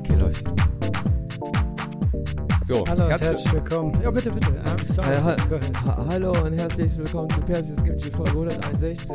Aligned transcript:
Okay, 0.00 0.14
läuft. 0.18 0.44
So, 2.66 2.84
Hallo 2.86 3.04
und 3.04 3.10
herzlich- 3.10 3.28
herzlich 3.30 3.52
willkommen. 3.52 3.98
Ja, 4.02 4.10
bitte, 4.10 4.30
bitte. 4.30 4.48
Ah, 4.64 4.76
sorry. 4.88 5.12
Äh, 5.12 5.20
ha 5.86 6.06
hallo 6.08 6.32
und 6.32 6.52
herzlich 6.52 6.96
willkommen 6.98 7.30
zu 7.30 7.40
Persis 7.42 7.82
Kimchi 7.82 8.10
Folge 8.10 8.32
161. 8.32 9.08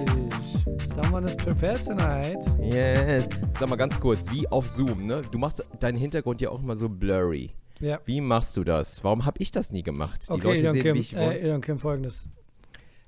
Someone 0.87 1.27
is 1.27 1.35
prepared 1.35 1.83
tonight. 1.85 2.39
Yes. 2.61 3.27
Sag 3.59 3.69
mal 3.69 3.75
ganz 3.75 3.99
kurz, 3.99 4.31
wie 4.31 4.47
auf 4.49 4.67
Zoom, 4.69 5.05
ne? 5.05 5.21
Du 5.31 5.37
machst 5.37 5.63
deinen 5.79 5.97
Hintergrund 5.97 6.41
ja 6.41 6.49
auch 6.49 6.61
immer 6.63 6.75
so 6.75 6.89
blurry. 6.89 7.51
Ja. 7.81 7.99
Wie 8.05 8.21
machst 8.21 8.55
du 8.57 8.63
das? 8.63 9.03
Warum 9.03 9.25
habe 9.25 9.39
ich 9.39 9.51
das 9.51 9.71
nie 9.71 9.83
gemacht? 9.83 10.27
Die 10.27 10.31
Okay, 10.31 10.43
Leute 10.43 10.59
Elon 10.63 10.73
sehen, 10.73 10.81
Kim, 10.83 10.95
wie 10.95 10.99
ich 10.99 11.15
äh. 11.15 11.39
Elon 11.39 11.61
Kim, 11.61 11.79
folgendes. 11.79 12.27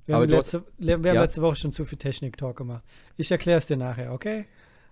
Wir 0.06 0.16
haben, 0.16 0.30
letzte, 0.30 0.64
wir 0.78 0.96
haben 0.96 1.04
letzte 1.04 1.42
Woche 1.42 1.56
schon 1.56 1.72
zu 1.72 1.86
viel 1.86 1.98
Technik-Talk 1.98 2.58
gemacht. 2.58 2.84
Ich 3.16 3.32
erkläre 3.32 3.60
es 3.60 3.68
dir 3.68 3.78
nachher, 3.78 4.12
okay? 4.12 4.46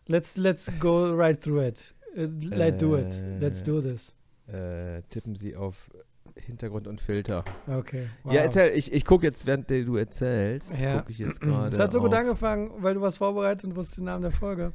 Let's, 0.07 0.37
let's 0.37 0.71
go 0.79 1.11
right 1.13 1.41
through 1.41 1.61
it. 1.63 1.93
Uh, 2.15 2.27
let's 2.41 2.77
do 2.77 2.97
it. 2.97 3.13
Let's 3.39 3.61
Äh. 3.61 3.65
do 3.65 3.81
this. 3.81 4.13
Äh, 4.47 5.01
tippen 5.09 5.35
Sie 5.35 5.55
auf 5.55 5.89
Hintergrund 6.35 6.87
und 6.87 7.01
Filter. 7.01 7.43
Okay. 7.67 8.07
Wow. 8.23 8.33
Ja, 8.33 8.41
erzähl. 8.41 8.71
Ich, 8.75 8.91
ich 8.93 9.03
gucke 9.05 9.25
jetzt, 9.25 9.45
während 9.45 9.69
du 9.69 9.95
erzählst, 9.97 10.79
Ja. 10.79 10.99
gucke 10.99 11.11
ich 11.11 11.19
jetzt 11.19 11.41
gerade 11.41 11.73
Es 11.73 11.79
hat 11.79 11.91
so 11.91 11.99
gut 11.99 12.13
angefangen, 12.13 12.71
weil 12.77 12.93
du 12.93 13.01
was 13.01 13.17
vorbereitet 13.17 13.65
und 13.65 13.75
wusstest 13.75 13.97
den 13.99 14.05
Namen 14.05 14.21
der 14.21 14.31
Folge. 14.31 14.71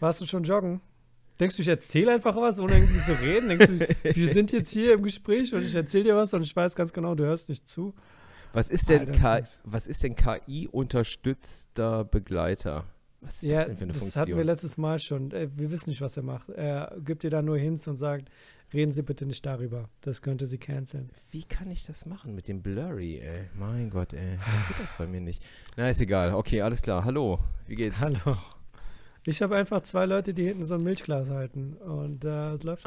Warst 0.00 0.20
du 0.20 0.26
schon 0.26 0.42
joggen? 0.42 0.80
Denkst 1.40 1.56
du, 1.56 1.62
ich 1.62 1.68
erzähle 1.68 2.12
einfach 2.12 2.36
was, 2.36 2.58
ohne 2.58 2.74
irgendwie 2.74 3.02
zu 3.04 3.12
reden? 3.20 3.48
Denkst 3.48 3.66
du, 3.66 3.80
wir 4.14 4.32
sind 4.32 4.52
jetzt 4.52 4.68
hier 4.70 4.92
im 4.94 5.02
Gespräch 5.02 5.52
und 5.54 5.62
ich 5.64 5.74
erzähle 5.74 6.04
dir 6.04 6.16
was 6.16 6.32
und 6.34 6.42
ich 6.42 6.54
weiß 6.54 6.74
ganz 6.74 6.92
genau, 6.92 7.14
du 7.14 7.24
hörst 7.24 7.48
nicht 7.48 7.68
zu? 7.68 7.94
Was 8.52 8.68
ist 8.68 8.90
denn, 8.90 9.00
Alter, 9.00 9.12
K 9.12 9.36
Jungs. 9.38 9.60
was 9.64 9.86
ist 9.86 10.02
denn 10.02 10.14
KI-unterstützter 10.16 12.04
Begleiter? 12.04 12.84
Was 13.20 13.34
ist 13.42 13.50
Ja, 13.50 13.58
das 13.58 13.66
denn 13.66 13.76
für 13.76 13.82
eine 13.84 13.92
das 13.92 14.02
Funktion? 14.02 14.20
hatten 14.22 14.36
wir 14.36 14.44
letztes 14.44 14.76
Mal 14.76 14.98
schon. 14.98 15.30
Äh, 15.32 15.48
Wir 15.56 15.70
wissen 15.70 15.90
nicht, 15.90 16.00
was 16.00 16.16
er 16.16 16.22
macht. 16.22 16.48
Er 16.50 16.96
gibt 17.04 17.22
dir 17.22 17.30
da 17.30 17.42
nur 17.42 17.58
Hints 17.58 17.86
und 17.86 17.96
sagt, 17.96 18.28
reden 18.72 18.92
Sie 18.92 19.02
bitte 19.02 19.26
nicht 19.26 19.44
darüber. 19.46 19.88
Das 20.00 20.22
könnte 20.22 20.46
Sie 20.46 20.58
canceln. 20.58 21.10
Wie 21.30 21.44
kann 21.44 21.70
ich 21.70 21.84
das 21.84 22.06
machen 22.06 22.34
mit 22.34 22.48
dem 22.48 22.62
Blurry, 22.62 23.18
ey? 23.18 23.48
Mein 23.54 23.90
Gott, 23.90 24.12
ey. 24.14 24.38
Warum 24.44 24.62
geht 24.68 24.80
das 24.80 24.94
bei 24.96 25.06
mir 25.06 25.20
nicht? 25.20 25.42
Na, 25.76 25.88
ist 25.90 26.00
egal. 26.00 26.34
Okay, 26.34 26.60
alles 26.62 26.82
klar. 26.82 27.04
Hallo. 27.04 27.38
Wie 27.66 27.76
geht's? 27.76 27.98
Hallo. 27.98 28.36
Ich 29.26 29.42
habe 29.42 29.56
einfach 29.56 29.82
zwei 29.82 30.06
Leute, 30.06 30.32
die 30.34 30.44
hinten 30.44 30.64
so 30.66 30.74
ein 30.74 30.82
Milchglas 30.82 31.28
halten 31.28 31.74
und 31.74 32.24
äh, 32.24 32.52
es 32.52 32.62
läuft. 32.62 32.86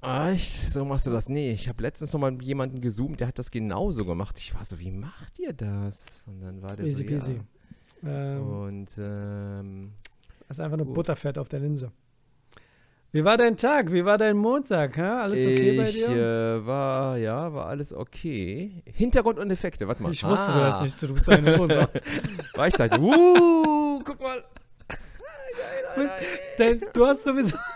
Ah, 0.00 0.30
echt? 0.30 0.52
So 0.72 0.84
machst 0.84 1.06
du 1.06 1.10
das? 1.10 1.28
Nee, 1.28 1.50
ich 1.52 1.68
habe 1.68 1.82
letztens 1.82 2.12
noch 2.12 2.20
mal 2.20 2.30
mit 2.32 2.42
jemandem 2.42 2.80
gezoomt, 2.80 3.20
der 3.20 3.28
hat 3.28 3.38
das 3.38 3.50
genauso 3.50 4.04
gemacht. 4.04 4.38
Ich 4.38 4.54
war 4.54 4.64
so, 4.64 4.78
wie 4.80 4.90
macht 4.90 5.38
ihr 5.38 5.52
das? 5.52 6.24
Und 6.28 6.40
dann 6.40 6.62
war 6.62 6.76
der 6.76 6.86
Easy 6.86 7.02
so, 7.02 7.08
peasy. 7.08 7.40
Ja. 8.02 8.36
Ähm, 8.36 8.48
Und, 8.48 8.90
ähm, 8.98 9.92
das 10.48 10.58
ist 10.58 10.64
einfach 10.64 10.76
nur 10.76 10.86
gut. 10.86 10.94
Butterfett 10.94 11.38
auf 11.38 11.48
der 11.48 11.60
Linse. 11.60 11.92
Wie 13.12 13.22
war 13.24 13.36
dein 13.36 13.56
Tag? 13.56 13.92
Wie 13.92 14.04
war 14.04 14.16
dein 14.18 14.36
Montag? 14.38 14.96
Hä? 14.96 15.02
Alles 15.02 15.40
okay 15.44 15.76
bei 15.76 15.88
ich 15.88 16.04
dir? 16.04 16.08
äh, 16.08 16.66
war, 16.66 17.18
ja, 17.18 17.52
war 17.52 17.66
alles 17.66 17.92
okay. 17.92 18.82
Hintergrund 18.86 19.38
und 19.38 19.50
Effekte, 19.50 19.86
warte 19.86 20.02
mal. 20.02 20.10
ich 20.12 20.24
wusste, 20.24 20.46
du 20.46 20.52
Ah, 20.58 20.64
hörst 20.70 20.82
nicht 20.82 20.98
zu. 20.98 21.06
Du 21.08 21.14
bist 21.14 21.28
eine 21.28 21.56
Montag. 21.58 21.90
Reichzeit. 22.54 22.98
Uh, 22.98 24.00
guck 24.04 24.18
mal. 24.20 24.42
Dein, 26.58 26.80
du 26.92 27.06
hast 27.06 27.24
sowieso 27.24 27.56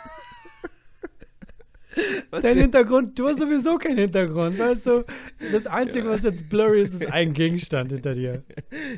Was 2.30 2.42
dein 2.42 2.54
denn? 2.54 2.62
Hintergrund, 2.64 3.18
du 3.18 3.26
hast 3.26 3.38
sowieso 3.38 3.76
keinen 3.78 3.96
Hintergrund, 3.98 4.58
weißt 4.58 4.84
du? 4.86 5.04
Das 5.52 5.66
Einzige, 5.66 6.06
Ja. 6.06 6.10
was 6.14 6.22
jetzt 6.24 6.48
blurry 6.50 6.82
ist, 6.82 6.92
ist 6.94 7.06
ein 7.12 7.32
Gegenstand 7.32 7.90
hinter 7.92 8.14
dir. 8.14 8.42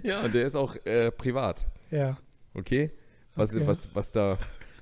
Ja, 0.02 0.22
und 0.22 0.34
der 0.34 0.44
ist 0.46 0.56
auch 0.56 0.74
äh, 0.84 1.12
privat. 1.12 1.64
Ja. 1.92 2.18
Okay? 2.54 2.90
Was, 3.36 3.54
Okay. 3.54 3.66
was, 3.66 3.88
was 3.94 4.10
da, 4.10 4.36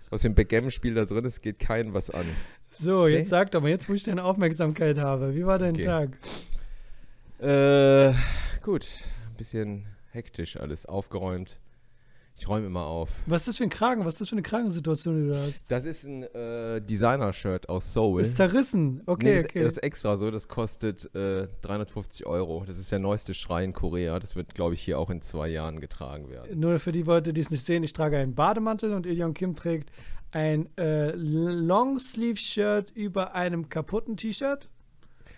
was 0.09 0.23
für 0.23 0.29
ein 0.29 0.35
Backgammon-Spiel 0.35 0.95
da 0.95 1.05
drin 1.05 1.25
ist, 1.27 1.43
geht 1.43 1.59
keinem 1.59 1.93
was 1.93 2.09
an. 2.11 2.25
So, 2.71 3.03
Okay. 3.03 3.19
jetzt 3.19 3.29
sag 3.29 3.51
doch 3.51 3.61
mal, 3.61 3.69
jetzt 3.69 3.87
wo 3.89 3.93
ich 3.93 4.05
deine 4.05 4.25
Aufmerksamkeit 4.25 4.99
habe. 4.99 5.35
Wie 5.35 5.45
war 5.45 5.59
dein 5.59 5.75
Okay. 5.75 5.85
Tag? 5.85 6.11
Äh, 7.39 8.15
gut. 8.63 8.89
Ein 9.29 9.37
bisschen 9.37 9.87
hektisch 10.13 10.57
alles, 10.57 10.87
aufgeräumt. 10.87 11.59
Ich 12.39 12.47
räume 12.49 12.67
immer 12.67 12.85
auf. 12.85 13.09
Was 13.25 13.43
ist 13.43 13.49
das 13.49 13.57
für 13.57 13.65
ein 13.65 13.71
Kragen? 13.71 14.05
Was 14.05 14.15
ist 14.15 14.21
das 14.21 14.29
für 14.29 14.35
eine 14.35 14.43
Kragensituation, 14.43 15.23
die 15.23 15.29
du 15.33 15.37
hast? 15.37 15.71
Das 15.71 15.87
ist 15.87 16.05
ein 16.05 16.23
äh, 16.23 16.83
Designer-Shirt 16.83 17.69
aus 17.71 17.95
Seoul. 17.95 18.21
Ist 18.21 18.37
zerrissen. 18.37 19.03
Okay, 19.07 19.25
nee, 19.25 19.35
das, 19.37 19.45
okay. 19.45 19.61
das 19.61 19.73
ist 19.73 19.79
extra 19.79 20.17
so, 20.19 20.31
das 20.31 20.47
kostet 20.47 21.15
äh, 21.15 21.49
350 21.63 22.27
Euro. 22.27 22.65
Das 22.67 22.79
ist 22.79 22.93
der 22.93 22.99
neueste 22.99 23.33
Schrei 23.33 23.65
in 23.65 23.73
Korea. 23.73 24.19
Das 24.19 24.37
wird, 24.37 24.55
glaube 24.55 24.75
ich, 24.75 24.83
hier 24.83 24.99
auch 24.99 25.09
in 25.09 25.23
zwei 25.23 25.49
Jahren 25.49 25.81
getragen 25.81 26.29
werden. 26.29 26.61
Nur 26.61 26.79
für 26.79 26.93
die 26.93 27.03
Leute, 27.03 27.33
die 27.33 27.41
es 27.41 27.51
nicht 27.51 27.65
sehen, 27.65 27.83
ich 27.83 27.95
trage 27.95 28.19
einen 28.19 28.35
Bademantel 28.35 28.93
und 28.93 29.07
Ilion 29.07 29.33
Kim 29.33 29.57
trägt 29.57 29.91
ein 30.31 30.69
äh, 30.77 31.13
Longsleeve-Shirt 31.13 32.91
über 32.95 33.35
einem 33.35 33.71
kaputten 33.71 34.17
T-Shirt, 34.19 34.69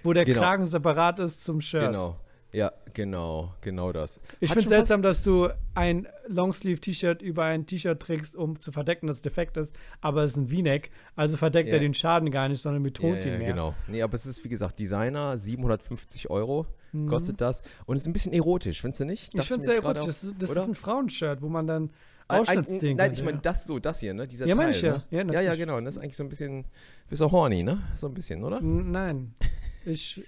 wo 0.03 0.13
der 0.13 0.25
Genau. 0.25 0.41
Kragen 0.41 0.67
separat 0.67 1.21
ist 1.21 1.45
zum 1.45 1.61
Shirt. 1.61 1.93
Genau. 1.93 2.17
Ja, 2.51 2.73
genau, 2.95 3.53
genau 3.61 3.93
das. 3.93 4.21
Ich 4.41 4.49
finde 4.51 4.65
es 4.65 4.69
seltsam, 4.71 5.03
dass 5.03 5.23
du 5.23 5.49
ein 5.75 6.09
Longsleeve-T-Shirt 6.29 7.21
über 7.21 7.45
ein 7.45 7.67
T-Shirt 7.67 8.01
trägst, 8.01 8.35
um 8.37 8.59
zu 8.59 8.73
verdecken, 8.73 9.07
dass 9.07 9.17
es 9.17 9.23
defekt 9.23 9.59
ist, 9.59 9.77
aber 10.01 10.25
es 10.25 10.31
ist 10.33 10.37
ein 10.39 10.49
V-Neck, 10.49 10.91
also 11.15 11.37
verdeckt 11.37 11.69
Ja. 11.69 11.75
er 11.75 11.81
den 11.81 11.93
Schaden 11.93 12.31
gar 12.31 12.49
nicht, 12.49 12.63
sondern 12.63 12.83
Ja, 12.83 12.85
betont 12.85 13.25
ihn 13.27 13.33
ja, 13.33 13.39
mehr. 13.39 13.49
genau. 13.49 13.75
Nee, 13.87 14.01
aber 14.01 14.15
es 14.15 14.25
ist, 14.25 14.43
wie 14.45 14.49
gesagt, 14.49 14.79
Designer, 14.79 15.37
750 15.37 16.31
Euro 16.31 16.67
Mhm. 16.93 17.09
kostet 17.09 17.39
das. 17.43 17.63
Und 17.85 17.97
es 17.97 18.03
ist 18.03 18.07
ein 18.07 18.15
bisschen 18.15 18.33
erotisch, 18.33 18.81
findest 18.81 19.01
du 19.01 19.05
nicht? 19.05 19.35
Ich 19.35 19.47
finde 19.47 19.67
es 19.67 19.71
sehr 19.71 19.83
erotisch. 19.83 20.07
Das, 20.07 20.33
das 20.39 20.51
oder? 20.51 20.63
ist 20.63 20.69
ein 20.69 20.75
Frauenshirt, 20.75 21.43
wo 21.43 21.51
man 21.51 21.67
dann 21.67 21.91
Ein- 22.29 22.41
Ausschnitt 22.41 22.67
ein- 22.69 22.81
sehen 22.81 22.97
Nein, 22.97 23.13
ich 23.13 23.23
meine 23.23 23.39
das 23.43 23.67
so, 23.67 23.79
das 23.79 24.01
hier, 24.01 24.15
ne? 24.15 24.27
Dieser 24.27 24.47
Ja, 24.47 24.55
Teil, 24.55 24.75
ja. 24.75 24.93
ne? 24.93 25.05
Ja, 25.11 25.23
ja, 25.33 25.41
ja, 25.43 25.55
genau. 25.55 25.77
Und 25.77 25.85
das 25.85 25.97
ist 25.97 26.03
eigentlich 26.03 26.17
so 26.17 26.23
ein 26.25 26.31
bisschen, 26.31 26.65
bist 27.11 27.21
du 27.21 27.31
horny, 27.31 27.63
ne? 27.63 27.83
So 27.95 28.07
ein 28.07 28.15
bisschen, 28.15 28.43
oder? 28.43 28.59
N- 28.59 28.91
Nein. 28.91 29.35
Ich, 29.85 30.23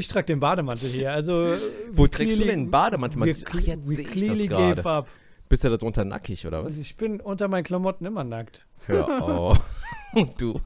ich 0.00 0.08
trage 0.08 0.26
den 0.26 0.40
Bademantel 0.40 0.88
hier. 0.88 1.12
Also, 1.12 1.54
Wo 1.92 2.04
we 2.04 2.10
trägst 2.10 2.38
du 2.38 2.42
denn 2.42 2.50
einen 2.50 2.70
Bademantel? 2.70 3.20
we 3.20 3.34
Ach, 3.48 3.60
jetzt 3.60 3.86
sehe 3.86 4.00
ich 4.08 4.48
das 4.48 4.82
gerade. 4.82 5.06
Bist 5.48 5.64
du 5.64 5.68
da 5.68 5.76
drunter 5.76 6.04
nackig, 6.04 6.46
oder 6.46 6.64
was? 6.64 6.78
Ich 6.78 6.96
bin 6.96 7.20
unter 7.20 7.48
meinen 7.48 7.64
Klamotten 7.64 8.04
immer 8.06 8.24
nackt. 8.24 8.66
Hör 8.86 9.22
auf. 9.22 9.58
du, 10.38 10.60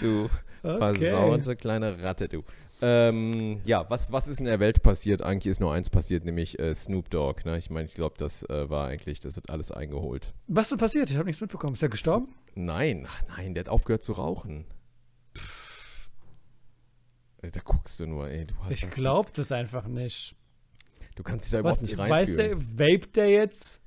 du 0.00 0.28
Okay. 0.62 0.78
versaute 0.78 1.56
kleine 1.56 2.02
Ratte, 2.02 2.28
du. 2.28 2.42
Ähm, 2.80 3.60
ja, 3.64 3.88
was, 3.90 4.12
was 4.12 4.28
ist 4.28 4.40
in 4.40 4.46
der 4.46 4.60
Welt 4.60 4.82
passiert? 4.82 5.22
Eigentlich 5.22 5.50
ist 5.50 5.60
nur 5.60 5.72
eins 5.72 5.90
passiert, 5.90 6.24
nämlich 6.24 6.58
äh, 6.58 6.74
Snoop 6.74 7.10
Dogg. 7.10 7.44
Ne? 7.44 7.56
Ich 7.58 7.70
meine, 7.70 7.86
ich 7.86 7.94
glaube, 7.94 8.14
das 8.18 8.42
äh, 8.44 8.68
war 8.70 8.88
eigentlich, 8.88 9.20
das 9.20 9.36
hat 9.36 9.50
alles 9.50 9.70
eingeholt. 9.70 10.32
Was 10.48 10.72
ist 10.72 10.78
passiert? 10.78 11.10
Ich 11.10 11.16
habe 11.16 11.26
nichts 11.26 11.40
mitbekommen. 11.40 11.74
Ist 11.74 11.82
er 11.82 11.88
gestorben? 11.88 12.28
Nein, 12.54 13.06
ach 13.08 13.22
nein, 13.36 13.54
der 13.54 13.64
hat 13.64 13.68
aufgehört 13.68 14.02
zu 14.02 14.12
rauchen. 14.12 14.66
Da 17.50 17.60
guckst 17.64 17.98
du 18.00 18.06
nur, 18.06 18.28
ey. 18.30 18.46
Du, 18.46 18.54
Ich 18.70 18.82
das, 18.82 18.90
glaube 18.90 19.30
das 19.34 19.50
einfach 19.50 19.86
nicht. 19.88 20.36
du 21.16 21.22
kannst 21.22 21.46
dich 21.46 21.52
da 21.52 21.58
überhaupt 21.60 21.82
Was, 21.82 21.88
nicht 21.88 21.98
weiß 21.98 22.36
der, 22.36 22.50
reinfühlen. 22.52 22.78
vaped 22.78 23.16
der 23.16 23.28
jetzt? 23.30 23.80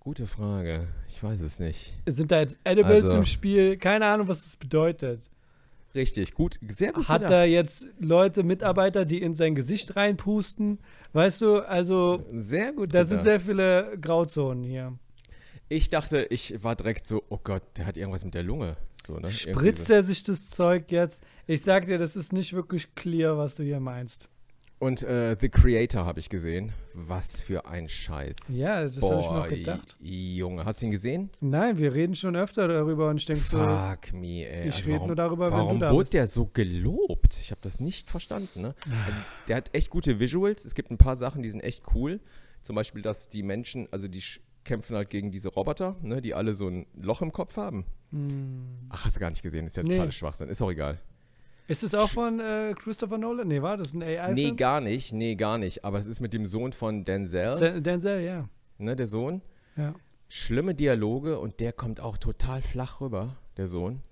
Gute 0.00 0.26
Frage. 0.26 0.88
Ich 1.08 1.22
weiß 1.22 1.40
es 1.40 1.60
nicht. 1.60 1.94
Sind 2.06 2.30
da 2.32 2.40
jetzt 2.40 2.58
Edibles 2.64 3.04
Also- 3.04 3.16
im 3.18 3.24
Spiel? 3.24 3.76
Keine 3.78 4.06
Ahnung, 4.06 4.28
was 4.28 4.42
das 4.42 4.56
bedeutet. 4.56 5.30
Richtig, 5.94 6.34
gut, 6.34 6.58
sehr 6.68 6.92
gut 6.92 7.06
Hat 7.08 7.20
gedacht. 7.20 7.32
er 7.32 7.44
jetzt 7.46 7.86
Leute, 8.00 8.42
Mitarbeiter, 8.42 9.04
die 9.04 9.22
in 9.22 9.34
sein 9.36 9.54
Gesicht 9.54 9.94
reinpusten? 9.94 10.80
Weißt 11.12 11.40
du, 11.40 11.60
also 11.60 12.26
Sehr 12.32 12.72
gut 12.72 12.92
da 12.92 13.04
sind 13.04 13.18
gedacht. 13.18 13.24
sehr 13.24 13.40
viele 13.40 13.96
Grauzonen 14.00 14.64
hier. 14.64 14.98
Ich 15.68 15.90
dachte, 15.90 16.24
ich 16.30 16.64
war 16.64 16.74
direkt 16.74 17.06
so, 17.06 17.22
oh 17.28 17.38
Gott, 17.42 17.62
der 17.76 17.86
hat 17.86 17.96
irgendwas 17.96 18.24
mit 18.24 18.34
der 18.34 18.42
Lunge. 18.42 18.76
So, 19.06 19.18
ne? 19.18 19.30
Spritzt 19.30 19.90
er 19.90 20.02
sich 20.02 20.22
das 20.22 20.48
Zeug 20.50 20.90
jetzt? 20.90 21.22
Ich 21.46 21.62
sag 21.62 21.86
dir, 21.86 21.98
das 21.98 22.16
ist 22.16 22.32
nicht 22.32 22.52
wirklich 22.54 22.94
clear, 22.94 23.36
was 23.36 23.54
du 23.56 23.62
hier 23.62 23.80
meinst. 23.80 24.28
Und 24.78 25.02
äh, 25.02 25.36
The 25.40 25.48
Creator 25.48 26.04
habe 26.04 26.20
ich 26.20 26.28
gesehen. 26.28 26.72
Was 26.94 27.40
für 27.40 27.64
ein 27.66 27.88
Scheiß. 27.88 28.48
Ja, 28.48 28.82
das 28.82 28.96
habe 29.00 29.20
ich 29.20 29.26
Boah, 29.26 29.48
gedacht. 29.48 29.96
Junge, 30.00 30.64
hast 30.64 30.82
du 30.82 30.86
ihn 30.86 30.90
gesehen? 30.90 31.30
Nein, 31.40 31.78
wir 31.78 31.94
reden 31.94 32.14
schon 32.14 32.36
öfter 32.36 32.68
darüber 32.68 33.08
und 33.08 33.16
ich 33.18 33.24
denke 33.24 33.42
so, 33.42 33.56
Fuck 33.58 34.12
me, 34.12 34.46
ey. 34.46 34.68
ich 34.68 34.74
Also 34.76 34.90
rede 34.92 35.06
nur 35.06 35.16
darüber, 35.16 35.46
wenn 35.46 35.58
Warum 35.58 35.80
du 35.80 35.86
da 35.86 35.92
wurde 35.92 36.02
bist. 36.04 36.14
der 36.14 36.26
so 36.26 36.46
gelobt? 36.46 37.38
Ich 37.40 37.50
habe 37.50 37.60
das 37.62 37.80
nicht 37.80 38.10
verstanden, 38.10 38.60
ne? 38.62 38.74
Also, 39.06 39.18
der 39.48 39.56
hat 39.56 39.70
echt 39.74 39.90
gute 39.90 40.18
Visuals. 40.20 40.64
Es 40.64 40.74
gibt 40.74 40.90
ein 40.90 40.98
paar 40.98 41.16
Sachen, 41.16 41.42
die 41.42 41.50
sind 41.50 41.60
echt 41.60 41.82
cool. 41.94 42.20
Zum 42.60 42.74
Beispiel, 42.76 43.00
dass 43.00 43.28
die 43.28 43.42
Menschen, 43.42 43.88
also 43.90 44.08
die 44.08 44.22
kämpfen 44.64 44.96
halt 44.96 45.08
gegen 45.10 45.30
diese 45.30 45.48
Roboter, 45.50 45.96
ne, 46.02 46.20
die 46.20 46.34
alle 46.34 46.54
so 46.54 46.68
ein 46.68 46.86
Loch 46.94 47.22
im 47.22 47.32
Kopf 47.32 47.56
haben. 47.56 47.84
Hm. 48.14 48.64
Ach, 48.90 49.04
hast 49.04 49.16
du 49.16 49.20
gar 49.20 49.30
nicht 49.30 49.42
gesehen. 49.42 49.66
Ist 49.66 49.76
ja 49.76 49.82
Nee. 49.82 49.94
total 49.94 50.12
Schwachsinn. 50.12 50.48
Ist 50.48 50.62
auch 50.62 50.70
egal. 50.70 50.98
Ist 51.66 51.82
es 51.82 51.94
auch 51.94 52.10
von 52.10 52.40
äh, 52.40 52.74
Christopher 52.78 53.18
Nolan? 53.18 53.48
Nee, 53.48 53.62
war 53.62 53.76
das 53.76 53.94
ein 53.94 54.02
AI-Film? 54.02 54.34
Nee, 54.34 54.52
gar 54.52 54.80
nicht. 54.80 55.12
Nee, 55.12 55.34
gar 55.34 55.58
nicht. 55.58 55.84
Aber 55.84 55.98
es 55.98 56.06
ist 56.06 56.20
mit 56.20 56.32
dem 56.34 56.46
Sohn 56.46 56.72
von 56.72 57.04
Denzel, 57.04 57.80
Denzel, 57.80 58.20
ja. 58.22 58.48
ne, 58.78 58.94
der 58.96 59.06
Sohn. 59.06 59.40
ja. 59.76 59.94
schlimme 60.28 60.74
Dialoge 60.74 61.38
und 61.38 61.60
der 61.60 61.72
kommt 61.72 62.00
auch 62.00 62.18
total 62.18 62.60
flach 62.62 63.00
rüber, 63.00 63.36
der 63.56 63.66
Sohn. 63.66 64.02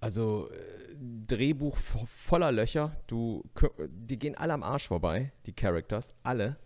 Also, 0.00 0.48
äh, 0.50 0.94
Drehbuch 1.26 1.76
vo- 1.76 2.06
voller 2.06 2.52
Löcher. 2.52 2.96
Du, 3.08 3.42
die 3.88 4.18
gehen 4.18 4.36
alle 4.36 4.52
am 4.52 4.62
Arsch 4.62 4.86
vorbei, 4.88 5.32
die 5.46 5.52
Characters, 5.52 6.14
alle. 6.22 6.56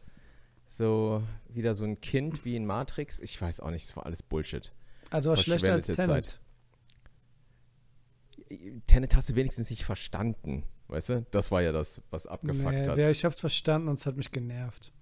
So 0.67 1.23
wieder 1.49 1.75
so 1.75 1.85
ein 1.85 2.01
Kind 2.01 2.45
wie 2.45 2.57
in 2.57 2.67
Matrix. 2.67 3.19
Ich 3.21 3.41
weiß 3.41 3.61
auch 3.61 3.71
nicht, 3.71 3.85
es 3.89 3.97
war 3.97 4.05
alles 4.07 4.23
Bullshit. 4.23 4.73
Also 5.11 5.31
was 5.31 5.43
schlechter 5.43 5.73
als 5.73 5.87
Tenet. 5.87 6.07
Zeit. 6.07 6.41
Tenet 8.87 9.15
hast 9.17 9.29
du 9.31 9.35
wenigstens 9.37 9.71
nicht 9.71 9.85
verstanden, 9.85 10.65
weißt 10.89 11.09
du? 11.11 11.27
Das 11.31 11.51
war 11.51 11.63
ja 11.63 11.73
das, 11.73 12.01
was 12.11 12.27
abgefuckt 12.27 12.73
Nee, 12.75 12.87
hat. 12.89 12.99
ja, 12.99 13.11
ich 13.11 13.25
hab's 13.25 13.41
verstanden 13.41 13.89
und 13.89 13.99
es 13.99 14.07
hat 14.07 14.17
mich 14.17 14.31
genervt. 14.31 14.93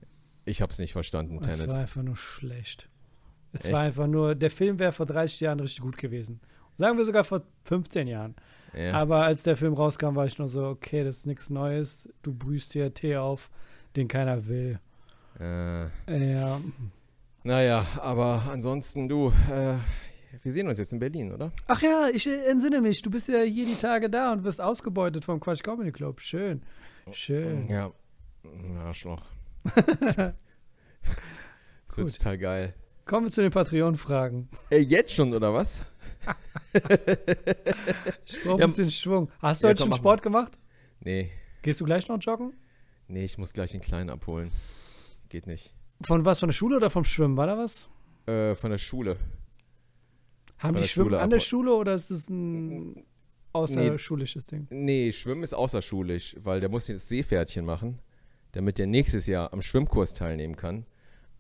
Ich 0.45 0.63
hab's 0.63 0.79
nicht 0.79 0.93
verstanden, 0.93 1.39
Es 1.43 1.57
Tenet. 1.59 1.71
war 1.73 1.79
einfach 1.81 2.03
nur 2.03 2.17
schlecht. 2.17 2.89
Es 3.53 3.65
Echt? 3.65 3.73
war 3.75 3.81
einfach 3.83 4.07
nur, 4.07 4.35
der 4.35 4.51
Film 4.51 4.79
wäre 4.79 4.93
vor 4.93 5.07
30 5.07 5.41
Jahren 5.41 5.61
richtig 5.61 5.81
gut 5.81 5.97
gewesen. 5.97 6.41
Sagen 6.79 6.97
wir 6.97 7.05
sogar 7.05 7.25
vor 7.25 7.43
15 7.65 8.07
Jahren. 8.09 8.35
Ja. 8.75 8.93
Aber 8.93 9.25
als 9.25 9.43
der 9.43 9.57
Film 9.57 9.75
rauskam, 9.75 10.15
war 10.15 10.27
ich 10.27 10.39
nur 10.39 10.49
so, 10.49 10.67
okay, 10.67 11.03
das 11.05 11.19
ist 11.19 11.27
nichts 11.27 11.51
Neues. 11.51 12.09
Du 12.23 12.33
brühst 12.33 12.73
hier 12.73 12.95
Tee 12.95 13.17
auf, 13.17 13.51
den 13.97 14.07
keiner 14.09 14.47
will. 14.47 14.79
Äh, 15.39 15.87
Ja. 16.09 16.61
naja, 17.43 17.87
aber 18.01 18.45
ansonsten, 18.51 19.09
du, 19.09 19.33
äh, 19.51 19.77
wir 20.43 20.53
sehen 20.53 20.69
uns 20.69 20.79
jetzt 20.79 20.93
in 20.93 20.99
Berlin, 20.99 21.33
oder? 21.33 21.53
Ach 21.67 21.81
ja, 21.83 22.09
ich 22.13 22.27
äh, 22.27 22.47
entsinne 22.47 22.81
mich, 22.81 23.03
du 23.03 23.11
bist 23.11 23.29
ja 23.29 23.41
hier 23.43 23.67
die 23.67 23.75
Tage 23.77 24.09
da 24.11 24.33
und 24.33 24.45
wirst 24.45 24.61
ausgebeutet 24.61 25.25
vom 25.25 25.41
Quatsch 25.41 25.63
Comedy 25.63 25.93
Club. 25.93 26.21
Schön. 26.21 26.63
Schön. 27.13 27.69
Ja. 27.69 27.93
Arschloch. 28.85 29.23
das 29.65 29.75
wird 31.97 32.09
Gut. 32.09 32.17
total 32.17 32.39
geil. 32.39 32.75
Kommen 33.05 33.27
wir 33.27 33.31
zu 33.33 33.43
den 33.43 33.51
Patreon-Fragen. 33.51 34.49
Ey, 34.71 34.83
jetzt 34.83 35.13
schon, 35.13 35.35
oder 35.35 35.53
was? 35.53 35.85
Ich 38.27 38.43
brauche 38.45 38.61
Ja, 38.61 38.67
ein 38.67 38.71
bisschen 38.71 38.91
Schwung. 38.91 39.31
Hast 39.41 39.63
du 39.63 39.67
ja, 39.67 39.71
heute 39.71 39.83
schon 39.83 39.93
Sport 39.95 40.23
gemacht? 40.23 40.57
Nee, 41.01 41.31
Gehst 41.63 41.81
du 41.81 41.85
gleich 41.85 42.09
noch 42.09 42.19
joggen? 42.21 42.55
nee, 43.09 43.25
ich 43.25 43.37
muss 43.39 43.53
gleich 43.53 43.73
den 43.73 43.81
Kleinen 43.81 44.11
abholen. 44.11 44.51
Geht 45.29 45.47
nicht. 45.47 45.75
Von 46.03 46.25
was? 46.25 46.41
Von 46.41 46.49
der 46.49 46.55
Schule 46.55 46.77
oder 46.77 46.91
vom 46.91 47.05
Schwimmen? 47.05 47.37
War 47.37 47.47
da 47.49 47.59
was? 47.59 47.89
Äh, 48.27 48.55
von 48.55 48.71
der 48.71 48.79
Schule. 48.79 49.17
Haben 50.61 50.77
die 50.77 50.85
Schwimmen 50.85 51.15
an 51.15 51.31
der 51.31 51.41
Schule 51.41 51.75
oder 51.75 51.95
ist 51.95 52.11
das 52.11 52.29
ein 52.29 53.05
außerschulisches 53.53 54.47
Ding? 54.47 54.67
Nee, 54.71 55.11
Schwimmen 55.11 55.43
ist 55.43 55.55
außerschulisch, 55.55 56.37
weil 56.39 56.61
der 56.61 56.69
muss 56.69 56.87
jetzt 56.89 57.09
Seepferdchen 57.09 57.65
machen, 57.65 57.99
damit 58.53 58.77
der 58.79 58.87
nächstes 58.87 59.27
Jahr 59.27 59.53
am 59.55 59.63
Schwimmkurs 59.63 60.13
teilnehmen 60.13 60.57
kann. 60.57 60.85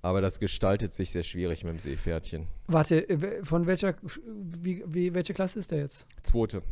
Aber 0.03 0.23
das 0.23 0.41
gestaltet 0.41 0.95
sich 0.95 1.13
sehr 1.13 1.23
schwierig 1.23 1.63
mit 1.63 1.75
dem 1.75 1.79
Seepferdchen. 1.79 2.47
Warte, 2.67 3.07
äh, 3.11 3.45
von 3.45 3.67
welcher, 3.67 3.95
wie, 4.27 4.83
wie, 4.87 5.13
welche 5.13 5.35
Klasse 5.35 5.59
ist 5.59 5.71
der 5.71 5.81
jetzt? 5.81 6.07
Zweite. 6.23 6.63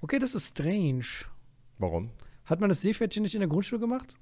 Okay, 0.00 0.18
das 0.18 0.34
ist 0.34 0.48
strange. 0.48 1.04
Warum? 1.78 2.10
Hat 2.46 2.60
man 2.60 2.70
das 2.70 2.80
Seepferdchen 2.80 3.22
nicht 3.22 3.34
in 3.34 3.40
der 3.40 3.48
Grundschule 3.48 3.80
gemacht? 3.80 4.14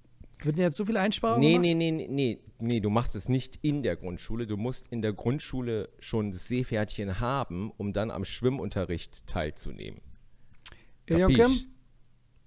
Wird 0.44 0.56
denn 0.56 0.64
jetzt 0.64 0.76
so 0.76 0.84
viele 0.84 1.00
Einsparungen 1.00 1.40
Nee, 1.40 1.52
gemacht? 1.54 1.62
nee, 1.76 1.90
nee, 1.90 2.06
nee, 2.08 2.38
nee, 2.58 2.80
du 2.80 2.90
machst 2.90 3.14
es 3.16 3.28
nicht 3.28 3.58
in 3.62 3.82
der 3.82 3.96
Grundschule. 3.96 4.46
Du 4.46 4.56
musst 4.56 4.86
in 4.88 5.00
der 5.02 5.12
Grundschule 5.12 5.88
schon 6.00 6.30
das 6.30 6.48
Seepferdchen 6.48 7.18
haben, 7.20 7.70
um 7.78 7.92
dann 7.92 8.10
am 8.10 8.24
Schwimmunterricht 8.24 9.26
teilzunehmen. 9.26 10.00
Joachim? 11.08 11.50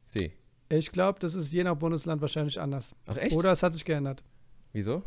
See. 0.06 0.32
ich 0.70 0.92
glaube, 0.92 1.20
das 1.20 1.34
ist 1.36 1.52
je 1.52 1.64
nach 1.64 1.76
Bundesland 1.76 2.22
wahrscheinlich 2.22 2.60
anders. 2.60 2.96
Ach 3.06 3.18
echt? 3.18 3.36
Oder 3.36 3.52
es 3.52 3.62
hat 3.64 3.74
sich 3.74 3.84
geändert. 3.86 4.24
Wieso? 4.74 5.04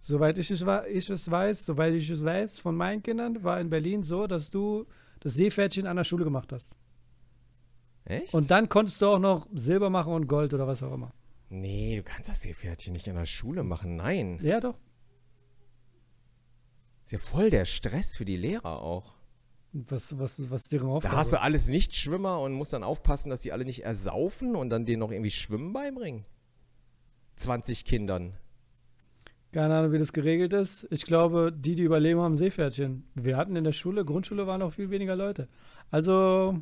Soweit 0.00 0.38
ich 0.38 0.50
es, 0.50 0.64
ich 0.90 1.10
es 1.10 1.30
weiß, 1.30 1.66
soweit 1.66 1.92
ich 1.94 2.08
es 2.08 2.24
weiß 2.24 2.58
von 2.60 2.76
meinen 2.76 3.02
Kindern, 3.02 3.42
war 3.42 3.60
in 3.60 3.68
Berlin 3.70 4.02
so, 4.02 4.26
dass 4.26 4.48
du 4.50 4.86
das 5.20 5.34
Seepferdchen 5.34 5.86
an 5.86 5.96
der 5.96 6.04
Schule 6.04 6.24
gemacht 6.24 6.52
hast. 6.52 6.72
Echt? 8.04 8.32
Und 8.32 8.50
dann 8.50 8.68
konntest 8.68 9.02
du 9.02 9.06
auch 9.06 9.18
noch 9.18 9.46
Silber 9.52 9.90
machen 9.90 10.12
und 10.12 10.26
Gold 10.28 10.54
oder 10.54 10.66
was 10.66 10.82
auch 10.82 10.94
immer. 10.94 11.12
Nee, 11.48 11.96
du 11.96 12.02
kannst 12.02 12.28
das 12.28 12.42
Seepferdchen 12.42 12.92
nicht 12.92 13.08
an 13.08 13.16
der 13.16 13.26
Schule 13.26 13.62
machen. 13.62 13.96
Nein. 13.96 14.38
Ja, 14.42 14.60
doch. 14.60 14.76
Ist 17.04 17.12
ja 17.12 17.18
voll 17.18 17.50
der 17.50 17.64
Stress 17.64 18.16
für 18.16 18.24
die 18.24 18.36
Lehrer 18.36 18.82
auch. 18.82 19.14
Was, 19.72 20.18
was, 20.18 20.50
was 20.50 20.68
deren 20.68 20.88
Aufgabe? 20.88 21.14
Da 21.14 21.20
hast 21.20 21.32
du 21.32 21.40
alles 21.40 21.68
Nichtschwimmer 21.68 22.40
und 22.40 22.52
musst 22.52 22.72
dann 22.72 22.82
aufpassen, 22.82 23.30
dass 23.30 23.42
die 23.42 23.52
alle 23.52 23.64
nicht 23.64 23.84
ersaufen 23.84 24.56
und 24.56 24.70
dann 24.70 24.86
denen 24.86 25.00
noch 25.00 25.10
irgendwie 25.10 25.30
Schwimmen 25.30 25.72
beibringen. 25.72 26.24
20 27.36 27.84
Kindern. 27.84 28.34
Keine 29.52 29.74
Ahnung, 29.76 29.92
wie 29.92 29.98
das 29.98 30.12
geregelt 30.12 30.52
ist. 30.52 30.86
Ich 30.90 31.04
glaube, 31.04 31.52
die, 31.52 31.74
die 31.74 31.82
überleben, 31.84 32.20
haben 32.20 32.34
Seepferdchen. 32.34 33.04
Wir 33.14 33.36
hatten 33.36 33.56
in 33.56 33.64
der 33.64 33.72
Schule, 33.72 34.04
Grundschule 34.04 34.46
waren 34.46 34.60
noch 34.60 34.72
viel 34.72 34.90
weniger 34.90 35.16
Leute. 35.16 35.48
Also, 35.90 36.58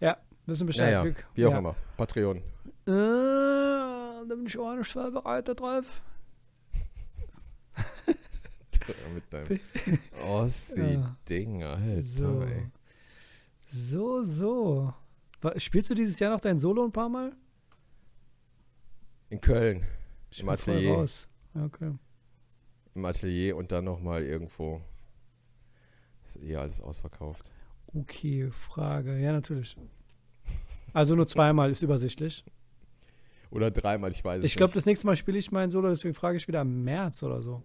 ja, 0.00 0.16
wissen 0.46 0.66
Bescheid. 0.66 1.04
Wir- 1.04 1.14
wie 1.34 1.46
auch 1.46 1.50
ja. 1.50 1.58
immer. 1.58 1.76
Patreon. 1.98 2.42
Äh, 2.86 2.90
da 2.90 4.24
bin 4.28 4.46
ich 4.46 4.56
auch 4.58 4.74
nicht 4.76 4.90
vorbereitet 4.92 5.60
drauf. 5.60 6.02
Mit 9.14 9.32
deinem 9.32 9.58
Ossi-Ding, 10.24 11.64
Alter, 11.64 12.02
So. 12.02 12.42
ey. 12.42 12.70
So, 13.68 14.22
so. 14.22 14.94
Spielst 15.56 15.90
du 15.90 15.94
dieses 15.94 16.18
Jahr 16.20 16.30
noch 16.32 16.40
dein 16.40 16.58
Solo 16.58 16.84
ein 16.84 16.92
paar 16.92 17.08
Mal? 17.08 17.32
In 19.28 19.40
Köln. 19.40 19.82
Ich 20.30 20.40
Im 20.40 20.46
voll 20.46 20.54
Atelier. 20.54 20.94
raus. 20.94 21.26
Okay. 21.54 21.92
Im 22.94 23.04
Atelier 23.04 23.56
und 23.56 23.72
dann 23.72 23.84
nochmal 23.84 24.22
irgendwo. 24.22 24.80
Ist 26.24 26.36
eh 26.42 26.56
alles 26.56 26.80
ausverkauft. 26.80 27.50
Okay, 27.94 28.50
Frage. 28.50 29.18
Ja, 29.18 29.32
natürlich. 29.32 29.76
Also 30.92 31.14
nur 31.16 31.26
zweimal 31.26 31.70
ist 31.70 31.82
übersichtlich. 31.82 32.44
Oder 33.50 33.70
dreimal, 33.70 34.10
ich 34.10 34.24
weiß 34.24 34.40
es 34.40 34.44
Ich 34.44 34.56
glaube, 34.56 34.70
nicht. 34.70 34.76
das 34.76 34.86
nächste 34.86 35.06
Mal 35.06 35.16
spiele 35.16 35.38
ich 35.38 35.50
mein 35.52 35.70
Solo, 35.70 35.88
deswegen 35.88 36.14
frage 36.14 36.36
ich 36.36 36.46
wieder 36.48 36.60
im 36.62 36.84
März 36.84 37.22
oder 37.22 37.40
so. 37.40 37.62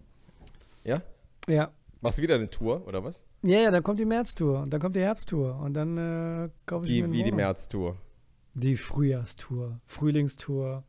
Ja? 0.84 1.02
Ja. 1.48 1.70
Machst 2.00 2.18
du 2.18 2.22
wieder 2.22 2.34
eine 2.36 2.50
Tour, 2.50 2.86
oder 2.86 3.04
was? 3.04 3.24
Ja, 3.42 3.60
ja, 3.60 3.70
dann 3.70 3.82
kommt 3.82 4.00
die 4.00 4.04
Märztour 4.04 4.60
und 4.62 4.70
dann 4.70 4.80
kommt 4.80 4.96
die 4.96 5.00
Herbsttour 5.00 5.56
und 5.60 5.74
dann 5.74 5.98
äh, 5.98 6.48
kaufe 6.66 6.84
ich 6.86 6.90
mir 6.92 6.96
Wie, 6.98 7.02
eine 7.04 7.12
wie 7.12 7.16
die 7.18 7.24
Wohnung. 7.26 7.36
Märztour. 7.36 7.96
Die 8.54 8.76
Frühjahrstour, 8.76 9.80
Frühlingstour. 9.86 10.84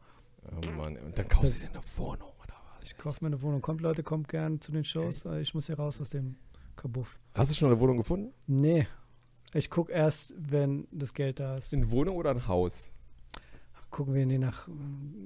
Oh 0.46 0.72
Mann, 0.72 0.98
und 0.98 1.18
dann 1.18 1.28
kaufst 1.28 1.62
du 1.64 1.68
dir 1.68 1.72
eine 1.74 1.82
Wohnung, 1.98 2.30
oder 2.44 2.54
was? 2.76 2.86
Ich 2.86 2.98
kaufe 2.98 3.24
mir 3.24 3.28
eine 3.28 3.42
Wohnung. 3.42 3.62
Kommt, 3.62 3.82
Leute, 3.82 4.04
kommt 4.04 4.28
gern 4.28 4.60
zu 4.60 4.72
den 4.72 4.84
Shows. 4.84 5.24
Äh, 5.26 5.40
Ich 5.42 5.54
muss 5.54 5.68
hier 5.68 5.78
raus 5.78 6.02
aus 6.02 6.10
dem 6.10 6.36
Kabuff. 6.76 7.18
Hast 7.36 7.52
du 7.52 7.56
schon 7.56 7.70
eine 7.72 7.80
Wohnung 7.80 7.98
gefunden? 7.98 8.34
Nee. 8.48 8.88
Ich 9.54 9.70
gucke 9.70 9.92
erst, 9.94 10.34
wenn 10.38 10.88
das 10.92 11.14
Geld 11.14 11.40
da 11.40 11.58
ist. 11.58 11.74
Eine 11.74 11.90
Wohnung 11.92 12.18
oder 12.18 12.32
ein 12.32 12.48
Haus? 12.48 12.92
Gucken 13.94 14.14
wir 14.16 14.26
je 14.26 14.40
nach 14.40 14.68
äh, 14.68 14.72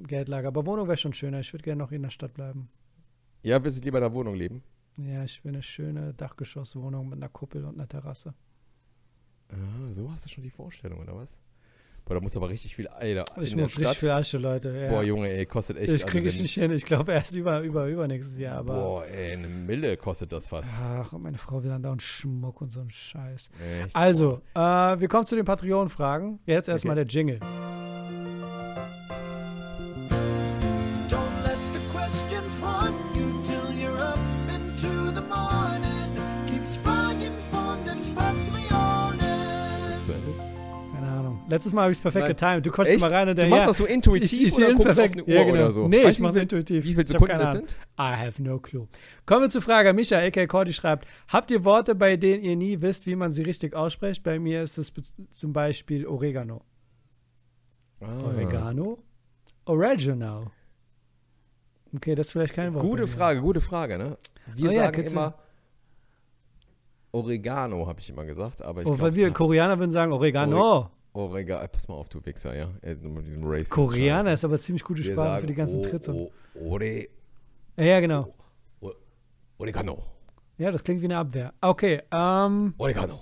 Geldlage. 0.08 0.48
Aber 0.50 0.66
Wohnung 0.66 0.88
wäre 0.88 0.98
schon 0.98 1.14
schöner. 1.14 1.40
Ich 1.40 1.54
würde 1.54 1.64
gerne 1.64 1.80
noch 1.82 1.92
in 1.92 2.04
der 2.04 2.10
Stadt 2.10 2.34
bleiben. 2.34 2.70
Ja, 3.42 3.64
willst 3.64 3.80
du 3.80 3.84
lieber 3.84 3.98
in 4.00 4.04
einer 4.04 4.14
Wohnung 4.14 4.36
leben? 4.36 4.62
Ja, 4.98 5.24
ich 5.24 5.44
will 5.46 5.54
eine 5.54 5.64
schöne 5.64 6.14
Dachgeschosswohnung 6.14 7.08
mit 7.10 7.18
einer 7.18 7.30
Kuppel 7.30 7.64
und 7.66 7.76
einer 7.76 7.88
Terrasse. 7.88 8.34
Ah, 9.50 9.56
so 9.94 10.12
hast 10.12 10.26
du 10.26 10.30
schon 10.30 10.44
die 10.44 10.50
Vorstellung, 10.50 11.00
oder 11.00 11.16
was? 11.16 11.40
Boah, 12.04 12.16
da 12.16 12.20
musst 12.22 12.36
du 12.36 12.40
aber 12.40 12.50
richtig 12.50 12.76
viel 12.76 12.88
Alter, 12.88 13.26
Ich 13.42 13.50
der 13.52 13.60
muss 13.62 13.70
richtig 13.72 13.84
Stadt. 13.88 13.98
viel 13.98 14.10
Asche, 14.12 14.38
Leute. 14.38 14.70
Ja. 14.78 14.90
Boah, 14.90 15.04
Junge, 15.04 15.30
ey, 15.30 15.46
kostet 15.46 15.78
echt. 15.78 15.92
ich 15.94 16.06
kriege 16.06 16.26
also 16.26 16.38
wenn- 16.38 16.44
nicht 16.44 16.54
hin. 16.56 16.72
Ich 16.72 16.86
glaube 16.86 17.12
erst 17.14 17.36
über, 17.36 17.62
über, 17.62 17.86
über 17.88 18.08
nächstes 18.08 18.38
Jahr. 18.40 18.58
Aber 18.60 18.74
Boah, 18.76 19.06
ey, 19.06 19.34
eine 19.34 19.48
Mille 19.48 19.96
kostet 19.98 20.32
das 20.34 20.48
fast. 20.48 20.70
ach, 20.78 21.14
und 21.14 21.24
meine 21.24 21.38
Frau 21.38 21.62
will 21.64 21.70
dann 21.70 21.84
da 21.84 21.92
und 21.92 22.02
Schmuck 22.02 22.62
und 22.62 22.72
so 22.72 22.82
ein 22.82 22.90
Scheiß. 22.90 23.50
Echt? 23.84 23.96
Also, 23.96 24.42
äh, 24.56 24.60
wir 24.60 25.08
kommen 25.08 25.26
zu 25.28 25.36
den 25.38 25.46
Patreon-Fragen. 25.46 26.40
Jetzt 26.46 26.68
erstmal 26.70 26.98
Okay. 26.98 27.06
der 27.06 27.14
Jingle. 27.14 27.40
Questions 32.08 32.58
haunt 32.62 32.96
you 33.16 33.42
till 33.44 33.74
you're 33.74 33.98
up 33.98 34.18
into 34.50 35.12
the 35.14 35.22
morning. 35.22 36.16
Keeps 36.48 36.78
fragen 36.78 37.34
von 37.52 37.84
den 37.84 38.16
Patreonen. 38.16 39.20
Keine 40.94 41.08
Ahnung. 41.08 41.42
Letztes 41.50 41.74
Mal 41.74 41.82
habe 41.84 41.92
ich 41.92 41.98
es 41.98 42.02
perfekt 42.02 42.24
Nein. 42.28 42.36
getimt. 42.62 42.66
Du 42.66 42.72
konntest 42.72 42.96
Echt? 42.96 43.02
mal 43.02 43.14
rein 43.14 43.28
und 43.28 43.38
Du 43.38 43.42
der 43.42 43.50
machst 43.50 43.68
das 43.68 43.78
so 43.78 43.86
intuitiv 43.86 44.54
oder 44.56 44.74
guckst 44.74 44.98
auf 45.00 45.12
eine 45.12 45.24
Uhr 45.24 45.30
ja, 45.30 45.44
genau. 45.44 45.54
oder 45.56 45.72
so? 45.72 45.88
Nee, 45.90 45.98
Weißt 46.04 46.12
ich 46.12 46.18
du, 46.18 46.24
mache 46.24 46.38
es 46.38 46.42
intuitiv. 46.44 46.84
Wie 46.86 46.90
viele 46.92 47.02
Ich 47.02 47.08
Sekunden 47.10 47.32
keine 47.32 47.44
das 47.44 47.56
Ahnung. 47.56 47.68
sind? 47.68 47.78
I 48.00 48.16
have 48.26 48.42
no 48.42 48.60
clue. 48.60 48.88
Kommen 49.26 49.42
wir 49.42 49.50
zur 49.50 49.62
Frage. 49.62 49.92
Micha, 49.92 50.18
a.k.a. 50.18 50.48
Cordy 50.48 50.72
schreibt, 50.72 51.06
habt 51.28 51.52
ihr 51.52 51.66
Worte, 51.66 51.94
bei 51.94 52.16
denen 52.16 52.42
ihr 52.44 52.56
nie 52.56 52.80
wisst, 52.82 53.06
wie 53.06 53.18
man 53.18 53.34
sie 53.34 53.42
richtig 53.44 53.76
ausspricht? 53.76 54.24
Bei 54.24 54.40
mir 54.40 54.62
ist 54.64 54.78
es 54.78 54.94
zum 55.34 55.52
Beispiel 55.52 56.08
Oregano. 56.08 56.62
Ah. 58.00 58.24
Oregano? 58.24 59.00
Oregano. 59.66 60.52
Okay, 61.96 62.16
das 62.16 62.28
ist 62.28 62.32
vielleicht 62.34 62.54
kein 62.54 62.74
Wort. 62.74 62.84
Gute. 62.84 63.08
Frage, 63.08 63.42
gute 63.42 63.62
Frage, 63.62 63.98
ne? 63.98 64.18
Wir 64.54 64.70
Oh 64.72 64.74
sagen 64.74 65.02
immer 65.04 65.36
Oregano, 67.12 67.88
habe 67.88 68.00
ich 68.00 68.10
immer 68.10 68.26
gesagt, 68.26 68.62
aber 68.62 68.82
ich 68.82 68.88
Oh, 68.88 69.00
weil 69.00 69.16
wir 69.16 69.32
Koreaner 69.32 69.80
würden 69.80 69.92
sagen 69.92 70.12
Oregano. 70.12 70.90
Oregano, 71.14 71.68
pass 71.68 71.88
mal 71.88 71.96
auf, 71.96 72.10
du 72.10 72.24
Wichser, 72.24 72.56
ja. 72.56 72.70
Mit 72.84 73.26
diesem 73.26 73.44
Racist. 73.44 73.72
Koreaner 73.72 74.34
ist 74.34 74.46
aber 74.46 74.60
ziemlich 74.60 74.84
gute 74.84 75.04
Sprache 75.04 75.42
für 75.42 75.48
die 75.48 75.56
ganzen 75.56 75.82
Tritte. 75.82 76.30
Ore, 76.62 77.08
Ja, 77.78 78.00
genau. 78.00 78.34
Oregano. 79.58 80.04
Ja, 80.60 80.72
das 80.72 80.84
klingt 80.84 81.02
wie 81.02 81.06
eine 81.06 81.18
Abwehr. 81.18 81.54
Okay, 81.62 82.02
ähm, 82.12 82.76
Oregano. 82.78 83.22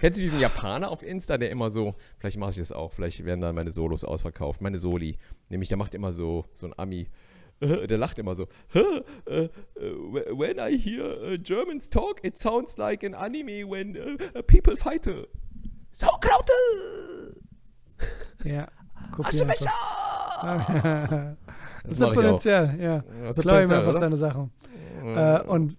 Kennst 0.00 0.18
du 0.18 0.22
diesen 0.22 0.38
Japaner 0.38 0.90
auf 0.90 1.02
Insta, 1.02 1.38
der 1.38 1.50
immer 1.50 1.70
so, 1.70 1.96
vielleicht 2.18 2.36
mache 2.36 2.50
ich 2.50 2.58
das 2.58 2.70
auch, 2.70 2.92
vielleicht 2.92 3.24
werden 3.24 3.40
dann 3.40 3.56
meine 3.56 3.72
Solos 3.72 4.04
ausverkauft, 4.04 4.60
meine 4.60 4.78
Soli. 4.78 5.18
Nämlich, 5.48 5.68
der 5.68 5.78
macht 5.78 5.94
immer 5.94 6.12
so, 6.12 6.44
so 6.54 6.68
ein 6.68 6.74
Ami. 6.76 7.08
Äh, 7.60 7.86
Der 7.86 7.98
lacht 7.98 8.18
immer 8.18 8.34
so. 8.36 8.46
"Huh, 8.74 9.00
uh, 9.28 9.48
uh, 9.80 10.38
When 10.38 10.58
I 10.58 10.78
hear 10.78 11.04
uh, 11.32 11.38
Germans 11.38 11.90
talk, 11.90 12.22
it 12.24 12.36
sounds 12.36 12.76
like 12.78 13.04
an 13.04 13.14
anime 13.14 13.68
when 13.68 13.96
uh, 13.96 14.42
people 14.46 14.76
fight. 14.76 15.06
Sauerkraut! 15.92 16.48
Ja. 18.44 18.68
Einfach. 19.22 19.54
Das 21.84 21.96
Das 21.96 22.00
ich 22.00 22.04
auch. 22.04 22.14
Potenzial, 22.14 22.78
ja. 22.80 23.04
Das 23.22 23.38
hat 23.38 23.42
Klau 23.44 23.54
ihm 23.54 23.68
Potenzial, 23.68 23.78
einfach 23.86 24.00
deine 24.00 24.16
Sachen. 24.16 24.50
Äh, 25.02 25.40
und 25.42 25.76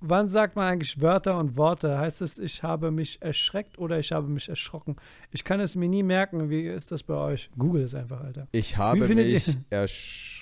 wann 0.00 0.28
sagt 0.28 0.56
man 0.56 0.66
eigentlich 0.66 1.00
Wörter 1.00 1.36
und 1.38 1.56
Worte? 1.56 1.98
Heißt 1.98 2.22
es, 2.22 2.38
ich 2.38 2.62
habe 2.62 2.90
mich 2.90 3.20
erschreckt 3.20 3.76
oder 3.78 3.98
ich 3.98 4.12
habe 4.12 4.28
mich 4.28 4.48
erschrocken? 4.48 4.96
Ich 5.30 5.44
kann 5.44 5.60
es 5.60 5.74
mir 5.76 5.88
nie 5.88 6.02
merken. 6.02 6.48
Wie 6.48 6.62
ist 6.66 6.90
das 6.90 7.02
bei 7.02 7.14
euch? 7.14 7.50
Google 7.58 7.82
es 7.82 7.94
einfach, 7.94 8.22
Alter. 8.22 8.48
Ich 8.52 8.76
habe 8.78 9.06
mich 9.06 9.46
ihr- 9.48 9.54
ersch... 9.68 10.41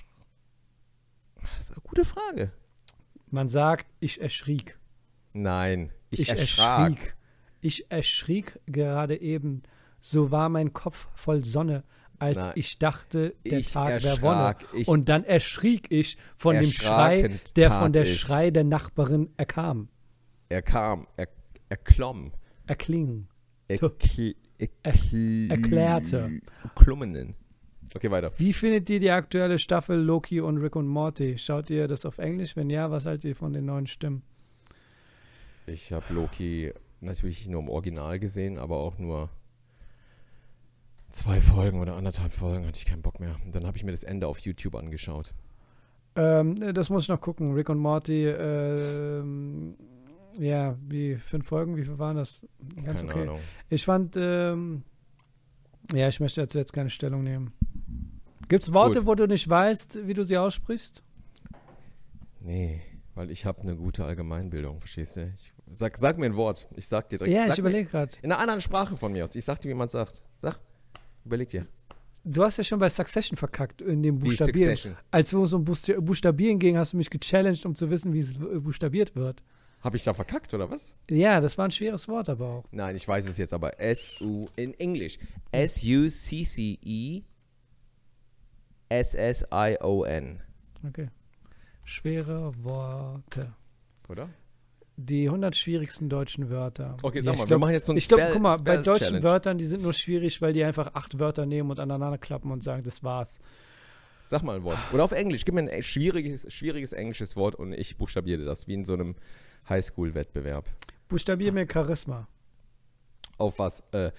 Das 1.56 1.66
ist 1.66 1.72
eine 1.72 1.80
gute 1.82 2.04
Frage. 2.04 2.52
Man 3.30 3.48
sagt, 3.48 3.86
ich 4.00 4.20
erschriek. 4.20 4.78
Nein, 5.32 5.92
ich, 6.10 6.20
Ich, 6.20 6.28
erschrak. 6.30 6.90
erschriek. 6.90 7.16
Ich 7.60 7.90
erschriek 7.90 8.58
gerade 8.66 9.20
eben. 9.20 9.62
So 10.00 10.30
war 10.30 10.48
mein 10.48 10.72
Kopf 10.72 11.08
voll 11.14 11.44
Sonne, 11.44 11.84
als 12.18 12.36
Nein. 12.38 12.52
ich 12.56 12.78
dachte, 12.78 13.34
der 13.46 13.58
Ich 13.60 13.70
Tag 13.70 14.02
wäre 14.02 14.22
Wonne. 14.22 14.56
Und 14.86 15.08
dann 15.08 15.24
erschriek 15.24 15.90
ich 15.90 16.16
von 16.36 16.56
dem 16.56 16.64
Schrei, 16.70 17.38
der 17.56 17.70
von 17.70 17.92
der 17.92 18.04
ich. 18.04 18.18
Schrei 18.18 18.50
der 18.50 18.64
Nachbarin 18.64 19.30
erkam. 19.36 19.88
Er 20.48 20.62
kam, 20.62 21.06
er, 21.16 21.28
er 21.68 21.76
klomm, 21.76 22.32
Erklingen. 22.66 23.28
er, 23.68 23.78
Tu- 23.78 23.90
kl, 23.90 24.34
er, 24.58 24.68
Er- 24.82 24.94
kl- 24.94 25.50
erklärte. 25.50 26.40
Klummenen. 26.74 27.36
Okay, 27.94 28.10
weiter. 28.10 28.32
Wie 28.36 28.52
findet 28.52 28.88
ihr 28.88 29.00
die 29.00 29.10
aktuelle 29.10 29.58
Staffel 29.58 29.98
Loki 29.98 30.40
und 30.40 30.58
Rick 30.58 30.76
und 30.76 30.86
Morty? 30.86 31.36
Schaut 31.38 31.70
ihr 31.70 31.88
das 31.88 32.06
auf 32.06 32.18
Englisch? 32.18 32.56
Wenn 32.56 32.70
ja, 32.70 32.90
was 32.90 33.06
haltet 33.06 33.24
ihr 33.24 33.36
von 33.36 33.52
den 33.52 33.66
neuen 33.66 33.86
Stimmen? 33.86 34.22
Ich 35.66 35.92
habe 35.92 36.04
Loki 36.12 36.72
natürlich 37.00 37.48
nur 37.48 37.60
im 37.60 37.68
Original 37.68 38.18
gesehen, 38.18 38.58
aber 38.58 38.76
auch 38.78 38.98
nur 38.98 39.30
zwei 41.10 41.40
Folgen 41.40 41.80
oder 41.80 41.96
anderthalb 41.96 42.32
Folgen 42.32 42.66
hatte 42.66 42.78
ich 42.78 42.86
keinen 42.86 43.02
Bock 43.02 43.18
mehr. 43.18 43.36
Dann 43.50 43.66
habe 43.66 43.76
ich 43.76 43.84
mir 43.84 43.92
das 43.92 44.04
Ende 44.04 44.28
auf 44.28 44.38
YouTube 44.38 44.76
angeschaut. 44.76 45.34
Ähm, 46.16 46.74
das 46.74 46.90
muss 46.90 47.04
ich 47.04 47.08
noch 47.08 47.20
gucken. 47.20 47.54
Rick 47.54 47.68
und 47.68 47.78
Morty, 47.78 48.26
ähm, 48.26 49.76
ja, 50.38 50.76
wie 50.88 51.16
fünf 51.16 51.46
Folgen, 51.46 51.76
wie 51.76 51.84
viel 51.84 51.98
waren 51.98 52.16
das? 52.16 52.46
Ganz 52.84 53.00
Keine 53.00 53.12
okay. 53.12 53.22
Ahnung. 53.22 53.40
Ich 53.68 53.84
fand, 53.84 54.16
ähm, 54.16 54.82
ja, 55.92 56.08
ich 56.08 56.20
möchte 56.20 56.40
dazu 56.40 56.58
jetzt 56.58 56.72
keine 56.72 56.90
Stellung 56.90 57.22
nehmen. 57.22 57.52
Gibt 58.50 58.64
es 58.64 58.74
Worte, 58.74 58.98
Gut. 58.98 59.06
wo 59.06 59.14
du 59.14 59.26
nicht 59.26 59.48
weißt, 59.48 60.06
wie 60.08 60.12
du 60.12 60.24
sie 60.24 60.36
aussprichst? 60.36 61.02
Nee, 62.40 62.80
weil 63.14 63.30
ich 63.30 63.46
habe 63.46 63.62
eine 63.62 63.76
gute 63.76 64.04
Allgemeinbildung, 64.04 64.80
verstehst 64.80 65.16
du? 65.16 65.32
Ich, 65.36 65.52
sag, 65.70 65.96
sag 65.96 66.18
mir 66.18 66.26
ein 66.26 66.34
Wort. 66.36 66.66
Ich 66.76 66.88
sag 66.88 67.08
dir 67.10 67.18
direkt. 67.18 67.34
ja, 67.34 67.46
ich 67.46 67.58
überlege 67.58 67.88
gerade. 67.88 68.16
In 68.22 68.32
einer 68.32 68.40
anderen 68.40 68.60
Sprache 68.60 68.96
von 68.96 69.12
mir 69.12 69.22
aus. 69.24 69.34
Ich 69.36 69.44
sag 69.44 69.60
dir, 69.60 69.68
wie 69.68 69.74
man 69.74 69.86
sagt. 69.88 70.22
Sag. 70.42 70.58
Überleg 71.24 71.48
dir. 71.50 71.64
Du 72.24 72.42
hast 72.42 72.56
ja 72.58 72.64
schon 72.64 72.80
bei 72.80 72.88
Succession 72.88 73.36
verkackt 73.36 73.80
in 73.82 74.02
dem 74.02 74.18
Buchstabieren. 74.18 74.70
Succession. 74.76 74.96
Als 75.12 75.32
wir 75.32 75.38
uns 75.38 75.52
um 75.52 75.64
Buchsta- 75.64 76.00
Buchstabieren 76.00 76.58
ging, 76.58 76.76
hast 76.76 76.92
du 76.92 76.96
mich 76.96 77.08
gechallenged, 77.08 77.64
um 77.66 77.74
zu 77.76 77.88
wissen, 77.88 78.12
wie 78.12 78.18
es 78.18 78.34
buchstabiert 78.34 79.14
wird. 79.14 79.42
Habe 79.80 79.96
ich 79.96 80.02
da 80.04 80.12
verkackt 80.12 80.52
oder 80.52 80.68
was? 80.70 80.94
Ja, 81.08 81.40
das 81.40 81.56
war 81.56 81.66
ein 81.66 81.70
schweres 81.70 82.08
Wort 82.08 82.28
aber 82.28 82.46
auch. 82.46 82.64
Nein, 82.72 82.96
ich 82.96 83.06
weiß 83.06 83.26
es 83.28 83.38
jetzt 83.38 83.54
aber. 83.54 83.80
S-U 83.80 84.48
in 84.56 84.74
Englisch. 84.74 85.18
S-U-C-C-E 85.52 87.22
S-S-I-O-N. 88.90 90.42
Okay. 90.86 91.08
Schwere 91.84 92.52
Worte. 92.62 93.54
Oder? 94.08 94.28
Die 94.96 95.26
100 95.26 95.56
schwierigsten 95.56 96.08
deutschen 96.10 96.50
Wörter. 96.50 96.96
Okay, 97.02 97.22
sag 97.22 97.32
ich 97.34 97.38
mal, 97.38 97.44
wir 97.44 97.46
glaub- 97.48 97.60
machen 97.60 97.72
jetzt 97.72 97.86
so 97.86 97.92
ein 97.92 97.96
Ich 97.96 98.08
glaube, 98.08 98.28
guck 98.32 98.42
mal, 98.42 98.56
bei 98.58 98.72
Spell 98.74 98.82
deutschen 98.82 99.06
Challenge. 99.06 99.22
Wörtern, 99.22 99.58
die 99.58 99.64
sind 99.64 99.82
nur 99.82 99.94
schwierig, 99.94 100.42
weil 100.42 100.52
die 100.52 100.62
einfach 100.62 100.94
acht 100.94 101.18
Wörter 101.18 101.46
nehmen 101.46 101.70
und 101.70 101.80
aneinander 101.80 102.18
klappen 102.18 102.50
und 102.50 102.62
sagen, 102.62 102.82
das 102.82 103.02
war's. 103.02 103.40
Sag 104.26 104.42
mal 104.42 104.56
ein 104.56 104.64
Wort. 104.64 104.78
Oder 104.92 105.04
auf 105.04 105.12
Englisch. 105.12 105.44
Gib 105.44 105.54
mir 105.54 105.62
ein 105.62 105.68
äh, 105.68 105.82
schwieriges, 105.82 106.52
schwieriges 106.52 106.92
englisches 106.92 107.34
Wort 107.36 107.54
und 107.54 107.72
ich 107.72 107.96
buchstabiere 107.96 108.44
das, 108.44 108.68
wie 108.68 108.74
in 108.74 108.84
so 108.84 108.92
einem 108.94 109.16
Highschool-Wettbewerb. 109.68 110.66
Buchstabier 111.08 111.52
mir 111.52 111.66
Charisma. 111.70 112.28
Auf 113.38 113.58
was? 113.58 113.82
Äh, 113.92 114.10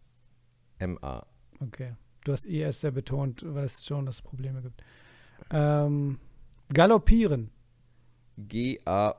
C-H-A-R-I-S-M-A. 0.00 1.26
Okay. 1.60 1.94
Du 2.24 2.32
hast 2.32 2.46
IS 2.46 2.80
sehr 2.80 2.90
betont, 2.90 3.42
weißt 3.46 3.86
schon, 3.86 4.06
dass 4.06 4.16
es 4.16 4.22
Probleme 4.22 4.62
gibt. 4.62 4.82
Ähm, 5.50 6.18
galoppieren. 6.72 7.50
G-A-L-O-P-P-I-E-R-E-N. 8.36 9.10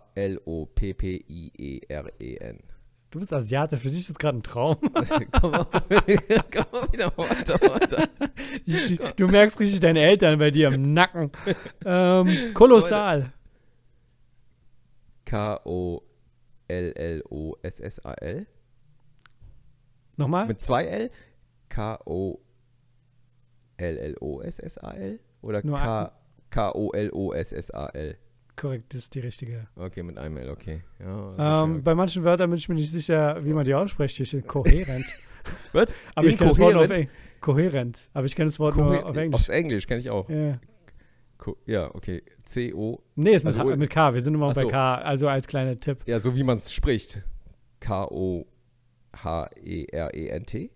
Du 3.12 3.20
bist 3.20 3.32
Asiate, 3.34 3.78
für 3.78 3.90
dich 3.90 4.00
ist 4.00 4.10
das 4.10 4.18
gerade 4.18 4.38
ein 4.38 4.44
Traum. 4.44 4.78
Komm 5.40 5.52
mal, 5.52 5.66
komm 5.72 6.66
mal 6.72 6.94
wieder 6.94 7.12
weiter, 7.18 7.62
weiter. 7.62 8.08
Ich, 8.66 8.98
du 9.18 9.28
merkst 9.28 9.60
richtig 9.60 9.82
deine 9.82 10.00
Eltern 10.00 10.40
bei 10.40 10.50
dir 10.50 10.70
im 10.70 10.94
Nacken. 10.94 11.32
Ähm, 11.84 12.54
kolossal. 12.54 13.34
K-O-L-L-O-S-S-A-L. 15.26 16.08
Nochmal? 20.18 20.46
Mit 20.48 20.62
zwei 20.62 20.86
L? 20.86 21.12
K-O-L-L-O-S-S-A-L? 23.82 25.20
Oder 25.42 25.66
Nur 25.66 25.78
K- 25.78 26.04
ein- 26.06 26.12
K-O-L-O-S-S-A-L? 26.52 28.18
Korrekt, 28.58 28.94
das 28.94 29.04
ist 29.04 29.16
die 29.16 29.20
richtige. 29.22 29.68
Okay, 29.76 30.04
mit 30.04 30.18
einem 30.18 30.36
L, 30.38 30.50
okay. 30.50 30.84
Ja, 31.00 31.64
Ähm, 31.64 31.84
bei 31.84 31.96
manchen 31.96 32.24
Wörtern 32.24 32.50
bin 32.50 32.58
ich 32.60 32.68
mir 32.70 32.76
nicht 32.76 32.92
sicher, 32.92 33.44
wie 33.44 33.54
man 33.54 33.66
die 33.66 33.74
ausspricht. 33.74 34.20
Ich 34.20 34.32
bin 34.32 34.46
kohärent. 34.46 35.06
Was? 35.74 35.94
Aber 36.16 36.28
ich 36.28 36.38
kenne 36.38 36.50
das 36.52 36.60
Wort 36.60 36.76
auf? 36.76 36.90
Eng 36.92 37.10
kohärent. 37.40 38.10
Aber 38.14 38.26
ich 38.26 38.36
kenne 38.36 38.50
das 38.50 38.60
Wort 38.60 38.76
nur 38.76 39.04
auf 39.06 39.16
Englisch. 39.18 39.34
Aufs 39.34 39.50
Englisch 39.50 39.88
kenne 39.88 40.02
ich 40.02 40.10
auch. 40.12 40.30
Ja. 40.30 40.60
Co 41.40 41.58
ja, 41.66 41.90
okay. 41.96 42.22
C-O. 42.44 43.02
Nee, 43.16 43.32
ist 43.32 43.44
mit, 43.46 43.56
Also, 43.58 43.72
H, 43.72 43.76
mit 43.78 43.90
K. 43.90 44.14
Wir 44.14 44.22
sind 44.22 44.36
immer 44.36 44.50
Ach 44.50 44.54
bei 44.54 44.62
so. 44.62 44.68
K. 44.68 44.96
Also 44.96 45.28
als 45.28 45.48
kleiner 45.48 45.76
Tipp. 45.80 46.04
Ja, 46.06 46.20
so 46.20 46.36
wie 46.36 46.44
man 46.44 46.58
es 46.58 46.72
spricht. 46.72 47.24
K-O-H-E-R-E-N-T. 47.80 50.72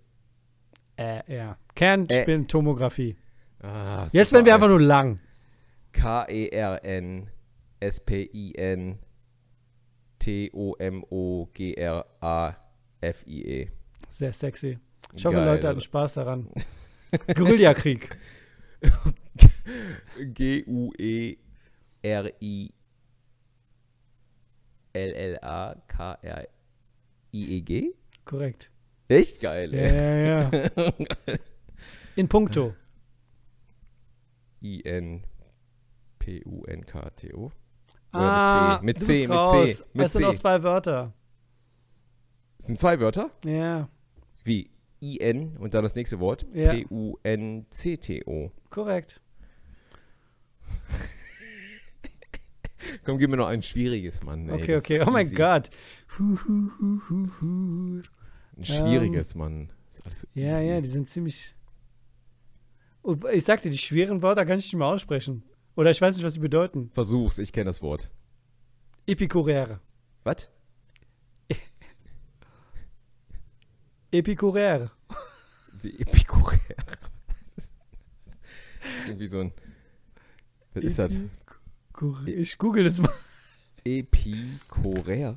Äh, 0.97 1.21
ja. 1.33 1.57
Kernspintomographie. 1.75 3.15
Ah, 3.61 4.07
Jetzt 4.11 4.31
werden 4.31 4.45
wir 4.45 4.53
einfach 4.53 4.67
nur 4.67 4.79
lang. 4.81 5.19
K-E-R-N-S-P-I-N-T-O-M-O-G-R-A-F-I-E. 12.35 13.69
Sehr 14.09 14.31
sexy. 14.31 14.79
Ich 15.13 15.25
hoffe, 15.25 15.37
Geil, 15.37 15.45
Leute 15.45 15.67
hatten. 15.67 15.81
Spaß 15.81 16.13
daran. 16.15 16.49
Guerillakrieg. 17.35 18.17
G-U-E-R-I 20.33 21.39
L-L-A-K-R-I-E-G? 26.25 27.93
Korrekt. 28.23 28.71
Echt 29.07 29.39
geil, 29.39 29.73
Ja, 29.73 29.81
ey. 29.81 30.27
ja, 30.27 30.49
ja. 30.51 30.67
In 32.15 32.27
puncto. 32.27 32.73
I-N-P-U-N-K-T-O. 36.25 37.51
Ah, 38.11 38.79
mit 38.81 38.99
C, 39.01 39.21
mit 39.21 39.29
raus. 39.29 39.77
C, 39.77 39.83
mit 39.93 40.05
Es 40.05 40.13
sind 40.13 40.21
C. 40.21 40.27
noch 40.27 40.35
zwei 40.35 40.63
Wörter. 40.63 41.13
Das 42.57 42.67
sind 42.67 42.79
zwei 42.79 42.99
Wörter? 42.99 43.29
Ja, 43.43 43.89
Wie 44.43 44.69
I-N 45.03 45.57
und 45.57 45.73
dann 45.73 45.83
das 45.83 45.95
nächste 45.95 46.19
Wort. 46.19 46.45
Ja. 46.53 46.71
P-U-N-C-T-O. 46.71 48.51
korrekt. 48.69 49.21
Komm, 53.03 53.17
gib 53.17 53.29
mir 53.29 53.37
noch 53.37 53.47
ein 53.47 53.61
schwieriges, 53.63 54.23
Mann. 54.23 54.47
Ey, 54.49 54.55
Okay, 54.61 54.71
das 54.73 54.81
okay. 54.81 55.03
Oh 55.05 55.11
mein. 55.11 55.31
Gott. 55.33 55.69
Hu, 56.17 56.37
hu, 56.47 56.69
hu, 56.79 57.01
hu, 57.09 57.27
hu. 57.41 58.01
Ein 58.57 58.65
schwieriges, 58.65 59.35
Mann. 59.35 59.69
Ist 59.91 60.05
alles 60.05 60.19
so 60.21 60.27
Ja, 60.33 60.57
easy. 60.59 60.67
ja, 60.69 60.81
die 60.81 60.89
sind 60.89 61.09
ziemlich. 61.09 61.55
Und 63.01 63.23
ich 63.31 63.43
sagte, 63.43 63.69
die 63.69 63.77
schweren 63.77 64.21
Wörter 64.21 64.45
kann 64.45 64.57
ich 64.59 64.65
nicht 64.65 64.75
mehr 64.75 64.87
aussprechen. 64.87 65.43
Oder 65.75 65.91
ich 65.91 66.01
weiß 66.01 66.15
nicht, 66.15 66.25
was 66.25 66.33
sie 66.35 66.39
bedeuten. 66.39 66.89
Versuch's, 66.91 67.37
ich 67.37 67.51
kenne 67.53 67.65
das 67.65 67.81
Wort. 67.81 68.09
Epikuräre. 69.05 69.79
Was? 70.23 70.49
Epikuräre. 74.11 74.91
Wie 75.81 75.99
Epikurär. 75.99 76.59
Irgendwie 79.07 79.27
so 79.27 79.39
ein. 79.41 79.51
Was 80.73 80.83
ist 80.83 80.99
das? 80.99 81.19
Ich 82.25 82.57
google 82.57 82.83
das 82.85 82.99
mal. 83.01 83.13
Epikurär? 83.83 85.35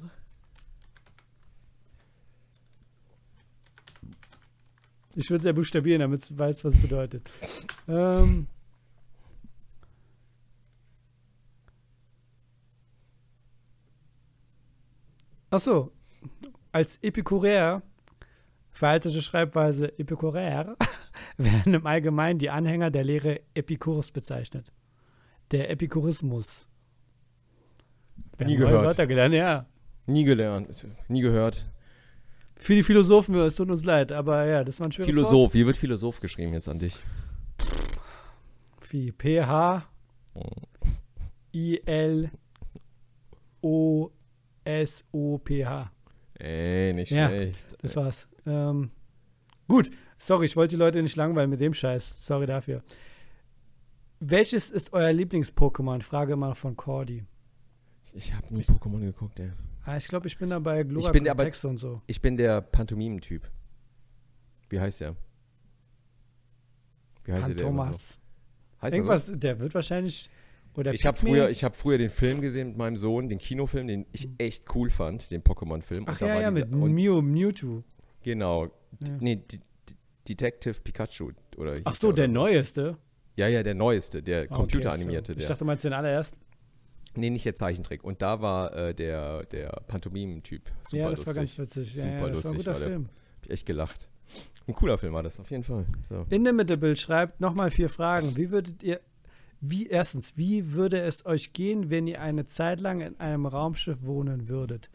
Ich 5.18 5.30
würde 5.30 5.40
es 5.40 5.46
ja 5.46 5.52
buchstabieren, 5.52 5.98
damit 5.98 6.30
du 6.30 6.38
weißt, 6.38 6.64
was 6.64 6.76
es 6.76 6.80
bedeutet. 6.80 7.28
ähm. 7.88 8.46
Achso, 15.50 15.90
als 16.70 16.98
Epikureer, 17.02 17.82
veraltete 18.70 19.20
Schreibweise 19.20 19.98
Epikureer, 19.98 20.76
werden 21.36 21.74
im 21.74 21.84
Allgemeinen 21.84 22.38
die 22.38 22.50
Anhänger 22.50 22.92
der 22.92 23.02
Lehre 23.02 23.40
Epikurs 23.54 24.12
bezeichnet. 24.12 24.70
Der 25.50 25.68
Epikurismus. 25.68 26.68
Wir 28.36 28.46
Nie 28.46 28.54
gehört. 28.54 28.84
Wörter 28.84 29.08
gelernt, 29.08 29.34
ja. 29.34 29.66
Nie 30.06 30.22
gelernt, 30.22 30.86
nie 31.08 31.22
gehört. 31.22 31.66
Für 32.58 32.74
die 32.74 32.82
Philosophen, 32.82 33.34
es 33.36 33.56
tut 33.56 33.70
uns 33.70 33.84
leid, 33.84 34.12
aber 34.12 34.44
ja, 34.44 34.64
das 34.64 34.80
war 34.80 34.88
ein 34.88 34.92
schweres 34.92 35.08
Wort. 35.08 35.14
Philosoph, 35.28 35.54
wie 35.54 35.64
wird 35.66 35.76
Philosoph 35.76 36.20
geschrieben 36.20 36.52
jetzt 36.52 36.68
an 36.68 36.78
dich? 36.78 36.96
Wie 38.90 39.12
P-H 39.12 39.84
I-L 41.54 42.30
O-S-O-P-H. 44.64 45.90
Ey, 46.34 46.92
nicht 46.92 47.10
Ja, 47.10 47.28
schlecht. 47.28 47.76
Das 47.82 47.96
war's. 47.96 48.28
Ähm, 48.46 48.90
gut, 49.66 49.90
sorry, 50.18 50.46
ich 50.46 50.56
wollte 50.56 50.76
die 50.76 50.80
Leute 50.80 51.02
nicht 51.02 51.16
langweilen 51.16 51.50
mit 51.50 51.60
dem 51.60 51.74
Scheiß. 51.74 52.24
Sorry 52.24 52.46
dafür. 52.46 52.82
Welches 54.20 54.70
ist 54.70 54.92
euer 54.92 55.10
Lieblings-Pokémon? 55.12 56.02
Frage 56.02 56.36
mal 56.36 56.54
von 56.54 56.76
Cordy. 56.76 57.24
Ich 58.14 58.32
habe 58.34 58.52
nie 58.54 58.62
Pokémon 58.62 59.00
geguckt, 59.00 59.38
ey. 59.40 59.50
Ah, 59.84 59.96
ich 59.96 60.08
glaube, 60.08 60.26
ich 60.26 60.36
bin 60.38 60.50
da 60.50 60.58
bei 60.58 60.82
Glora 60.82 61.06
Ich 61.06 61.12
bin 61.12 61.28
aber- 61.28 61.50
und 61.64 61.76
so. 61.78 62.02
Ich 62.06 62.20
bin 62.20 62.36
der 62.36 62.60
Pantomimen-Typ. 62.60 63.50
Wie 64.68 64.80
heißt 64.80 65.00
der? 65.00 65.16
Wie 67.24 67.32
heißt 67.32 67.42
Pan 67.42 67.56
der? 67.56 67.64
Thomas. 67.66 68.08
So? 68.10 68.16
Heißt 68.82 68.94
Irgendwas, 68.96 69.32
der 69.34 69.58
wird 69.60 69.74
wahrscheinlich. 69.74 70.30
Oder 70.74 70.90
so? 70.92 70.94
Ich 70.94 71.06
habe 71.06 71.18
früher, 71.18 71.50
ich 71.50 71.64
hab 71.64 71.74
früher 71.74 71.98
den 71.98 72.10
Film 72.10 72.40
gesehen 72.40 72.68
mit 72.68 72.76
meinem 72.76 72.96
Sohn, 72.96 73.28
den 73.28 73.38
Kinofilm, 73.38 73.88
den 73.88 74.06
ich 74.12 74.28
echt 74.38 74.64
cool 74.74 74.90
fand, 74.90 75.30
den 75.30 75.42
Pokémon-Film. 75.42 76.04
Und 76.04 76.10
Ach 76.10 76.18
da 76.18 76.26
ja, 76.26 76.34
war 76.34 76.42
ja, 76.42 76.50
mit 76.50 76.72
und, 76.72 76.92
Mew, 76.92 77.20
Mewtwo. 77.20 77.82
Genau. 78.22 78.66
Ja. 78.66 78.70
Nee, 79.20 79.36
D 79.36 79.58
D 79.58 79.94
Detective 80.28 80.80
Pikachu. 80.82 81.32
Oder 81.56 81.80
Ach 81.84 81.94
so, 81.94 82.08
oder 82.08 82.16
der 82.16 82.28
neueste. 82.28 82.98
Ja, 83.36 83.48
ja, 83.48 83.62
der 83.62 83.74
neueste, 83.74 84.22
der 84.22 84.40
Ah, 84.42 84.44
okay, 84.44 84.54
computeranimierte. 84.54 85.32
so. 85.32 85.38
Ich 85.38 85.38
der. 85.44 85.48
dachte, 85.48 85.58
du 85.60 85.64
meinst 85.64 85.84
den 85.84 85.92
allerersten. 85.92 86.38
Nee, 87.18 87.30
nicht 87.30 87.44
der 87.44 87.54
Zeichentrick. 87.54 88.04
Und 88.04 88.22
da 88.22 88.40
war 88.40 88.74
äh, 88.74 88.94
der, 88.94 89.44
der 89.44 89.70
Pantomimen-Typ. 89.88 90.62
Super 90.82 90.96
ja, 90.96 91.10
das 91.10 91.18
lustig. 91.18 91.26
war 91.26 91.34
ganz 91.34 91.58
witzig. 91.58 91.94
Ja, 91.94 92.02
Super 92.02 92.08
ja, 92.08 92.14
das 92.14 92.20
war 92.20 92.28
ein 92.28 92.32
lustig 92.34 92.56
guter 92.56 92.72
war 92.72 92.78
der. 92.78 92.88
Film. 92.88 93.04
Hab 93.04 93.44
ich 93.44 93.50
echt 93.50 93.66
gelacht. 93.66 94.08
Ein 94.66 94.74
cooler 94.74 94.98
Film 94.98 95.14
war 95.14 95.22
das, 95.22 95.40
auf 95.40 95.50
jeden 95.50 95.64
Fall. 95.64 95.86
So. 96.10 96.26
In 96.28 96.44
dem 96.44 96.56
Mittelbild 96.56 96.98
schreibt 96.98 97.40
nochmal 97.40 97.70
vier 97.70 97.88
Fragen. 97.88 98.36
Wie 98.36 98.50
würdet 98.50 98.82
ihr, 98.82 99.00
wie 99.60 99.86
erstens, 99.86 100.36
wie 100.36 100.72
würde 100.72 101.00
es 101.00 101.24
euch 101.24 101.52
gehen, 101.54 101.90
wenn 101.90 102.06
ihr 102.06 102.20
eine 102.20 102.46
Zeit 102.46 102.80
lang 102.80 103.00
in 103.00 103.18
einem 103.18 103.46
Raumschiff 103.46 103.98
wohnen 104.02 104.48
würdet? 104.48 104.90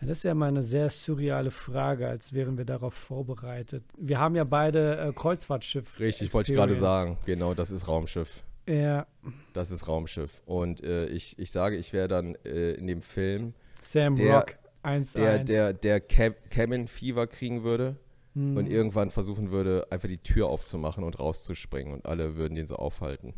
Ja, 0.00 0.06
das 0.06 0.18
ist 0.18 0.24
ja 0.24 0.34
mal 0.34 0.48
eine 0.48 0.62
sehr 0.62 0.90
surreale 0.90 1.50
Frage, 1.50 2.08
als 2.08 2.32
wären 2.32 2.58
wir 2.58 2.64
darauf 2.64 2.94
vorbereitet. 2.94 3.84
Wir 3.98 4.18
haben 4.18 4.34
ja 4.34 4.44
beide 4.44 4.98
äh, 4.98 5.12
Kreuzfahrtschiff. 5.12 5.98
Richtig, 5.98 6.32
wollte 6.32 6.52
ich 6.52 6.56
gerade 6.56 6.76
sagen. 6.76 7.16
Genau, 7.26 7.54
das 7.54 7.70
ist 7.70 7.88
Raumschiff. 7.88 8.42
Ja, 8.70 9.06
Das 9.52 9.70
ist 9.70 9.88
Raumschiff. 9.88 10.42
Und 10.46 10.82
äh, 10.84 11.06
ich, 11.06 11.38
ich 11.38 11.50
sage, 11.50 11.76
ich 11.76 11.92
wäre 11.92 12.06
dann 12.08 12.36
äh, 12.44 12.72
in 12.74 12.86
dem 12.86 13.02
Film 13.02 13.54
Sam 13.80 14.14
Der- 14.16 14.36
Rock 14.36 14.54
1 14.82 15.12
der, 15.14 15.32
1. 15.40 15.46
der, 15.48 15.72
der 15.72 16.00
Ca- 16.00 16.30
Cabin 16.50 16.86
Fever 16.88 17.26
kriegen 17.26 17.64
würde 17.64 17.96
Hm. 18.34 18.56
und 18.56 18.68
irgendwann 18.70 19.10
versuchen 19.10 19.50
würde, 19.50 19.88
einfach 19.90 20.06
die 20.08 20.18
Tür 20.18 20.46
aufzumachen 20.46 21.02
und 21.02 21.18
rauszuspringen. 21.18 21.92
Und 21.92 22.06
alle 22.06 22.36
würden 22.36 22.54
den 22.54 22.66
so 22.66 22.76
aufhalten 22.76 23.34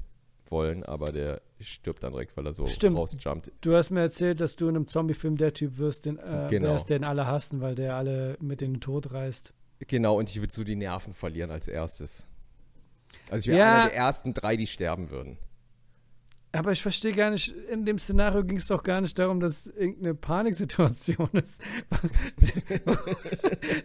wollen, 0.51 0.83
aber 0.85 1.13
der 1.13 1.41
stirbt 1.61 2.03
dann 2.03 2.13
direkt, 2.13 2.37
weil 2.37 2.47
er 2.47 2.53
so 2.53 2.67
Stimmt. 2.67 2.99
rausjumpt. 2.99 3.51
Du 3.63 3.75
hast 3.75 3.89
mir 3.89 4.01
erzählt, 4.01 4.39
dass 4.43 4.55
du 4.55 4.69
in 4.69 4.77
einem 4.77 4.87
Zombie-Film 4.87 5.39
der 5.39 5.55
Typ 5.55 5.79
wirst, 5.79 6.05
den, 6.05 6.19
äh, 6.19 6.47
Genau. 6.51 6.69
wärst, 6.69 6.91
den 6.91 7.05
alle 7.05 7.27
hassen, 7.27 7.63
weil 7.63 7.75
der 7.75 7.97
alle 7.97 8.37
mit 8.41 8.61
in 8.61 8.75
den 8.75 8.81
Tod 8.83 9.13
reißt. 9.13 9.55
Genau, 9.89 10.19
und 10.19 10.29
ich 10.29 10.39
würde 10.41 10.53
so 10.53 10.63
die 10.63 10.77
Nerven 10.77 11.15
verlieren 11.15 11.51
als 11.51 11.69
erstes. 11.69 12.27
Also 13.31 13.43
ich 13.51 13.57
wäre 13.57 13.59
Ja. 13.59 13.75
einer 13.75 13.85
der 13.89 13.97
ersten 13.97 14.35
drei, 14.35 14.57
die 14.57 14.67
sterben 14.67 15.11
würden. 15.11 15.39
Aber 16.55 16.71
ich 16.71 16.83
verstehe 16.83 17.15
gar 17.15 17.31
nicht, 17.31 17.49
in 17.71 17.87
dem 17.87 17.99
Szenario 17.99 18.45
ging 18.45 18.59
es 18.59 18.67
doch 18.67 18.83
gar 18.83 19.01
nicht 19.01 19.19
darum, 19.19 19.41
dass 19.41 19.69
irgendeine 19.69 20.15
Paniksituation 20.15 21.31
ist. 21.33 21.63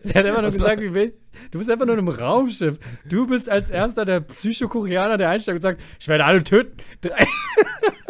Sie 0.04 0.10
hat 0.14 0.26
einfach 0.26 0.42
nur 0.42 0.52
war- 0.60 0.76
gesagt, 0.76 0.82
wie 0.82 1.14
du 1.52 1.60
bist 1.60 1.70
einfach 1.72 1.86
nur 1.86 1.98
in 1.98 2.00
einem 2.00 2.10
Raumschiff. 2.10 2.78
Du 3.06 3.26
bist 3.28 3.50
als 3.50 3.70
erster 3.70 4.04
der 4.04 4.20
Psychokoreaner, 4.22 5.18
der 5.18 5.30
einsteigt 5.30 5.56
und 5.58 5.62
sagt, 5.62 5.82
ich 6.00 6.08
werde 6.08 6.26
alle 6.26 6.44
töten. 6.44 6.78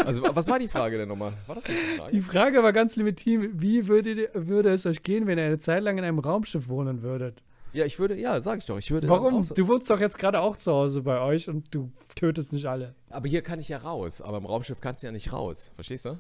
Also 0.06 0.24
was 0.24 0.48
war 0.48 0.58
die 0.58 0.70
Frage 0.70 0.98
denn 0.98 1.10
nochmal? 1.10 1.34
War 1.48 1.56
das 1.56 1.66
die 1.66 1.74
Frage? 1.98 2.12
Die 2.14 2.22
Frage 2.22 2.64
war 2.64 2.72
ganz 2.72 2.96
legitim, 2.96 3.60
wie 3.60 3.88
würde, 3.90 4.30
würde 4.34 4.70
es 4.70 4.86
euch 4.86 5.02
gehen, 5.04 5.28
wenn 5.28 5.38
ihr 5.38 5.44
eine 5.44 5.60
Zeit 5.60 5.84
lang 5.84 5.98
in 5.98 6.06
einem 6.06 6.20
Raumschiff 6.20 6.70
wohnen 6.70 7.02
würdet? 7.02 7.44
Ja, 7.78 7.86
ich 7.86 8.00
würde, 8.00 8.20
ja, 8.20 8.42
sag 8.42 8.58
ich 8.58 8.66
doch, 8.66 8.78
ich 8.80 8.90
würde. 8.90 9.08
Warum? 9.08 9.44
so- 9.44 9.54
Du 9.54 9.68
wohnst 9.68 9.88
doch 9.90 10.00
jetzt 10.00 10.18
gerade 10.18 10.40
auch 10.40 10.58
zu 10.58 10.72
Hause 10.72 11.04
bei 11.04 11.22
euch 11.22 11.48
und 11.48 11.74
du 11.76 11.92
tötest 12.16 12.52
nicht 12.52 12.66
alle. 12.66 12.96
Aber 13.10 13.28
hier 13.28 13.44
kann 13.44 13.60
ich 13.60 13.70
ja 13.70 13.78
raus, 13.78 14.20
aber 14.22 14.38
im 14.40 14.46
Raumschiff 14.48 14.82
kannst 14.82 15.04
du 15.04 15.08
ja 15.08 15.12
nicht 15.12 15.32
raus. 15.32 15.72
Verstehst 15.76 16.06
du? 16.06 16.18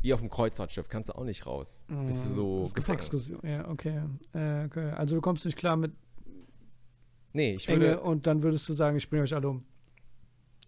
Wie 0.00 0.14
auf 0.14 0.20
dem 0.20 0.30
Kreuzfahrtschiff 0.30 0.88
kannst 0.88 1.10
du 1.10 1.14
auch 1.16 1.24
nicht 1.24 1.44
raus. 1.46 1.84
Bist 2.06 2.24
du 2.26 2.30
so 2.30 2.70
gefangen. 2.74 2.98
Exkursion. 2.98 3.40
Ja, 3.42 3.68
okay. 3.68 4.00
Äh, 4.32 4.64
okay. 4.64 4.90
Also 4.92 5.16
du 5.16 5.20
kommst 5.20 5.44
nicht 5.44 5.56
klar 5.58 5.76
mit 5.76 5.92
Nee, 7.34 7.54
ich 7.54 7.68
Enge 7.68 7.80
würde. 7.80 8.00
und 8.00 8.26
dann 8.26 8.42
würdest 8.42 8.66
du 8.68 8.72
sagen, 8.74 8.96
ich 8.96 9.10
bringe 9.10 9.24
euch 9.24 9.34
alle 9.34 9.48
um. 9.48 9.64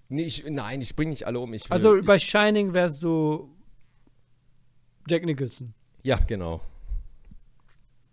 Nee, 0.09 0.25
ich, 0.25 0.45
nein, 0.49 0.81
ich 0.83 0.95
bringe 0.97 1.11
nicht 1.11 1.27
alle 1.27 1.39
um. 1.41 1.55
Ich 1.55 1.65
will, 1.71 1.75
Also 1.75 2.03
bei 2.05 2.17
ich, 2.17 2.25
Shining 2.25 2.73
wärst 2.75 3.03
du 3.03 3.55
Jack 5.09 5.25
Nicholson. 5.25 5.73
Ja, 6.03 6.17
genau. 6.19 6.61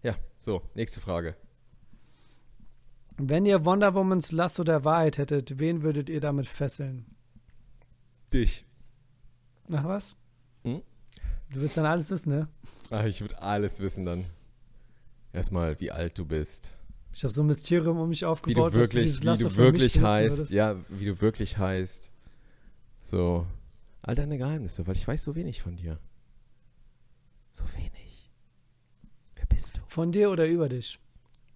Ja, 0.04 0.16
so, 0.40 0.62
nächste 0.76 1.00
Frage. 1.02 1.36
Wenn 3.18 3.46
ihr 3.46 3.64
Wonder 3.66 3.94
Womans 3.94 4.32
Lasso 4.32 4.64
der 4.64 4.84
Wahrheit 4.86 5.18
hättet, 5.18 5.60
wen 5.60 5.84
würdet 5.84 6.10
ihr 6.10 6.20
damit 6.20 6.48
fesseln? 6.48 7.06
Dich. 8.34 8.66
Ach 9.72 9.86
was? 9.86 10.16
Hm? 10.64 10.82
Du 11.52 11.62
willst 11.62 11.78
dann 11.78 11.86
alles 11.86 12.10
wissen, 12.10 12.30
ne? 12.30 12.48
Ah, 12.90 13.06
ich 13.06 13.22
würde 13.22 13.40
alles 13.42 13.80
wissen 13.80 14.06
dann. 14.06 14.26
Erstmal, 15.32 15.80
wie 15.80 15.92
alt 15.92 16.18
du 16.18 16.26
bist. 16.26 16.74
Ich 17.14 17.24
habe 17.24 17.34
so 17.34 17.44
ein 17.44 17.48
Mysterium 17.48 18.00
um 18.00 18.10
mich 18.10 18.22
Wie 18.22 18.26
aufgebaut, 18.26 18.74
du 18.74 18.78
wirklich, 18.78 19.06
dieses 19.06 19.22
wie 19.22 19.44
du 19.44 19.56
wirklich 19.56 20.02
heißt. 20.02 20.38
würdest. 20.38 20.52
Ja, 20.52 20.76
wie 20.90 21.06
du 21.06 21.22
wirklich 21.22 21.58
heißt. 21.60 22.12
So. 23.02 23.46
All 24.02 24.16
deine 24.16 24.38
Geheimnisse, 24.38 24.86
weil 24.88 24.96
ich 24.96 25.08
weiß 25.08 25.24
so 25.24 25.36
wenig 25.36 25.62
von 25.62 25.76
dir. 25.76 26.00
So 27.52 27.64
wenig. 27.76 28.32
Wer 29.36 29.46
bist 29.46 29.78
du? 29.78 29.82
Von 29.88 30.12
dir 30.12 30.32
oder 30.32 30.48
über 30.48 30.70
dich? 30.70 31.00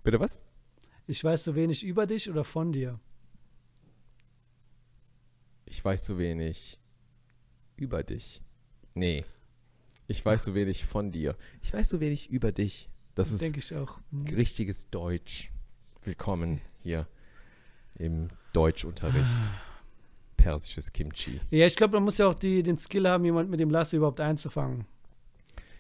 Bitte 0.03 0.19
was? 0.19 0.41
Ich 1.09 1.23
weiß 1.23 1.45
so 1.45 1.55
wenig 1.55 1.85
über 1.85 2.05
dich 2.05 2.29
oder 2.29 2.43
von 2.43 2.73
dir. 2.73 2.99
Ich 5.65 5.83
weiß 5.83 6.05
so 6.05 6.19
wenig 6.19 6.79
über 7.77 8.03
dich. 8.03 8.41
Nee. 8.93 9.23
Ich 10.07 10.25
weiß 10.25 10.43
so 10.43 10.53
wenig 10.53 10.83
von 10.83 11.13
dir. 11.13 11.37
Ich 11.61 11.73
weiß 11.73 11.89
so 11.89 12.01
wenig 12.01 12.29
über 12.29 12.51
dich. 12.51 12.89
Das 13.15 13.31
ist 13.31 13.41
ich 13.41 13.73
auch. 13.73 13.99
Hm. 14.11 14.25
richtiges 14.35 14.89
Deutsch. 14.89 15.49
Willkommen 16.03 16.59
hier 16.83 17.07
im 17.97 18.27
Deutschunterricht. 18.51 19.25
Persisches 20.35 20.91
Kimchi. 20.91 21.39
Ja, 21.51 21.65
ich 21.67 21.77
glaube, 21.77 21.93
man 21.93 22.03
muss 22.03 22.17
ja 22.17 22.27
auch 22.27 22.35
die, 22.35 22.63
den 22.63 22.77
Skill 22.77 23.07
haben, 23.07 23.23
jemand 23.23 23.49
mit 23.49 23.61
dem 23.61 23.69
Lasso 23.69 23.95
überhaupt 23.95 24.19
einzufangen. 24.19 24.85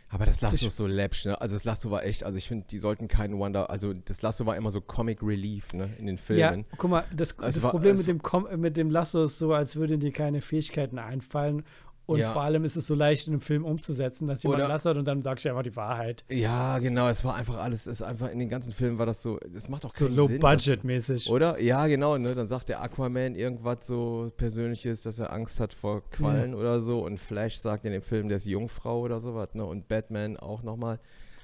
Aber 0.09 0.25
das 0.25 0.39
Lasso 0.41 0.67
ist 0.67 0.77
so 0.77 0.87
läppsch, 0.87 1.25
ne? 1.25 1.39
Also 1.41 1.55
das 1.55 1.65
Lasso 1.65 1.91
war 1.91 2.03
echt, 2.05 2.23
also 2.23 2.37
ich 2.37 2.47
finde, 2.47 2.65
die 2.69 2.77
sollten 2.77 3.07
keinen 3.09 3.37
Wonder, 3.39 3.69
also 3.69 3.91
das 3.93 4.21
Lasso 4.21 4.45
war 4.45 4.55
immer 4.55 4.71
so 4.71 4.79
Comic 4.79 5.21
Relief, 5.21 5.73
ne? 5.73 5.89
In 5.99 6.05
den 6.05 6.17
Filmen. 6.17 6.59
Ja, 6.71 6.77
guck 6.77 6.89
mal, 6.89 7.03
das, 7.13 7.35
das 7.35 7.61
war- 7.61 7.71
Problem 7.71 7.97
mit 7.97 8.07
dem, 8.07 8.21
Com 8.21 8.47
mit 8.55 8.77
dem 8.77 8.89
Lasso 8.89 9.25
ist 9.25 9.37
so, 9.37 9.53
als 9.53 9.75
würden 9.75 9.99
dir 9.99 10.11
keine 10.13 10.39
Fähigkeiten 10.41 10.97
einfallen. 10.97 11.63
Und 12.07 12.19
Ja. 12.19 12.31
vor 12.31 12.41
allem 12.41 12.63
ist 12.63 12.77
es 12.77 12.87
so 12.87 12.95
leicht 12.95 13.27
in 13.27 13.33
einem 13.33 13.41
Film 13.41 13.65
umzusetzen, 13.65 14.27
dass 14.27 14.41
jemand 14.41 14.63
Oder- 14.63 14.73
hat 14.73 14.85
und 14.97 15.05
dann 15.05 15.21
sagst 15.21 15.43
du 15.43 15.49
einfach 15.49 15.63
die 15.63 15.75
Wahrheit. 15.75 16.23
Ja, 16.29 16.79
genau, 16.79 17.09
es 17.09 17.23
war 17.25 17.35
einfach 17.35 17.57
alles, 17.57 17.81
es 17.81 17.99
ist 17.99 18.01
einfach, 18.01 18.31
in 18.31 18.39
den 18.39 18.47
ganzen 18.47 18.71
Filmen 18.71 18.97
war 18.97 19.05
das 19.05 19.21
so, 19.21 19.37
das 19.53 19.67
macht 19.67 19.83
doch 19.83 19.91
So 19.91 20.05
keinen 20.05 20.15
Sinn. 20.15 20.39
dass- 20.39 20.41
low-budget-mäßig. 20.41 21.29
Oder? 21.29 21.59
Ja, 21.59 21.85
genau, 21.87 22.17
ne? 22.17 22.33
Dann 22.33 22.47
sagt 22.47 22.69
der 22.69 22.81
Aquaman 22.81 23.35
irgendwas 23.35 23.85
so 23.85 24.31
Persönliches, 24.37 25.03
dass 25.03 25.19
er 25.19 25.33
Angst 25.33 25.59
hat 25.59 25.73
vor 25.73 26.01
Quallen 26.09 26.53
oder 26.55 26.79
so. 26.79 27.03
Und 27.05 27.19
Flash 27.19 27.59
sagt 27.59 27.83
in 27.83 27.91
dem 27.91 28.01
Film, 28.01 28.29
der 28.29 28.37
ist 28.37 28.45
Jungfrau 28.45 29.01
oder 29.01 29.19
sowas, 29.19 29.49
ne? 29.53 29.65
Und 29.65 29.89
Batman 29.89 30.37
auch 30.37 30.63
nochmal. 30.63 30.99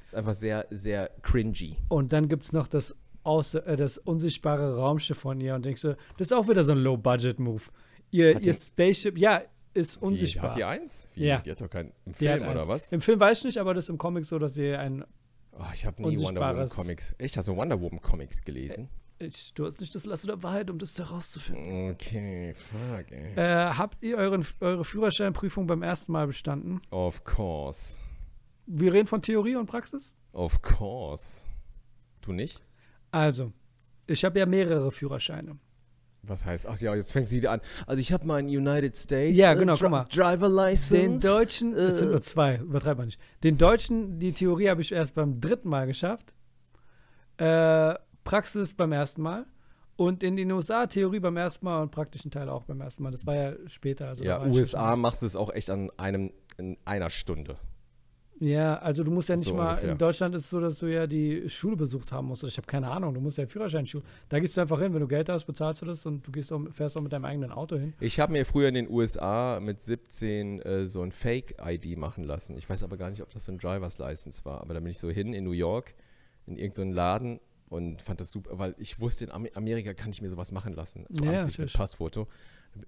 Ist 0.05 0.15
einfach 0.15 0.33
sehr, 0.33 0.65
sehr 0.69 1.09
cringy. 1.23 1.75
Und 1.89 2.13
dann 2.13 2.29
gibt 2.29 2.43
es 2.43 2.53
noch 2.53 2.67
das, 2.67 2.95
außer, 3.23 3.67
äh, 3.67 3.75
das 3.75 3.97
unsichtbare 3.97 4.77
Raumschiff 4.77 5.17
von 5.17 5.41
ihr 5.41 5.55
und 5.55 5.65
denkst 5.65 5.81
du, 5.81 5.97
das 6.17 6.27
ist 6.27 6.33
auch 6.33 6.47
wieder 6.47 6.63
so 6.63 6.71
ein 6.71 6.77
Low-Budget-Move. 6.77 7.63
Ihr, 8.11 8.39
ihr 8.41 8.53
Spaceship, 8.53 9.17
ja, 9.17 9.41
ist 9.73 10.01
Wie, 10.01 10.05
unsichtbar. 10.05 10.49
hat 10.49 10.55
die 10.57 10.63
eins? 10.63 11.07
Wie, 11.15 11.25
Ja. 11.25 11.39
Die 11.41 11.51
hat 11.51 11.61
doch 11.61 11.69
keinen 11.69 11.91
im 12.05 12.13
Film 12.13 12.47
oder 12.47 12.67
was? 12.67 12.91
Im 12.91 13.01
Film 13.01 13.19
weiß 13.19 13.39
ich 13.39 13.43
nicht, 13.45 13.57
aber 13.57 13.73
das 13.73 13.85
ist 13.85 13.89
im 13.89 13.97
Comic 13.97 14.25
so, 14.25 14.39
dass 14.39 14.53
sie 14.53 14.73
ein. 14.75 15.03
Oh, 15.51 15.63
ich 15.73 15.85
habe 15.85 16.01
nie 16.01 16.17
Wonder 16.17 16.41
Woman 16.41 16.69
Comics. 16.69 17.13
Echt, 17.17 17.37
hast 17.37 17.47
du 17.47 17.55
Wonder 17.55 17.79
Woman 17.79 18.01
Comics 18.01 18.43
gelesen? 18.43 18.89
Ich, 19.19 19.53
du 19.53 19.65
hast 19.65 19.79
nicht 19.79 19.93
das 19.93 20.05
Lasso 20.05 20.27
der 20.27 20.41
Wahrheit, 20.43 20.69
um 20.69 20.79
das 20.79 20.97
herauszufinden. 20.97 21.91
Okay, 21.91 22.53
fuck, 22.55 23.11
ey. 23.11 23.35
Äh, 23.35 23.73
habt 23.73 24.03
ihr 24.03 24.17
euren, 24.17 24.45
eure 24.59 24.83
Führerscheinprüfung 24.83 25.67
beim 25.67 25.83
ersten 25.83 26.11
Mal 26.11 26.27
bestanden? 26.27 26.81
Of 26.89 27.23
course. 27.23 27.99
Wir 28.65 28.91
reden 28.93 29.07
von 29.07 29.21
Theorie 29.21 29.55
und 29.55 29.67
Praxis. 29.67 30.13
Of 30.33 30.61
course. 30.61 31.45
Du 32.21 32.33
nicht? 32.33 32.61
Also, 33.11 33.53
ich 34.07 34.25
habe 34.25 34.39
ja 34.39 34.45
mehrere 34.45 34.91
Führerscheine. 34.91 35.57
Was 36.25 36.45
heißt? 36.45 36.67
Ach 36.67 36.79
ja, 36.79 36.95
jetzt 36.95 37.11
fängt 37.11 37.27
sie 37.27 37.37
wieder 37.37 37.51
an. 37.51 37.59
Also 37.85 37.99
ich 37.99 38.13
habe 38.13 38.25
meinen 38.25 38.47
United 38.47 38.95
States 38.95 39.35
Ja, 39.37 39.53
genau, 39.55 39.73
Dri- 39.73 39.81
guck 39.81 39.91
mal. 39.91 40.05
Driver 40.05 40.47
License. 40.47 40.95
Den 40.95 41.19
deutschen, 41.19 41.73
es 41.73 41.97
sind 41.97 42.07
äh, 42.07 42.11
nur 42.11 42.21
zwei, 42.21 42.57
übertreib 42.57 42.97
mal 42.97 43.05
nicht. 43.05 43.19
Den 43.43 43.57
deutschen, 43.57 44.19
die 44.19 44.31
Theorie 44.31 44.69
habe 44.69 44.81
ich 44.81 44.91
erst 44.93 45.13
beim 45.15 45.41
dritten 45.41 45.67
Mal 45.69 45.85
geschafft. 45.85 46.33
Äh, 47.37 47.95
Praxis 48.23 48.73
beim 48.73 48.91
ersten 48.93 49.21
Mal. 49.21 49.45
Und 49.95 50.23
in 50.23 50.35
den 50.37 50.51
USA 50.51 50.87
Theorie 50.87 51.19
beim 51.19 51.37
ersten 51.37 51.65
Mal 51.65 51.81
und 51.81 51.91
praktischen 51.91 52.31
Teil 52.31 52.49
auch 52.49 52.63
beim 52.63 52.81
ersten 52.81 53.03
Mal. 53.03 53.11
Das 53.11 53.25
war 53.27 53.35
ja 53.35 53.53
später. 53.67 54.07
Also 54.07 54.23
ja, 54.23 54.43
USA 54.43 54.95
machst 54.95 55.21
du 55.21 55.25
es 55.25 55.35
auch 55.35 55.53
echt 55.53 55.69
an 55.69 55.91
einem 55.97 56.31
in 56.57 56.77
einer 56.85 57.09
Stunde. 57.09 57.57
Ja, 58.39 58.75
also 58.79 59.03
du 59.03 59.11
musst 59.11 59.29
ja 59.29 59.35
nicht 59.35 59.47
So 59.47 59.53
mal, 59.53 59.69
ungefähr. 59.69 59.91
in 59.91 59.97
Deutschland 59.97 60.35
ist 60.35 60.45
es 60.45 60.49
so, 60.49 60.59
dass 60.59 60.79
du 60.79 60.87
ja 60.87 61.07
die 61.07 61.49
Schule 61.49 61.75
besucht 61.77 62.11
haben 62.11 62.27
musst. 62.27 62.43
Oder 62.43 62.49
Ich 62.49 62.57
habe 62.57 62.67
keine 62.67 62.89
Ahnung, 62.89 63.13
du 63.13 63.21
musst 63.21 63.37
ja 63.37 63.45
Führerscheinschule. 63.45 64.03
Da 64.29 64.39
gehst 64.39 64.57
du 64.57 64.61
einfach 64.61 64.79
hin, 64.81 64.93
wenn 64.93 64.99
du 65.01 65.07
Geld 65.07 65.29
hast, 65.29 65.45
bezahlst 65.45 65.81
du 65.81 65.85
das 65.85 66.05
und 66.05 66.25
du 66.27 66.31
gehst 66.31 66.51
auch, 66.51 66.61
fährst 66.71 66.97
auch 66.97 67.01
mit 67.01 67.13
deinem 67.13 67.25
eigenen 67.25 67.51
Auto 67.51 67.77
hin. 67.77 67.93
Ich 67.99 68.19
habe 68.19 68.33
mir 68.33 68.45
früher 68.45 68.67
in 68.67 68.73
den 68.75 68.89
USA 68.89 69.59
mit 69.61 69.81
17 69.81 70.61
äh, 70.61 70.87
so 70.87 71.01
ein 71.03 71.11
Fake-ID 71.11 71.97
machen 71.97 72.23
lassen. 72.23 72.57
Ich 72.57 72.69
weiß 72.69 72.83
aber 72.83 72.97
gar 72.97 73.09
nicht, 73.11 73.21
ob 73.21 73.29
das 73.29 73.45
so 73.45 73.51
ein 73.51 73.59
Driver's 73.59 73.97
License 73.97 74.43
war. 74.45 74.61
Aber 74.61 74.73
da 74.73 74.79
bin 74.79 74.89
ich 74.91 74.99
so 74.99 75.09
hin 75.09 75.33
in 75.33 75.43
New 75.43 75.51
York 75.51 75.93
in 76.45 76.57
irgendeinen 76.57 76.91
Laden 76.91 77.39
und 77.69 78.01
fand 78.01 78.19
das 78.19 78.31
super, 78.31 78.59
weil 78.59 78.75
ich 78.77 78.99
wusste, 78.99 79.23
in 79.25 79.31
Am 79.31 79.47
Amerika 79.55 79.93
kann 79.93 80.11
ich 80.11 80.21
mir 80.21 80.29
sowas 80.29 80.51
machen 80.51 80.73
lassen. 80.73 81.05
So 81.09 81.23
Ja, 81.25 81.45
mit. 81.45 81.73
Passfoto. 81.73 82.27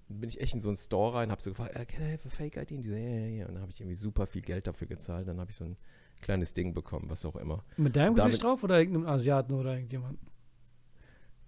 Bin 0.08 0.28
ich 0.28 0.40
echt 0.40 0.54
in 0.54 0.60
so 0.60 0.68
einen 0.68 0.76
Store 0.76 1.14
rein, 1.16 1.30
habe 1.30 1.42
so 1.42 1.50
gefragt, 1.50 1.76
äh, 1.76 1.84
can 1.84 2.06
I 2.08 2.12
have 2.12 2.26
a 2.26 2.30
Fake-ID? 2.30 2.72
Und 2.72 2.82
die 2.82 2.88
so, 2.88 2.94
ja, 2.94 2.98
ja, 2.98 3.26
ja. 3.26 3.46
Und 3.46 3.54
dann 3.54 3.62
habe 3.62 3.70
ich 3.70 3.80
irgendwie 3.80 3.94
super 3.94 4.26
viel 4.26 4.42
Geld 4.42 4.66
dafür 4.66 4.86
gezahlt. 4.86 5.28
Dann 5.28 5.38
habe 5.38 5.50
ich 5.50 5.56
so 5.56 5.64
ein 5.64 5.76
kleines 6.20 6.54
Ding 6.54 6.74
bekommen, 6.74 7.08
was 7.08 7.24
auch 7.24 7.36
immer. 7.36 7.64
Mit 7.76 7.96
deinem 7.96 8.14
Gesicht 8.14 8.42
drauf 8.42 8.62
oder 8.64 8.78
irgendeinem 8.78 9.06
Asiaten 9.06 9.54
oder 9.54 9.74
irgendjemand? 9.74 10.18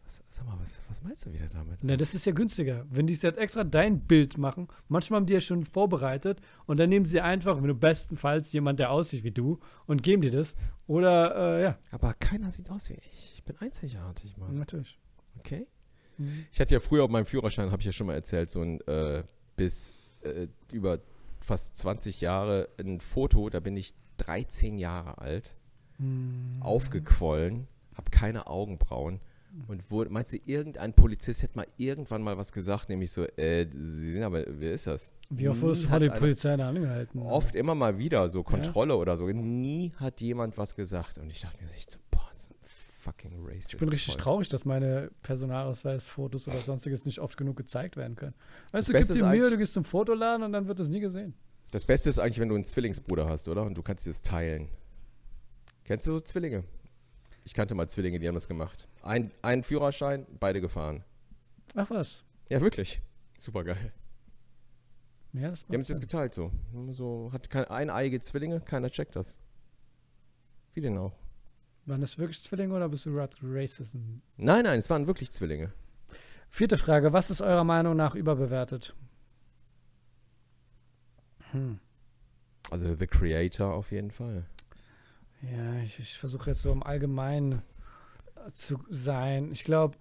Was, 0.04 0.22
sag 0.30 0.46
mal, 0.46 0.58
was, 0.58 0.80
was 0.88 1.02
meinst 1.02 1.26
du 1.26 1.32
wieder 1.32 1.48
damit? 1.48 1.80
Na, 1.82 1.96
das 1.96 2.14
ist 2.14 2.24
ja 2.24 2.32
günstiger. 2.32 2.86
Wenn 2.88 3.06
die 3.06 3.14
jetzt 3.14 3.36
extra 3.36 3.64
dein 3.64 4.00
Bild 4.00 4.38
machen, 4.38 4.68
manchmal 4.88 5.20
haben 5.20 5.26
die 5.26 5.34
ja 5.34 5.40
schon 5.40 5.64
vorbereitet 5.64 6.40
und 6.66 6.78
dann 6.78 6.88
nehmen 6.88 7.04
sie 7.04 7.20
einfach, 7.20 7.58
wenn 7.58 7.68
du 7.68 7.74
bestenfalls 7.74 8.50
jemand, 8.52 8.80
der 8.80 8.90
aussieht 8.90 9.22
wie 9.22 9.32
du, 9.32 9.58
und 9.86 10.02
geben 10.02 10.22
dir 10.22 10.30
das. 10.30 10.56
Oder, 10.86 11.58
äh, 11.58 11.62
ja, 11.62 11.78
Aber 11.90 12.14
keiner 12.14 12.50
sieht 12.50 12.70
aus 12.70 12.88
wie 12.88 12.94
ich. 12.94 13.34
Ich 13.34 13.44
bin 13.44 13.56
einzigartig, 13.58 14.36
Mann. 14.38 14.54
natürlich. 14.54 14.98
Okay. 15.40 15.66
Mhm. 16.18 16.46
Ich 16.52 16.60
hatte 16.60 16.74
ja 16.74 16.80
früher 16.80 17.04
auf 17.04 17.10
meinem 17.10 17.26
Führerschein, 17.26 17.70
habe 17.70 17.80
ich 17.80 17.86
ja 17.86 17.92
schon 17.92 18.06
mal 18.08 18.14
erzählt, 18.14 18.50
so 18.50 18.60
ein 18.60 18.80
äh, 18.82 19.22
bis 19.56 19.92
äh, 20.22 20.48
über 20.72 20.98
fast 21.40 21.76
20 21.78 22.20
Jahre 22.20 22.68
ein 22.78 23.00
Foto, 23.00 23.48
da 23.50 23.60
bin 23.60 23.76
ich 23.76 23.94
13 24.18 24.78
Jahre 24.78 25.18
alt, 25.18 25.54
Mhm. 25.98 26.58
aufgequollen, 26.60 27.66
habe 27.96 28.10
keine 28.10 28.46
Augenbrauen 28.46 29.20
und 29.66 29.90
wurde, 29.90 30.10
meinst 30.10 30.32
du, 30.32 30.36
irgendein 30.46 30.92
Polizist 30.92 31.42
hätte 31.42 31.56
mal 31.56 31.66
irgendwann 31.76 32.22
mal 32.22 32.36
was 32.38 32.52
gesagt, 32.52 32.88
nämlich 32.88 33.10
so, 33.10 33.24
äh, 33.24 33.66
Sie 33.72 34.12
sind 34.12 34.22
aber, 34.22 34.44
wer 34.46 34.72
ist 34.74 34.86
das? 34.86 35.12
Wie 35.30 35.48
oft 35.48 35.60
wurdest 35.60 35.84
du 35.84 35.88
von 35.88 35.94
hat 35.96 36.02
der 36.02 36.10
Polizei 36.10 36.56
da 36.56 36.68
angehalten? 36.68 37.20
Oft 37.22 37.56
immer 37.56 37.74
mal 37.74 37.98
wieder, 37.98 38.28
so 38.28 38.42
Kontrolle 38.44 38.94
oder 38.96 39.16
so. 39.16 39.26
Nie 39.26 39.92
hat 39.96 40.20
jemand 40.20 40.56
was 40.58 40.76
gesagt. 40.76 41.18
Und 41.18 41.30
ich 41.30 41.40
dachte 41.40 41.64
mir 41.64 41.72
echt 41.72 41.90
so, 41.90 41.98
boah, 42.12 42.28
so 42.36 42.50
ein 42.50 42.56
fucking 43.08 43.44
racist. 43.44 43.74
Ich 43.74 43.78
bin 43.78 43.88
richtig 43.88 44.14
voll. 44.14 44.22
traurig, 44.22 44.48
dass 44.48 44.64
meine 44.64 45.10
Personalausweisfotos 45.22 46.48
oder 46.48 46.58
sonstiges 46.58 47.04
nicht 47.04 47.20
oft 47.20 47.36
genug 47.36 47.56
gezeigt 47.56 47.96
werden 47.96 48.16
können. 48.16 48.34
Weißt 48.72 48.88
du, 48.88 48.92
Das 48.92 49.08
gib 49.08 49.08
Beste 49.08 49.14
dir 49.24 49.30
Mühe, 49.30 49.50
du 49.50 49.58
gehst 49.58 49.72
zum 49.74 49.84
Fotoladen 49.84 50.42
und 50.44 50.52
dann 50.52 50.68
wird 50.68 50.78
das 50.78 50.88
nie 50.88 51.00
gesehen. 51.00 51.34
Das 51.70 51.84
Beste 51.84 52.08
ist 52.10 52.18
eigentlich, 52.18 52.40
wenn 52.40 52.48
du 52.48 52.54
einen 52.54 52.64
Zwillingsbruder 52.64 53.28
hast, 53.28 53.48
oder? 53.48 53.62
Und 53.62 53.74
du 53.74 53.82
kannst 53.82 54.06
dir 54.06 54.10
das 54.10 54.22
teilen. 54.22 54.68
Kennst 55.84 56.06
du 56.06 56.12
so 56.12 56.20
Zwillinge? 56.20 56.64
Ich 57.44 57.54
kannte 57.54 57.74
mal 57.74 57.88
Zwillinge, 57.88 58.18
die 58.18 58.28
haben 58.28 58.34
das 58.34 58.48
gemacht. 58.48 58.88
Ein, 59.02 59.30
ein 59.42 59.62
Führerschein, 59.62 60.26
beide 60.38 60.60
gefahren. 60.60 61.04
Ach 61.74 61.88
was. 61.90 62.24
Ja, 62.48 62.60
wirklich. 62.60 63.00
Super 63.38 63.64
geil. 63.64 63.92
Ja, 65.32 65.50
das 65.50 65.66
Die 65.66 65.74
haben 65.74 65.82
sich 65.82 65.94
das 65.94 66.00
geteilt 66.00 66.34
so. 66.34 66.50
so 66.90 67.30
hat 67.32 67.48
kein, 67.50 67.64
eineige 67.66 68.20
Zwillinge, 68.20 68.60
keiner 68.60 68.90
checkt 68.90 69.14
das. 69.16 69.36
Wie 70.72 70.80
denn 70.80 70.96
auch? 70.98 71.12
Waren 71.88 72.02
das 72.02 72.18
wirklich 72.18 72.42
Zwillinge 72.42 72.74
oder 72.74 72.88
bist 72.90 73.06
du 73.06 73.14
gerade 73.14 73.34
racist? 73.42 73.94
Nein, 74.36 74.64
nein, 74.64 74.78
es 74.78 74.90
waren 74.90 75.06
wirklich 75.06 75.30
Zwillinge. 75.30 75.72
Vierte 76.50 76.76
Frage. 76.76 77.14
Was 77.14 77.30
ist 77.30 77.40
eurer 77.40 77.64
Meinung 77.64 77.96
nach 77.96 78.14
überbewertet? 78.14 78.94
Hm. 81.52 81.78
Also 82.70 82.94
The 82.94 83.06
Creator 83.06 83.72
auf 83.72 83.90
jeden 83.90 84.10
Fall. 84.10 84.44
Ja, 85.40 85.78
ich, 85.82 85.98
ich 85.98 86.18
versuche 86.18 86.50
jetzt 86.50 86.60
so 86.60 86.70
im 86.72 86.82
Allgemeinen 86.82 87.62
äh, 88.34 88.52
zu 88.52 88.84
sein. 88.90 89.50
Ich 89.50 89.64
glaube, 89.64 89.96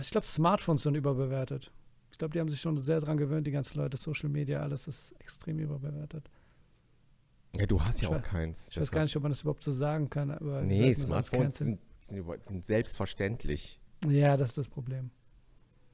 ich 0.00 0.10
glaube, 0.10 0.26
Smartphones 0.26 0.84
sind 0.84 0.94
überbewertet. 0.94 1.70
Ich 2.10 2.16
glaube, 2.16 2.32
die 2.32 2.40
haben 2.40 2.48
sich 2.48 2.62
schon 2.62 2.78
sehr 2.78 3.00
dran 3.00 3.18
gewöhnt, 3.18 3.46
die 3.46 3.50
ganzen 3.50 3.78
Leute, 3.78 3.98
Social 3.98 4.30
Media, 4.30 4.60
alles 4.60 4.86
ist 4.86 5.12
extrem 5.18 5.58
überbewertet. 5.58 6.30
Ja, 7.58 7.66
du 7.66 7.80
hast 7.80 8.00
ja 8.00 8.08
Ich 8.08 8.14
auch 8.14 8.18
weiß- 8.18 8.22
keins. 8.22 8.68
Ich 8.70 8.80
weiß 8.80 8.90
gar 8.90 9.02
nicht, 9.02 9.16
ob 9.16 9.22
man 9.22 9.32
das 9.32 9.42
überhaupt 9.42 9.62
so 9.64 9.70
sagen 9.70 10.10
kann, 10.10 10.30
aber 10.30 10.62
Nee, 10.62 10.92
Smartphones 10.94 11.56
sind, 11.56 11.78
sind, 12.00 12.24
sind 12.44 12.64
selbstverständlich, 12.64 13.80
Ja, 14.08 14.36
das 14.36 14.50
ist 14.50 14.58
das 14.58 14.68
Problem. 14.68 15.10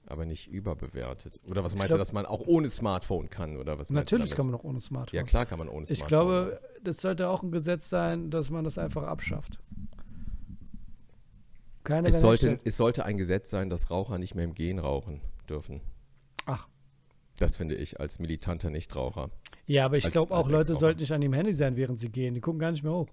aber 0.07 0.25
nicht 0.25 0.49
überbewertet. 0.49 1.39
Oder 1.51 1.63
was 1.63 1.73
Ich 1.73 1.79
meinst 1.79 1.89
glaub- 1.89 1.99
du, 1.99 2.01
dass 2.01 2.13
man 2.13 2.25
auch 2.27 2.41
ohne 2.47 2.71
Smartphone 2.71 3.29
kann? 3.31 3.57
Oder 3.59 3.79
was 3.79 3.91
Natürlich 3.91 4.31
kann 4.33 4.47
man 4.47 4.55
auch 4.55 4.65
ohne 4.65 4.81
Smartphone. 4.81 5.17
Ja, 5.17 5.23
klar 5.23 5.45
kann 5.47 5.59
man 5.59 5.69
ohne 5.69 5.85
ich 5.89 5.99
Smartphone. 5.99 6.09
glaube, 6.09 6.61
das 6.83 6.97
sollte 6.99 7.29
auch 7.29 7.43
ein 7.43 7.53
Gesetz 7.53 7.89
sein, 7.91 8.31
dass 8.31 8.51
man 8.51 8.65
das 8.65 8.79
einfach 8.79 9.03
abschafft. 9.05 9.61
Keine 11.85 12.09
es 12.09 12.21
sollte, 12.21 12.61
es 12.65 12.77
sollte 12.77 13.05
ein 13.05 13.17
Gesetz 13.17 13.51
sein, 13.51 13.71
dass 13.71 13.91
Raucher 13.91 14.19
nicht 14.19 14.35
mehr 14.35 14.45
im 14.45 14.55
Gehen 14.55 14.79
rauchen 14.79 15.21
dürfen. 15.49 15.81
Ach. 16.47 16.69
Das 17.39 17.57
finde 17.57 17.75
ich 17.75 18.01
als 18.01 18.19
militanter 18.19 18.71
Nichtraucher. 18.71 19.31
Ja, 19.71 19.85
aber 19.85 19.99
ich 19.99 20.11
glaube 20.11 20.35
auch, 20.35 20.51
Leute 20.51 20.75
sollten 20.75 20.99
nicht 20.99 21.13
an 21.13 21.21
dem 21.21 21.33
Handy 21.33 21.53
sein, 21.53 21.77
während 21.77 22.01
sie 22.01 22.09
gehen. 22.09 22.35
Die 22.35 22.41
gucken 22.41 22.59
gar 22.59 22.73
nicht 22.73 22.83
mehr 22.83 22.93
hoch. 22.93 23.07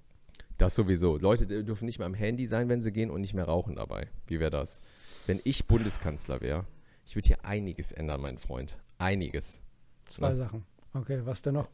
Das 0.58 0.74
sowieso. 0.74 1.16
Leute 1.18 1.46
dürfen 1.64 1.86
nicht 1.86 2.00
mehr 2.00 2.08
am 2.08 2.16
Handy 2.16 2.48
sein, 2.48 2.68
wenn 2.68 2.82
sie 2.82 2.92
gehen 2.92 3.12
und 3.12 3.22
nicht 3.22 3.36
mehr 3.36 3.46
rauchen 3.46 3.76
dabei. 3.76 4.08
Wie 4.26 4.40
wäre 4.40 4.50
das? 4.50 4.82
Wenn 5.28 5.40
ich 5.44 5.68
Bundeskanzler 5.68 6.42
wäre, 6.42 6.66
ich 7.06 7.16
würde 7.16 7.28
hier 7.28 7.46
einiges 7.46 7.92
ändern, 7.92 8.22
mein 8.22 8.40
Freund. 8.40 8.76
Einiges. 8.98 9.62
Zwei 10.08 10.30
Ja. 10.30 10.36
Sachen. 10.36 10.66
Okay, 10.96 11.22
was 11.26 11.44
denn 11.44 11.54
noch? 11.54 11.70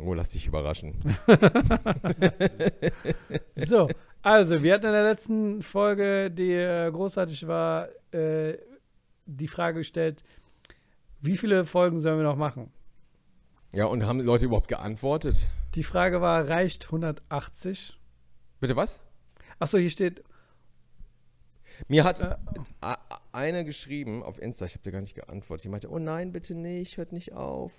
Oh, 0.00 0.14
lass 0.14 0.30
dich 0.30 0.46
überraschen. 0.46 0.94
So, 3.56 3.88
also, 4.22 4.62
wir 4.62 4.74
hatten 4.74 4.86
in 4.86 4.92
der 4.92 5.04
letzten 5.04 5.62
Folge, 5.62 6.30
die 6.30 6.52
äh, 6.52 6.88
großartig 6.90 7.46
war, 7.48 7.88
äh, 8.12 8.56
die 9.26 9.48
Frage 9.48 9.78
gestellt, 9.78 10.22
wie 11.22 11.36
viele 11.36 11.64
Folgen 11.64 11.98
sollen 11.98 12.18
wir 12.18 12.24
noch 12.24 12.36
machen? 12.36 12.70
Ja, 13.72 13.86
und 13.86 14.04
haben 14.04 14.20
Leute 14.20 14.44
überhaupt 14.46 14.68
geantwortet? 14.68 15.46
Die 15.74 15.82
Frage 15.84 16.20
war, 16.20 16.46
reicht 16.48 16.86
180? 16.86 17.98
Bitte 18.60 18.76
was? 18.76 19.00
Achso, 19.58 19.78
hier 19.78 19.90
steht, 19.90 20.22
Mir 21.88 22.04
hat 22.04 22.20
äh, 22.20 22.36
a- 22.80 22.92
a- 23.08 23.20
eine 23.32 23.64
geschrieben 23.64 24.22
auf 24.22 24.40
Insta, 24.40 24.66
ich 24.66 24.72
habe 24.74 24.82
dir 24.82 24.92
gar 24.92 25.00
nicht 25.00 25.14
geantwortet. 25.14 25.64
Die 25.64 25.68
meinte, 25.68 25.90
oh 25.90 25.98
nein, 25.98 26.32
bitte 26.32 26.54
nicht, 26.54 26.96
hört 26.98 27.12
nicht 27.12 27.32
auf. 27.32 27.72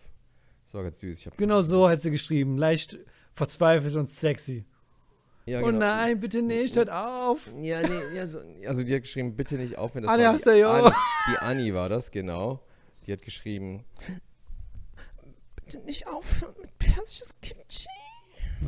Das 0.65 0.73
war 0.73 0.83
ganz 0.83 0.99
süß. 0.99 1.29
Genau 1.37 1.61
so 1.61 1.87
hat 1.89 2.01
sie 2.01 2.09
geschrieben, 2.11 2.57
leicht 2.57 2.97
verzweifelt 3.33 3.95
und 3.95 4.09
sexy. 4.09 4.65
Ja, 5.45 5.61
Oh 5.61 5.65
genau. 5.65 5.79
nein, 5.79 6.19
bitte 6.21 6.41
nicht, 6.41 6.75
hört 6.77 6.89
auf. 6.89 7.47
Ja, 7.61 7.81
nee, 7.81 8.15
ja, 8.15 8.25
so, 8.25 8.39
also 8.65 8.83
die 8.83 8.95
hat 8.95 9.01
geschrieben, 9.03 9.35
bitte 9.35 9.55
nicht 9.55 9.77
aufhören. 9.77 10.03
Das 10.05 10.13
Anja, 10.13 10.31
war 10.33 10.37
die, 10.37 10.63
Anni, 10.63 10.91
die 11.31 11.37
Anni 11.37 11.73
war 11.73 11.89
das, 11.89 12.11
genau. 12.11 12.61
Die 13.05 13.11
hat 13.13 13.21
geschrieben, 13.21 13.83
bitte 15.55 15.79
nicht 15.81 16.07
aufhören 16.07 16.55
mit 16.61 16.77
persisches 16.79 17.33
Kimchi. 17.41 17.87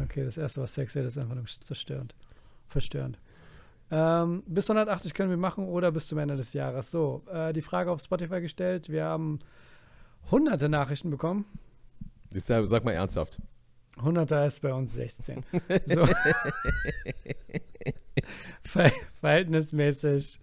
Okay, 0.03 0.25
das 0.25 0.37
erste, 0.37 0.61
was 0.61 0.73
sexy 0.73 0.99
ist, 0.99 1.05
ist 1.05 1.17
einfach 1.17 1.35
nur 1.35 1.45
zerstörend. 1.45 2.13
Verstörend. 2.67 3.17
Ähm, 3.91 4.43
bis 4.47 4.69
180 4.69 5.13
können 5.13 5.29
wir 5.29 5.37
machen 5.37 5.67
oder 5.69 5.91
bis 5.91 6.07
zum 6.07 6.17
Ende 6.17 6.35
des 6.35 6.53
Jahres. 6.53 6.89
So, 6.91 7.23
äh, 7.31 7.53
die 7.53 7.61
Frage 7.61 7.91
auf 7.91 8.01
Spotify 8.01 8.41
gestellt. 8.41 8.89
Wir 8.89 9.05
haben 9.05 9.39
hunderte 10.31 10.67
Nachrichten 10.69 11.11
bekommen. 11.11 11.45
Ist 12.31 12.49
ja- 12.49 12.65
Sag 12.65 12.83
mal 12.83 12.91
ernsthaft. 12.93 13.39
Hunderter 14.01 14.45
ist 14.45 14.61
bei 14.61 14.73
uns 14.73 14.93
16. 14.93 15.43
So. 15.85 16.05
Ver 18.63 18.91
verhältnismäßig. 19.21 20.39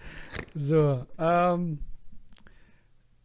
So. 0.55 1.05
Ähm. 1.19 1.81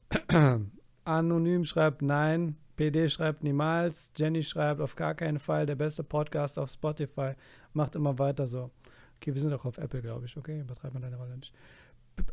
Anonym 1.05 1.65
schreibt 1.65 2.01
nein. 2.01 2.57
PD 2.75 3.09
schreibt 3.09 3.43
niemals. 3.43 4.11
Jenny 4.15 4.43
schreibt 4.43 4.81
auf 4.81 4.95
gar 4.95 5.15
keinen 5.15 5.39
Fall 5.39 5.65
der 5.65 5.75
beste 5.75 6.03
Podcast 6.03 6.59
auf 6.59 6.69
Spotify. 6.69 7.33
Macht 7.73 7.95
immer 7.95 8.19
weiter 8.19 8.45
so. 8.45 8.69
Okay, 9.15 9.33
wir 9.33 9.41
sind 9.41 9.53
auch 9.53 9.65
auf 9.65 9.79
Apple, 9.79 10.01
glaube 10.01 10.25
ich. 10.25 10.37
Okay, 10.37 10.59
übertreib 10.59 10.93
mal 10.93 10.99
deine 10.99 11.17
Rolle 11.17 11.37
nicht. 11.37 11.53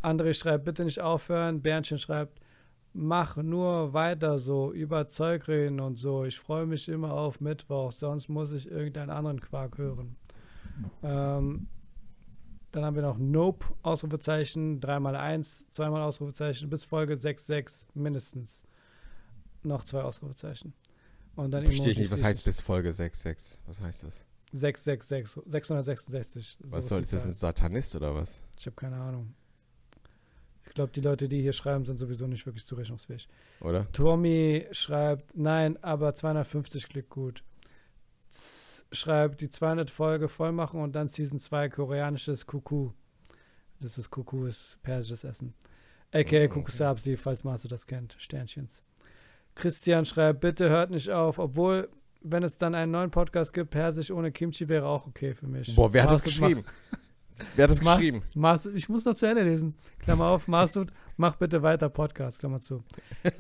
André 0.03 0.35
schreibt, 0.35 0.65
bitte 0.65 0.85
nicht 0.85 1.01
aufhören. 1.01 1.63
Berndchen 1.63 1.99
schreibt, 1.99 2.41
mach 2.93 3.37
nur 3.37 3.93
weiter 3.93 4.39
so, 4.39 4.73
über 4.73 5.09
Zeug 5.09 5.49
reden 5.49 5.81
und 5.81 5.99
so. 5.99 6.25
Ich 6.25 6.39
freue 6.39 6.67
mich 6.67 6.89
immer 6.89 7.13
auf 7.13 7.41
Mittwoch, 7.41 7.93
sonst 7.93 8.29
muss 8.29 8.53
ich 8.53 8.71
irgendeinen 8.71 9.11
anderen 9.11 9.41
Quark 9.41 9.79
hören. 9.79 10.17
Ähm, 11.03 11.69
dann 12.75 12.85
haben 12.85 12.97
wir 12.97 13.03
noch 13.03 13.19
Nope, 13.19 13.67
Ausrufezeichen, 13.83 14.81
3x1, 14.81 15.71
zweimal 15.71 16.03
Ausrufezeichen, 16.03 16.69
bis 16.69 16.85
Folge 16.85 17.15
6,6 17.15 17.85
mindestens. 17.95 18.65
Noch 19.63 19.85
zwei 19.85 20.03
Ausrufezeichen. 20.03 20.75
Und 21.37 21.53
dann 21.53 21.65
Verstehe 21.65 21.93
ich 21.93 21.99
nicht, 21.99 22.11
was 22.11 22.23
heißt 22.23 22.45
bis 22.45 22.61
Folge 22.61 22.91
6,6? 22.91 23.59
Was 23.67 23.81
heißt 23.81 24.03
das? 24.05 24.27
666, 24.53 25.43
666. 25.47 26.59
Was 26.61 26.85
so 26.85 26.89
soll, 26.91 26.99
die 26.99 27.05
ist 27.05 27.13
das 27.13 27.25
ein 27.27 27.33
Satanist 27.33 27.95
oder 27.95 28.15
was? 28.15 28.43
Ich 28.59 28.67
habe 28.67 28.77
keine 28.77 28.97
Ahnung. 28.97 29.35
Ich 30.67 30.75
glaube, 30.75 30.93
die 30.93 31.01
Leute, 31.01 31.29
die 31.29 31.43
hier 31.43 31.53
schreiben, 31.53 31.87
sind 31.87 31.99
sowieso 31.99 32.27
nicht 32.27 32.47
wirklich 32.47 32.67
zurechnungsfähig. 32.67 33.29
Oder? 33.61 33.91
Tommy 33.93 34.67
schreibt, 34.73 35.37
nein, 35.37 35.81
aber 35.83 36.15
250 36.15 36.89
klickt 36.89 37.11
gut. 37.11 37.45
Z 38.31 38.64
schreibt, 38.95 39.41
die 39.41 39.51
200 39.51 39.91
Folge 39.91 40.29
voll 40.29 40.53
machen 40.53 40.81
und 40.81 40.95
dann 40.95 41.09
Season 41.09 41.39
2 41.39 41.69
koreanisches 41.69 42.47
Kuku. 42.47 42.91
Das 43.81 43.99
ist 43.99 44.11
Kuku, 44.11 44.47
ist 44.47 44.79
persisches 44.83 45.25
Essen. 45.25 45.55
A.k.a. 46.13 46.45
Oh, 46.45 46.49
Kukusabsi, 46.49 47.17
falls 47.17 47.45
Marce 47.45 47.65
das 47.69 47.87
kennt. 47.87 48.17
Sternchens. 48.19 48.83
Christian 49.55 50.05
schreibt, 50.07 50.41
bitte 50.41 50.69
hört 50.71 50.91
nicht 50.91 51.11
auf, 51.11 51.39
obwohl, 51.39 51.89
wenn 52.23 52.43
es 52.43 52.57
dann 52.57 52.75
einen 52.75 52.93
neuen 52.93 53.11
Podcast 53.11 53.53
gibt, 53.53 53.71
Persisch 53.71 54.11
ohne 54.11 54.33
Kimchi 54.33 54.69
wäre 54.69 54.87
auch 54.87 55.07
okay 55.07 55.35
für 55.35 55.47
mich. 55.47 55.75
Boah, 55.75 55.93
wer 55.93 56.05
hat 56.05 56.11
das 56.11 56.25
Masud, 56.25 56.41
mach- 56.41 56.49
geschrieben? 56.49 56.65
Wer 57.57 57.65
hat 57.65 57.71
das 57.73 57.83
Mas- 57.83 57.97
geschrieben? 57.99 58.23
Masud, 58.37 58.75
ich 58.77 58.89
muss 58.89 59.05
noch 59.05 59.15
zu 59.15 59.27
Ende 59.27 59.43
lesen. 59.43 59.75
Klammer 59.99 60.27
auf, 60.29 60.47
Masud, 60.49 60.93
mach 61.17 61.35
bitte 61.37 61.63
weiter 61.63 61.89
Podcast, 61.89 62.39
Klammer 62.39 62.61
zu. 62.61 62.85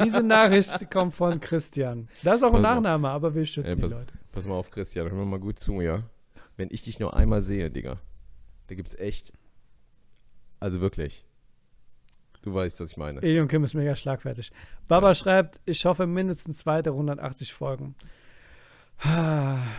Diese 0.04 0.22
Nachricht 0.22 0.90
kommt 0.90 1.14
von 1.14 1.40
Christian. 1.40 2.08
Da 2.24 2.34
ist 2.34 2.42
auch 2.42 2.54
ein. 2.54 2.62
Nachname, 2.62 3.08
aber 3.08 3.34
wir 3.34 3.46
schützen 3.46 3.80
Ja, 3.80 3.86
die 3.88 3.94
Leute. 3.94 4.14
Pass 4.34 4.46
mal 4.46 4.54
auf, 4.54 4.72
Christian, 4.72 5.08
hör 5.08 5.16
mir 5.16 5.24
mal 5.24 5.38
gut 5.38 5.60
zu, 5.60 5.80
ja? 5.80 6.02
Wenn 6.56 6.68
ich 6.72 6.82
dich 6.82 6.98
nur 6.98 7.14
einmal 7.14 7.40
sehe, 7.40 7.70
Digga, 7.70 8.00
da 8.66 8.74
gibt's 8.74 8.96
echt. 8.96 9.32
Also 10.58 10.80
wirklich. 10.80 11.24
Du 12.42 12.52
weißt, 12.52 12.80
was 12.80 12.90
ich 12.90 12.96
meine. 12.96 13.22
Eli 13.22 13.38
und 13.40 13.46
Kim 13.46 13.62
ist 13.62 13.74
mega 13.74 13.94
schlagfertig. 13.94 14.50
Baba 14.88 15.14
schreibt, 15.14 15.60
ich 15.66 15.84
hoffe 15.84 16.08
mindestens 16.08 16.66
weitere 16.66 16.94
180 16.94 17.54
Folgen. 17.54 17.94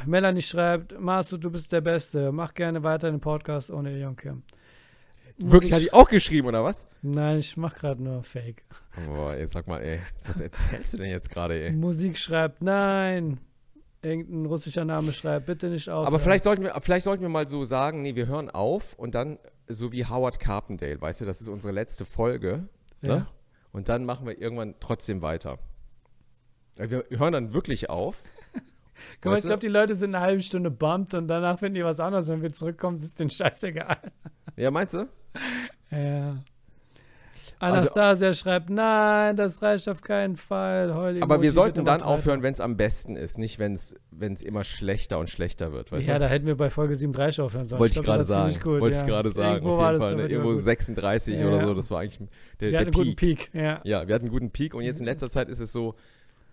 Melanie 0.05 0.41
schreibt, 0.41 0.97
Masud, 1.01 1.43
du 1.43 1.51
bist 1.51 1.73
der 1.73 1.81
Beste. 1.81 2.31
Mach 2.31 2.53
gerne 2.53 2.81
weiter 2.81 3.11
den 3.11 3.19
Podcast 3.19 3.69
ohne 3.69 3.91
Eli 3.91 4.05
und 4.05 4.15
Kim. 4.15 4.43
Wirklich, 5.37 5.73
hat 5.73 5.81
die 5.81 5.91
auch 5.91 6.07
geschrieben, 6.07 6.47
oder 6.47 6.63
was? 6.63 6.87
Nein, 7.01 7.39
ich 7.39 7.57
mach 7.57 7.75
gerade 7.75 8.01
nur 8.01 8.23
Fake. 8.23 8.63
Boah, 9.05 9.33
ey, 9.33 9.45
sag 9.47 9.67
mal, 9.67 9.81
ey, 9.81 9.99
was 10.25 10.39
erzählst 10.39 10.93
du 10.93 10.99
denn 10.99 11.09
jetzt 11.09 11.29
gerade, 11.29 11.61
ey? 11.61 11.73
Musik 11.73 12.17
schreibt, 12.17 12.61
nein. 12.61 13.41
Irgendein 14.05 14.45
russischer 14.45 14.85
Name 14.85 15.13
schreibt, 15.13 15.47
bitte 15.47 15.67
nicht 15.69 15.89
auf. 15.89 16.05
Aber 16.05 16.19
vielleicht 16.19 16.43
sollten, 16.43 16.63
wir, 16.63 16.79
vielleicht 16.79 17.03
sollten 17.03 17.23
wir 17.23 17.29
mal 17.29 17.47
so 17.47 17.63
sagen, 17.63 18.03
nee, 18.03 18.15
wir 18.15 18.27
hören 18.27 18.51
auf 18.51 18.93
und 18.99 19.15
dann 19.15 19.39
so 19.67 19.91
wie 19.91 20.05
Howard 20.05 20.39
Carpendale, 20.39 21.01
weißt 21.01 21.21
du, 21.21 21.25
das 21.25 21.41
ist 21.41 21.47
unsere 21.47 21.73
letzte 21.73 22.05
Folge. 22.05 22.69
Ja. 23.01 23.15
Ne? 23.15 23.27
Und 23.71 23.89
dann 23.89 24.05
machen 24.05 24.27
wir 24.27 24.39
irgendwann 24.39 24.75
trotzdem 24.79 25.21
weiter. 25.21 25.57
Äh, 26.77 26.89
Wir 26.89 27.05
hören 27.09 27.33
dann 27.33 27.53
wirklich 27.53 27.89
auf. 27.89 28.23
Guck 29.21 29.31
mal, 29.31 29.37
ich 29.37 29.43
glaube, 29.43 29.59
die 29.59 29.67
Leute 29.67 29.95
sind 29.95 30.13
eine 30.15 30.23
halbe 30.23 30.41
Stunde 30.41 30.71
bumpt 30.71 31.13
und 31.13 31.27
danach 31.27 31.59
finden 31.59 31.75
die 31.75 31.83
was 31.83 31.99
anderes. 31.99 32.27
Wenn 32.27 32.41
wir 32.41 32.53
zurückkommen, 32.53 32.97
ist 32.97 33.19
denen 33.19 33.29
scheißegal. 33.29 33.97
Ja, 34.55 34.71
meinst 34.71 34.93
du? 34.93 35.07
Ja. 35.91 36.43
Also- 37.65 37.77
Anastasia 37.93 38.33
schreibt, 38.33 38.69
nein, 38.69 39.35
das 39.35 39.61
reicht 39.61 39.87
auf 39.89 40.01
keinen 40.01 40.35
Fall. 40.35 40.93
Heul 40.95 41.21
Aber 41.21 41.41
wir 41.41 41.51
sollten 41.51 41.85
dann 41.85 42.01
aufhören, 42.01 42.43
wenn 42.43 42.53
es 42.53 42.59
am 42.61 42.77
besten 42.77 43.15
ist, 43.15 43.37
nicht 43.37 43.59
wenn 43.59 43.73
es 43.73 44.41
immer 44.43 44.63
schlechter 44.63 45.19
und 45.19 45.29
schlechter 45.29 45.71
wird. 45.71 45.91
Ja, 45.91 46.13
du? 46.15 46.19
da 46.19 46.27
hätten 46.27 46.45
wir 46.45 46.55
bei 46.55 46.69
Folge 46.69 46.95
37 46.95 47.41
aufhören 47.41 47.67
sollen. 47.67 47.79
Wollte 47.79 47.99
ich 47.99 48.05
gerade 48.05 48.23
sagen. 48.23 48.53
Gut, 48.61 48.81
Wollte 48.81 48.97
ja. 48.97 49.01
ich 49.03 49.07
gerade 49.07 49.29
sagen. 49.31 49.53
Irgendwo 49.55 49.71
auf 49.73 49.77
war 49.79 49.91
jeden 49.91 49.99
das 50.01 50.07
Fall. 50.09 50.17
damit 50.17 50.31
Irgendwo 50.31 50.49
immer 50.49 50.57
gut. 50.57 50.63
36 50.65 51.39
Ja, 51.39 51.47
oder 51.47 51.65
so. 51.65 51.73
Das 51.73 51.91
war 51.91 51.99
eigentlich 52.01 52.17
der, 52.19 52.27
Wir 52.59 52.69
der 52.71 52.79
hatten 52.79 52.87
einen 52.87 52.93
guten 52.93 53.15
Peak. 53.15 53.51
Peak. 53.51 53.61
Ja. 53.61 53.81
Ja, 53.83 54.07
wir 54.07 54.15
hatten 54.15 54.25
einen 54.25 54.31
guten 54.33 54.51
Peak 54.51 54.73
und 54.73 54.83
jetzt 54.83 54.99
in 54.99 55.05
letzter 55.05 55.29
Zeit 55.29 55.49
ist 55.49 55.59
es 55.59 55.71
so, 55.73 55.95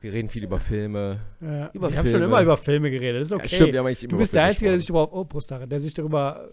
wir 0.00 0.12
reden 0.12 0.28
viel 0.28 0.42
über 0.44 0.58
Filme. 0.58 1.20
Ja. 1.40 1.70
Über 1.72 1.90
wir 1.90 1.96
haben 1.98 2.04
schon 2.06 2.10
Filme. 2.12 2.24
immer 2.24 2.42
über 2.42 2.56
Filme 2.56 2.90
geredet. 2.90 3.20
Das 3.20 3.28
ist 3.28 3.32
okay. 3.32 3.42
Ja, 3.44 3.48
stimmt, 3.56 3.72
wir 3.72 3.78
haben 3.80 3.86
eigentlich 3.86 4.02
immer 4.02 4.10
du 4.10 4.16
über 4.16 4.22
bist 4.22 4.34
der 4.34 4.40
Filme 4.42 4.50
Einzige, 4.50 4.70
der 4.70 4.78
sich 4.80 4.88
überhaupt, 4.88 5.12
oh, 5.12 5.24
Brusthaare, 5.24 5.68
der 5.68 5.78
sich 5.80 5.94
darüber 5.94 6.50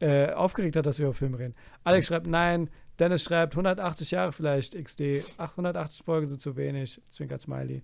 äh, 0.00 0.30
aufgeregt 0.32 0.76
hat, 0.76 0.86
dass 0.86 0.98
wir 0.98 1.06
über 1.06 1.14
Filme 1.14 1.38
reden. 1.38 1.54
Alex 1.84 2.06
schreibt, 2.06 2.26
nein. 2.26 2.70
Dennis 2.98 3.22
schreibt, 3.22 3.54
180 3.54 4.10
Jahre 4.10 4.32
vielleicht, 4.32 4.74
XD. 4.74 5.24
880 5.38 6.04
Folgen 6.04 6.26
sind 6.26 6.40
zu 6.40 6.56
wenig. 6.56 7.00
Zwinkert 7.10 7.40
Smiley. 7.40 7.82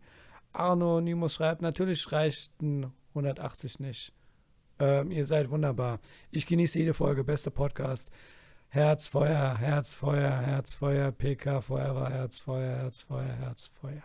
Arno 0.53 1.01
Nimus 1.01 1.35
schreibt, 1.35 1.63
natürlich 1.63 2.11
reichten 2.11 2.93
180 3.11 3.81
nicht. 3.81 4.13
Ähm, 4.79 5.11
ihr 5.11 5.25
seid 5.25 5.51
wunderbar. 5.51 6.01
Ich 6.31 6.47
genieße 6.47 6.79
jede 6.79 6.95
Folge. 6.95 7.23
Bester 7.23 7.51
Podcast. 7.51 8.11
Herz, 8.69 9.07
Feuer, 9.07 9.57
Herz, 9.57 9.95
Feuer, 9.95 10.33
Herz, 10.33 10.75
Feuer, 10.75 11.13
PK, 11.13 11.61
Forever, 11.61 12.11
Herz, 12.11 12.39
Feuer, 12.39 12.77
Herz, 12.79 13.03
Feuer, 13.03 13.23
Herz, 13.23 13.71
Feuer. 13.81 14.03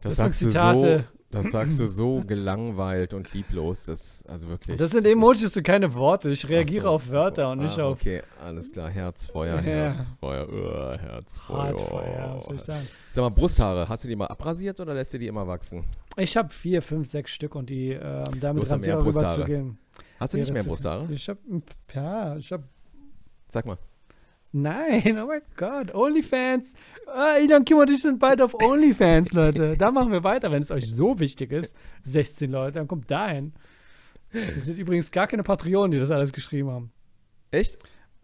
Das, 0.00 0.16
Das 0.16 0.16
sind 0.16 0.24
sagst 0.24 0.42
du 0.42 0.44
so, 0.44 0.50
Zitate. 0.50 1.08
Das 1.30 1.50
sagst 1.50 1.78
du 1.78 1.86
so 1.86 2.20
gelangweilt 2.26 3.14
und 3.14 3.32
lieblos. 3.32 3.84
Das, 3.84 4.24
also 4.26 4.48
wirklich. 4.48 4.76
Das 4.76 4.90
sind 4.90 5.06
Emojis 5.06 5.56
und 5.56 5.62
keine 5.62 5.94
Worte. 5.94 6.30
Ich 6.30 6.48
reagiere 6.48 6.82
so. 6.84 6.88
auf 6.90 7.10
Wörter 7.10 7.50
und 7.50 7.58
nicht 7.62 7.78
Ah, 7.78 7.84
auf 7.84 8.00
Okay, 8.00 8.22
alles 8.44 8.72
klar. 8.72 8.90
Herzfeuer, 8.90 9.56
Ja. 9.56 9.60
Herzfeuer, 9.62 10.48
uh, 10.48 10.98
Herzfeuer. 10.98 11.58
Hardfeuer. 11.58 12.32
Was 12.36 12.44
soll 12.46 12.56
ich 12.56 12.62
sagen? 12.62 12.88
Sag 13.12 13.22
mal, 13.22 13.30
Brusthaare, 13.30 13.88
hast 13.88 14.04
du 14.04 14.08
die 14.08 14.16
mal 14.16 14.26
abrasiert 14.26 14.80
oder 14.80 14.94
lässt 14.94 15.14
du 15.14 15.18
die 15.18 15.26
immer 15.26 15.46
wachsen? 15.46 15.84
Ich 16.16 16.36
habe 16.36 16.52
vier, 16.52 16.82
fünf, 16.82 17.08
sechs 17.08 17.30
Stück 17.30 17.54
und 17.54 17.70
die 17.70 17.94
Du 17.94 18.38
damit 18.40 18.68
mehr 18.80 19.04
rüber 19.04 19.34
zu 19.34 19.44
gehen. 19.44 19.78
Hast 20.18 20.34
du 20.34 20.38
nicht 20.38 20.52
mehr 20.52 20.64
Brusthaare? 20.64 21.08
Ich 21.10 21.28
habe, 21.28 21.38
ja, 21.94 22.36
ich 22.36 22.52
habe, 22.52 22.64
Sag 23.48 23.66
mal. 23.66 23.78
Nein, 24.52 25.18
oh 25.22 25.26
mein 25.26 25.42
Gott, 25.56 25.94
Onlyfans. 25.94 26.74
Ah, 27.06 27.36
Elon 27.38 27.64
Kim 27.64 27.78
und 27.78 27.90
ich 27.90 28.02
sind 28.02 28.18
bald 28.18 28.40
auf 28.42 28.54
Onlyfans, 28.54 29.32
Leute. 29.32 29.76
Da 29.76 29.90
machen 29.90 30.12
wir 30.12 30.24
weiter, 30.24 30.50
wenn 30.50 30.62
es 30.62 30.70
euch 30.70 30.88
so 30.92 31.18
wichtig 31.18 31.52
ist. 31.52 31.76
16 32.04 32.50
Leute, 32.50 32.78
dann 32.78 32.88
kommt 32.88 33.10
dahin. 33.10 33.52
Das 34.32 34.64
sind 34.66 34.78
übrigens 34.78 35.10
gar 35.10 35.26
keine 35.26 35.42
Patreonen, 35.42 35.90
die 35.90 35.98
das 35.98 36.10
alles 36.10 36.32
geschrieben 36.32 36.70
haben. 36.70 36.92
Echt? 37.50 37.78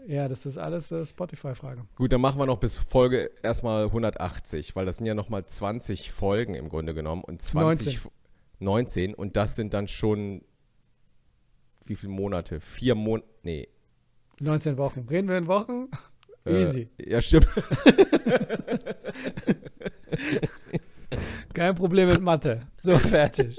Ja, 0.06 0.28
das 0.28 0.46
ist 0.46 0.56
alles 0.56 0.92
äh, 0.92 1.04
Spotify-Frage. 1.04 1.82
Gut, 1.96 2.12
dann 2.12 2.20
machen 2.20 2.38
wir 2.38 2.46
noch 2.46 2.60
bis 2.60 2.78
Folge 2.78 3.30
erstmal 3.42 3.86
180, 3.86 4.76
weil 4.76 4.86
das 4.86 4.98
sind 4.98 5.06
ja 5.06 5.14
nochmal 5.14 5.44
20 5.46 6.12
Folgen 6.12 6.54
im 6.54 6.68
Grunde 6.68 6.94
genommen 6.94 7.24
und 7.24 7.42
20 7.42 7.86
19. 7.86 7.92
F- 7.94 8.10
19 8.60 9.14
und 9.14 9.36
das 9.36 9.56
sind 9.56 9.74
dann 9.74 9.88
schon 9.88 10.42
wie 11.86 11.96
viele 11.96 12.12
Monate? 12.12 12.60
Vier 12.60 12.94
Monate? 12.94 13.28
Nee. 13.42 13.68
19 14.40 14.76
Wochen. 14.76 15.06
Reden 15.10 15.28
wir 15.28 15.38
in 15.38 15.46
Wochen? 15.48 15.88
Äh, 16.46 16.62
Easy. 16.62 16.88
Ja, 17.04 17.20
stimmt. 17.20 17.48
Kein 21.54 21.74
Problem 21.74 22.08
mit 22.08 22.20
Mathe. 22.22 22.66
So, 22.82 22.96
fertig. 22.98 23.58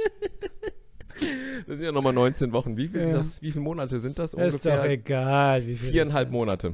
Das 1.65 1.77
sind 1.77 1.83
ja 1.85 1.91
nochmal 1.91 2.13
19 2.13 2.51
Wochen. 2.51 2.77
Wie 2.77 2.87
viel 2.87 3.01
sind 3.01 3.11
Ja. 3.11 3.17
das? 3.17 3.41
Wie 3.41 3.51
viele 3.51 3.63
Monate 3.63 3.99
sind 3.99 4.19
das? 4.19 4.33
Ist 4.33 4.65
doch 4.65 4.83
egal, 4.85 5.65
wie 5.65 5.75
viel. 5.75 5.91
Viereinhalb. 5.91 6.29
Monate. 6.29 6.73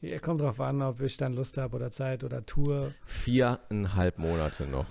Ja, 0.00 0.18
kommt 0.18 0.40
drauf 0.40 0.60
an, 0.60 0.82
ob 0.82 1.00
ich 1.00 1.16
dann 1.16 1.32
Lust 1.34 1.56
habe 1.56 1.74
oder 1.76 1.90
Zeit 1.90 2.24
oder 2.24 2.44
Tour. 2.44 2.92
Viereinhalb 3.06 4.18
Monate 4.18 4.66
noch. 4.66 4.86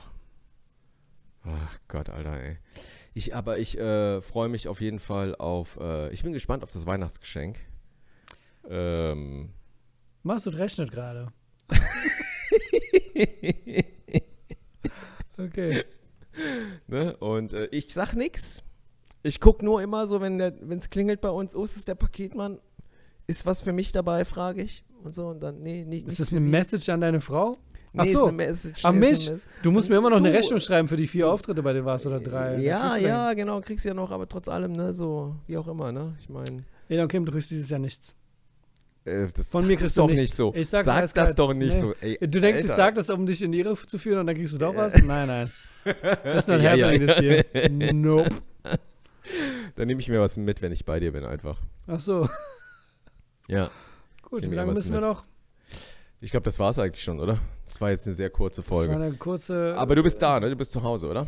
Ach 1.46 1.80
Gott, 1.88 2.10
Alter, 2.10 2.34
ey. 2.42 2.58
Ich, 3.14 3.36
aber 3.36 3.60
ich 3.60 3.78
äh, 3.78 4.22
freue 4.22 4.50
mich 4.50 4.68
auf 4.68 4.82
jeden 4.82 5.00
Fall 5.00 5.36
auf. 5.36 5.78
Äh, 5.80 6.10
ich 6.12 6.24
bin 6.24 6.34
gespannt 6.34 6.64
auf 6.64 6.72
das 6.72 6.86
Weihnachtsgeschenk. 6.88 7.58
Ähm, 8.68 9.50
Masud 10.24 10.58
rechnet 10.58 10.92
gerade. 10.92 11.28
okay. 15.38 15.84
ne? 16.88 17.16
Und 17.18 17.54
äh, 17.54 17.66
ich 17.68 17.94
sag 17.94 18.14
nix. 18.14 18.64
Ich 19.24 19.40
guck 19.40 19.62
nur 19.64 19.82
immer 19.82 20.06
so, 20.08 20.20
wenn 20.22 20.40
es 20.40 20.90
klingelt 20.90 21.22
bei 21.22 21.30
uns, 21.30 21.56
oh, 21.56 21.64
ist 21.64 21.78
es 21.78 21.86
der 21.86 21.96
Paketmann? 21.96 22.60
Ist 23.26 23.46
was 23.46 23.62
für 23.62 23.72
mich 23.72 23.92
dabei, 23.94 24.26
frage 24.26 24.62
ich. 24.64 24.84
Und 25.04 25.14
so, 25.14 25.28
und 25.28 25.40
dann, 25.42 25.60
nee, 25.62 25.86
nicht. 25.86 26.08
Ist 26.08 26.20
das 26.20 26.32
eine. 26.32 26.42
Message 26.42 26.90
an 26.90 27.00
deine 27.02 27.22
Frau? 27.22 27.54
Ach 27.96 28.04
Nee, 28.06 28.14
so. 28.14 28.24
eine 28.26 28.32
Message, 28.36 28.84
An 28.84 28.98
mich? 29.00 29.30
eine 29.30 29.40
Du 29.62 29.72
musst 29.72 29.88
mir 29.88 29.98
immer 29.98 30.10
noch 30.10 30.18
eine 30.18 30.32
Du- 30.32 30.36
Rechnung 30.36 30.60
schreiben 30.60 30.88
für 30.88 30.96
die 30.98 31.08
vier 31.08 31.30
Auftritte, 31.30 31.62
bei 31.62 31.74
denen 31.74 31.86
warst 31.86 32.06
oder 32.08 32.20
drei. 32.20 32.58
Ja, 32.60 32.98
ja, 32.98 33.34
genau, 33.34 33.62
kriegst 33.62 33.86
du 33.86 33.90
ja 33.90 33.94
noch, 33.94 34.10
aber 34.12 34.28
trotz 34.28 34.48
allem, 34.48 34.72
ne, 34.74 34.94
so, 34.94 35.36
wie 35.48 35.58
auch 35.58 35.68
immer, 35.68 35.92
ne? 35.92 36.16
Ich 36.20 36.28
meine. 36.28 36.46
dann- 36.46 36.66
Elon 36.90 37.08
Kim, 37.08 37.26
du 37.26 37.32
kriegst 37.32 37.52
dieses 37.52 37.70
Jahr 37.70 37.80
nichts. 37.80 38.16
Äh, 39.06 39.28
das 39.34 39.50
Von 39.50 39.64
sag 39.64 39.68
mir 39.68 39.78
kriegst 39.78 39.98
du 39.98 40.02
doch 40.02 40.08
nichts. 40.08 40.22
nicht 40.22 40.36
so. 40.36 40.54
Ich 40.56 40.70
Sag 40.70 40.88
eiskalt. 40.88 41.30
das 41.30 41.36
doch 41.36 41.54
nicht 41.54 41.74
Nee. 41.74 41.80
so. 41.80 41.94
Ey, 42.02 42.18
Du 42.22 42.40
denkst, 42.40 42.60
ich 42.62 42.66
Alter. 42.72 42.76
sag 42.76 42.96
das, 42.96 43.10
um 43.10 43.26
dich 43.26 43.42
in 43.42 43.52
die 43.52 43.60
Irre 43.60 43.76
zu 43.76 43.98
führen 43.98 44.20
und 44.20 44.28
dann 44.28 44.36
kriegst 44.36 44.54
du 44.54 44.58
doch 44.58 44.76
was? 44.76 44.94
Nein, 44.96 45.28
nein. 45.28 45.52
Das 46.24 46.40
ist 46.40 46.48
not 46.48 46.62
Ja, 46.62 46.74
ja, 46.76 46.88
happening 46.88 47.08
ja. 47.10 47.14
this 47.14 47.22
year. 47.62 47.94
Nope. 47.94 48.30
Dann 49.76 49.88
nehme 49.88 50.00
ich 50.00 50.08
mir 50.08 50.22
was 50.22 50.38
mit, 50.38 50.62
wenn 50.62 50.72
ich 50.72 50.86
bei 50.86 51.00
dir 51.00 51.12
bin, 51.12 51.26
einfach. 51.26 51.60
Ach 51.88 52.00
so, 52.00 52.30
Ja. 53.48 53.70
gut. 54.22 54.50
Wie 54.50 54.56
lange 54.56 54.72
müssen 54.74 54.94
wir 54.94 55.00
mit. 55.00 55.10
noch? 55.10 55.26
Ich 56.22 56.32
glaube, 56.32 56.46
das 56.46 56.58
war 56.60 56.70
es 56.70 56.80
eigentlich 56.80 57.04
schon, 57.04 57.20
oder? 57.20 57.40
Das 57.66 57.82
war 57.82 57.90
jetzt 57.90 58.06
eine 58.08 58.16
sehr 58.16 58.30
kurze 58.30 58.62
Das 58.62 58.72
war 58.72 58.78
Folge. 58.78 58.96
eine 58.96 59.12
kurze. 59.14 59.76
Aber 59.78 59.96
du 59.96 60.04
bist 60.04 60.22
da, 60.22 60.40
ne? 60.40 60.50
Du 60.50 60.56
bist 60.56 60.72
zu 60.72 60.82
Hause, 60.84 61.08
oder? 61.10 61.28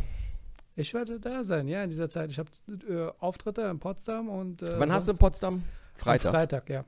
Ich 0.77 0.93
werde 0.93 1.19
da 1.19 1.43
sein, 1.43 1.67
ja, 1.67 1.83
in 1.83 1.89
dieser 1.89 2.07
Zeit. 2.09 2.29
Ich 2.31 2.39
habe 2.39 2.49
äh, 2.89 3.11
Auftritte 3.19 3.61
in 3.63 3.79
Potsdam 3.79 4.29
und. 4.29 4.61
Äh, 4.61 4.79
Wann 4.79 4.91
hast 4.91 5.07
du 5.07 5.11
sonst- 5.11 5.19
Potsdam? 5.19 5.63
Freitag. 5.95 6.31
Freitag, 6.31 6.69
ja. 6.69 6.85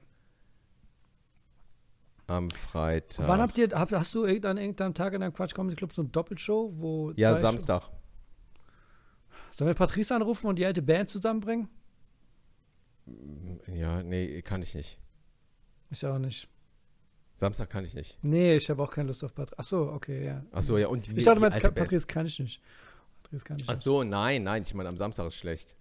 Am 2.27 2.49
Freitag. 2.49 3.25
Wann 3.27 3.39
habt 3.39 3.57
ihr, 3.57 3.69
habt, 3.71 3.93
hast 3.93 4.13
du 4.13 4.23
an 4.25 4.29
irgendeinem 4.57 4.93
Tag 4.93 5.13
in 5.13 5.21
deinem 5.21 5.33
Quatsch 5.33 5.53
Comedy 5.55 5.75
Club 5.77 5.93
so 5.93 6.01
ein 6.01 6.11
Doppelshow, 6.11 6.71
wo. 6.75 7.11
ja, 7.15 7.35
Samstag. 7.39 7.83
Show- 7.83 7.91
Sollen 9.51 9.69
wir 9.69 9.75
Patrice 9.75 10.13
anrufen 10.13 10.47
und 10.47 10.59
die 10.59 10.65
alte 10.65 10.81
Band 10.81 11.09
zusammenbringen? 11.09 11.69
Ja, 13.73 14.03
nee, 14.03 14.41
kann 14.41 14.61
ich 14.61 14.75
nicht. 14.75 14.99
Ich 15.89 16.05
auch 16.05 16.19
nicht. 16.19 16.49
Samstag 17.35 17.69
kann 17.69 17.85
ich 17.85 17.93
nicht. 17.93 18.17
Nee, 18.21 18.55
ich 18.55 18.69
habe 18.69 18.83
auch 18.83 18.91
keine 18.91 19.07
Lust 19.07 19.23
auf 19.23 19.33
Patrice. 19.33 19.55
Ach 19.59 19.63
so, 19.63 19.91
okay, 19.91 20.25
ja. 20.25 20.43
Achso, 20.51 20.77
ja, 20.77 20.87
und 20.87 21.07
Ich 21.15 21.23
dachte, 21.23 21.39
Band. 21.39 21.75
Patrice 21.75 22.07
kann 22.07 22.25
ich 22.25 22.39
nicht. 22.39 22.61
Patrice 23.23 23.45
kann 23.45 23.57
ich 23.59 23.65
Ach 23.69 23.73
nicht. 23.73 23.83
so, 23.83 24.03
nein, 24.03 24.43
nein, 24.43 24.63
ich 24.63 24.73
meine, 24.73 24.89
am 24.89 24.97
Samstag 24.97 25.27
ist 25.27 25.35
schlecht. 25.35 25.77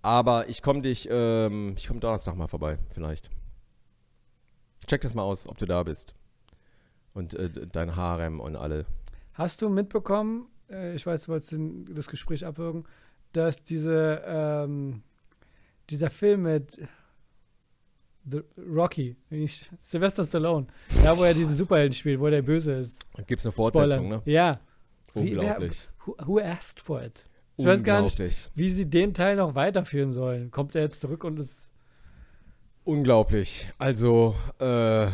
Aber 0.00 0.48
ich 0.48 0.62
komme 0.62 0.80
dich, 0.82 1.08
ähm, 1.10 1.74
ich 1.76 1.86
komme 1.88 2.00
Donnerstag 2.00 2.34
mal 2.36 2.46
vorbei, 2.48 2.78
vielleicht. 2.92 3.28
Check 4.86 5.00
das 5.02 5.14
mal 5.14 5.22
aus, 5.22 5.46
ob 5.48 5.58
du 5.58 5.66
da 5.66 5.82
bist. 5.82 6.14
Und 7.14 7.34
äh, 7.34 7.50
dein 7.72 7.96
Harem 7.96 8.40
und 8.40 8.56
alle. 8.56 8.84
Hast 9.34 9.62
du 9.62 9.68
mitbekommen, 9.68 10.46
äh, 10.70 10.94
ich 10.94 11.06
weiß, 11.06 11.24
du 11.24 11.32
wolltest 11.32 11.52
den- 11.52 11.84
das 11.94 12.08
Gespräch 12.08 12.44
abwürgen, 12.44 12.84
dass 13.32 13.62
diese, 13.62 14.22
ähm, 14.26 15.02
dieser 15.90 16.10
Film 16.10 16.42
mit 16.42 16.78
The 18.28 18.40
Rocky, 18.58 19.16
ich, 19.30 19.70
Sylvester 19.78 20.24
Stallone, 20.24 20.66
da 21.04 21.16
wo 21.16 21.22
er 21.22 21.32
diesen 21.34 21.54
Superhelden 21.54 21.94
spielt, 21.94 22.18
wo 22.18 22.28
der 22.28 22.42
Böse 22.42 22.72
ist. 22.72 23.04
Gibt 23.26 23.40
es 23.40 23.46
eine 23.46 23.52
Fortsetzung, 23.52 23.90
Spoilern. 24.06 24.08
ne? 24.08 24.32
Ja. 24.32 24.60
Wie- 25.14 25.32
wer- 25.36 25.40
Unglaublich. 25.40 25.88
Who, 26.04 26.16
who 26.24 26.38
asked 26.40 26.80
for 26.80 27.02
it? 27.02 27.24
Ich 27.56 27.64
weiß 27.64 27.82
gar 27.84 28.02
nicht, 28.02 28.12
Unglaublich. 28.18 28.50
wie 28.54 28.68
sie 28.70 28.90
den 28.90 29.14
Teil 29.14 29.36
noch 29.36 29.54
weiterführen 29.54 30.12
sollen. 30.12 30.50
Kommt 30.50 30.74
er 30.74 30.82
jetzt 30.82 31.00
zurück 31.00 31.24
und 31.24 31.38
ist. 31.38 31.70
Unglaublich. 32.86 33.68
Also, 33.78 34.36
äh, 34.60 35.08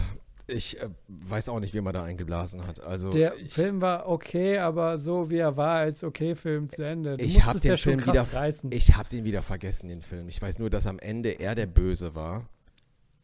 ich 0.46 0.78
äh, 0.78 0.88
weiß 1.08 1.48
auch 1.48 1.58
nicht, 1.58 1.72
wie 1.72 1.80
man 1.80 1.94
da 1.94 2.04
eingeblasen 2.04 2.66
hat. 2.66 2.80
Also, 2.80 3.08
Der 3.10 3.34
ich, 3.38 3.54
Film 3.54 3.80
war 3.80 4.08
okay, 4.08 4.58
aber 4.58 4.98
so 4.98 5.30
wie 5.30 5.38
er 5.38 5.56
war, 5.56 5.76
als 5.76 6.04
okay-Film 6.04 6.68
zu 6.68 6.84
Ende. 6.84 7.16
Du 7.16 7.24
ich 7.24 7.42
habe 7.44 7.58
den 7.60 7.78
Film 7.78 8.04
wieder, 8.04 8.26
reißen. 8.30 8.70
ich 8.72 8.94
habe 8.94 9.08
den 9.08 9.24
wieder 9.24 9.42
vergessen, 9.42 9.88
den 9.88 10.02
Film. 10.02 10.28
Ich 10.28 10.40
weiß 10.40 10.58
nur, 10.58 10.68
dass 10.68 10.86
am 10.86 10.98
Ende 10.98 11.30
er 11.30 11.54
der 11.54 11.66
Böse 11.66 12.14
war. 12.14 12.44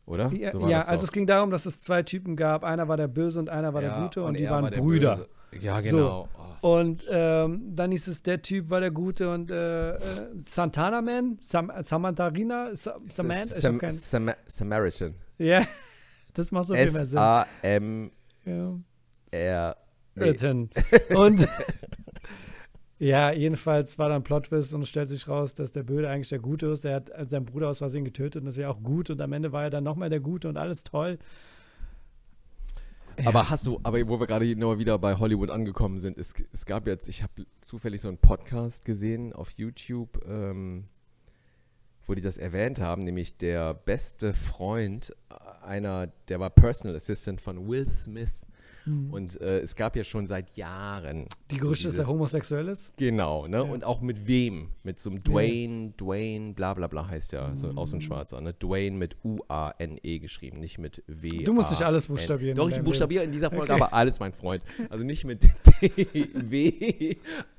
Oder? 0.06 0.32
Ja, 0.32 0.50
So 0.52 0.62
war 0.62 0.70
ja 0.70 0.80
also 0.80 1.04
es 1.04 1.12
ging 1.12 1.26
darum, 1.26 1.50
dass 1.50 1.66
es 1.66 1.82
zwei 1.82 2.02
Typen 2.02 2.34
gab. 2.34 2.64
Einer 2.64 2.88
war 2.88 2.96
der 2.96 3.08
Böse 3.08 3.38
und 3.38 3.50
einer 3.50 3.74
war 3.74 3.82
der 3.82 3.90
Ja, 3.90 4.02
Gute 4.04 4.24
und, 4.24 4.38
die 4.38 4.44
er 4.44 4.52
waren 4.52 4.62
war 4.62 4.70
der 4.70 4.80
Brüder. 4.80 5.16
Böse. 5.16 5.28
Ja, 5.60 5.80
genau. 5.80 6.28
Oh, 6.62 6.78
Und 6.80 7.04
ähm, 7.08 7.74
dann 7.74 7.90
hieß 7.90 8.08
es, 8.08 8.22
der 8.22 8.42
Typ 8.42 8.70
war 8.70 8.80
der 8.80 8.90
Gute 8.90 9.32
und 9.32 9.50
äh, 9.50 9.94
äh, 9.94 9.98
Santana 10.44 11.00
Man, 11.00 11.38
Sam 11.40 11.72
Samantarina, 11.82 12.74
Sa 12.74 12.98
Saman, 13.06 13.46
ich 13.46 13.64
hab 13.64 13.80
Sam. 13.80 13.80
Sam 13.90 14.30
Samaritan. 14.46 15.14
Ja, 15.38 15.66
das 16.34 16.52
macht 16.52 16.68
so 16.68 16.74
viel 16.74 16.90
mehr 16.90 17.06
Sinn. 17.06 17.18
S-A-M-R. 17.18 18.80
Ja. 19.32 19.76
Nee. 20.14 20.24
Britain. 20.24 20.70
Und 21.14 21.48
ja, 22.98 23.30
jedenfalls 23.32 23.98
war 23.98 24.08
dann 24.08 24.24
Plot-Twist 24.24 24.74
und 24.74 24.82
es 24.82 24.88
stellt 24.88 25.08
sich 25.08 25.28
raus, 25.28 25.54
dass 25.54 25.72
der 25.72 25.84
Böde 25.84 26.10
eigentlich 26.10 26.28
der 26.28 26.40
Gute 26.40 26.66
ist. 26.66 26.84
Er 26.84 26.96
hat 26.96 27.10
äh, 27.10 27.26
seinen 27.28 27.46
Bruder 27.46 27.68
aus 27.68 27.78
Versehen 27.78 28.04
getötet 28.04 28.42
und 28.42 28.46
das 28.46 28.56
wäre 28.56 28.70
auch 28.70 28.82
gut 28.82 29.10
und 29.10 29.20
am 29.20 29.32
Ende 29.32 29.52
war 29.52 29.64
er 29.64 29.70
dann 29.70 29.84
nochmal 29.84 30.10
der 30.10 30.20
Gute 30.20 30.48
und 30.48 30.56
alles 30.56 30.82
toll. 30.82 31.18
Aber 33.24 33.50
hast 33.50 33.66
du, 33.66 33.80
aber 33.82 34.06
wo 34.08 34.20
wir 34.20 34.26
gerade 34.26 34.54
nur 34.56 34.78
wieder 34.78 34.98
bei 34.98 35.16
Hollywood 35.16 35.50
angekommen 35.50 35.98
sind, 35.98 36.18
es, 36.18 36.34
es 36.52 36.66
gab 36.66 36.86
jetzt, 36.86 37.08
ich 37.08 37.22
habe 37.22 37.46
zufällig 37.60 38.00
so 38.00 38.08
einen 38.08 38.18
Podcast 38.18 38.84
gesehen 38.84 39.32
auf 39.32 39.50
YouTube, 39.50 40.24
ähm, 40.26 40.84
wo 42.06 42.14
die 42.14 42.22
das 42.22 42.38
erwähnt 42.38 42.80
haben, 42.80 43.02
nämlich 43.02 43.36
der 43.36 43.74
beste 43.74 44.32
Freund 44.32 45.14
einer, 45.62 46.08
der 46.28 46.40
war 46.40 46.50
Personal 46.50 46.96
Assistant 46.96 47.40
von 47.40 47.68
Will 47.68 47.86
Smith. 47.86 48.34
Und 49.10 49.40
äh, 49.40 49.60
es 49.60 49.76
gab 49.76 49.96
ja 49.96 50.04
schon 50.04 50.26
seit 50.26 50.56
Jahren. 50.56 51.20
Mhm. 51.20 51.26
Die 51.50 51.56
so 51.56 51.62
Gerüchte, 51.62 51.88
dass 51.88 51.98
er 51.98 52.06
homosexuell 52.06 52.68
ist. 52.68 52.96
Genau, 52.96 53.46
ne? 53.46 53.58
Ja. 53.58 53.62
Und 53.62 53.84
auch 53.84 54.00
mit 54.00 54.26
wem? 54.26 54.70
Mit 54.82 54.98
so 54.98 55.10
einem 55.10 55.22
Dwayne, 55.22 55.92
Dwayne, 55.96 56.54
bla 56.54 56.74
bla 56.74 56.86
bla 56.86 57.08
heißt 57.08 57.32
ja, 57.32 57.54
so, 57.54 57.70
auch 57.76 57.86
so 57.86 57.96
ein 57.96 58.00
Schwarzer, 58.00 58.40
ne? 58.40 58.54
Dwayne 58.54 58.96
mit 58.96 59.16
U-A-N-E 59.24 60.18
geschrieben, 60.18 60.60
nicht 60.60 60.78
mit 60.78 61.02
W. 61.06 61.44
Du 61.44 61.52
musst 61.52 61.70
nicht 61.70 61.82
alles 61.82 62.06
buchstabieren 62.06 62.56
Doch, 62.56 62.70
ich 62.70 62.80
buchstabiere 62.82 63.24
in 63.24 63.32
dieser 63.32 63.50
Folge 63.50 63.72
Okay. 63.72 63.82
aber 63.82 63.92
alles, 63.92 64.18
mein 64.20 64.32
Freund. 64.32 64.62
Also 64.88 65.04
nicht 65.04 65.24
mit 65.24 65.44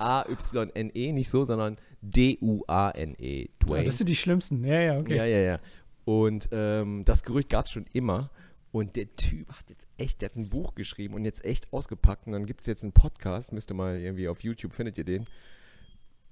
D-W-A-Y-N-E, 0.00 1.12
nicht 1.12 1.30
so, 1.30 1.44
sondern 1.44 1.76
D-U-A-N-E. 2.02 3.42
Ja, 3.42 3.48
Dwayne. 3.66 3.84
das 3.84 3.98
sind 3.98 4.08
die 4.08 4.16
schlimmsten. 4.16 4.64
Ja, 4.64 4.80
ja, 4.80 4.98
okay. 4.98 5.16
Ja, 5.16 5.24
ja, 5.24 5.38
ja. 5.38 5.60
Und 6.04 6.48
ähm, 6.52 7.04
das 7.04 7.22
Gerücht 7.22 7.50
gab 7.50 7.66
es 7.66 7.72
schon 7.72 7.86
immer. 7.92 8.30
Und 8.72 8.96
der 8.96 9.14
Typ 9.16 9.48
hat 9.48 9.68
jetzt 9.68 9.79
echt, 10.00 10.20
der 10.22 10.30
hat 10.30 10.36
ein 10.36 10.48
Buch 10.48 10.74
geschrieben 10.74 11.14
und 11.14 11.24
jetzt 11.24 11.44
echt 11.44 11.72
ausgepackt. 11.72 12.26
Und 12.26 12.32
dann 12.32 12.46
gibt 12.46 12.60
es 12.60 12.66
jetzt 12.66 12.82
einen 12.82 12.92
Podcast, 12.92 13.52
müsst 13.52 13.70
ihr 13.70 13.74
mal 13.74 13.98
irgendwie 13.98 14.28
auf 14.28 14.42
YouTube, 14.42 14.74
findet 14.74 14.98
ihr 14.98 15.04
den. 15.04 15.26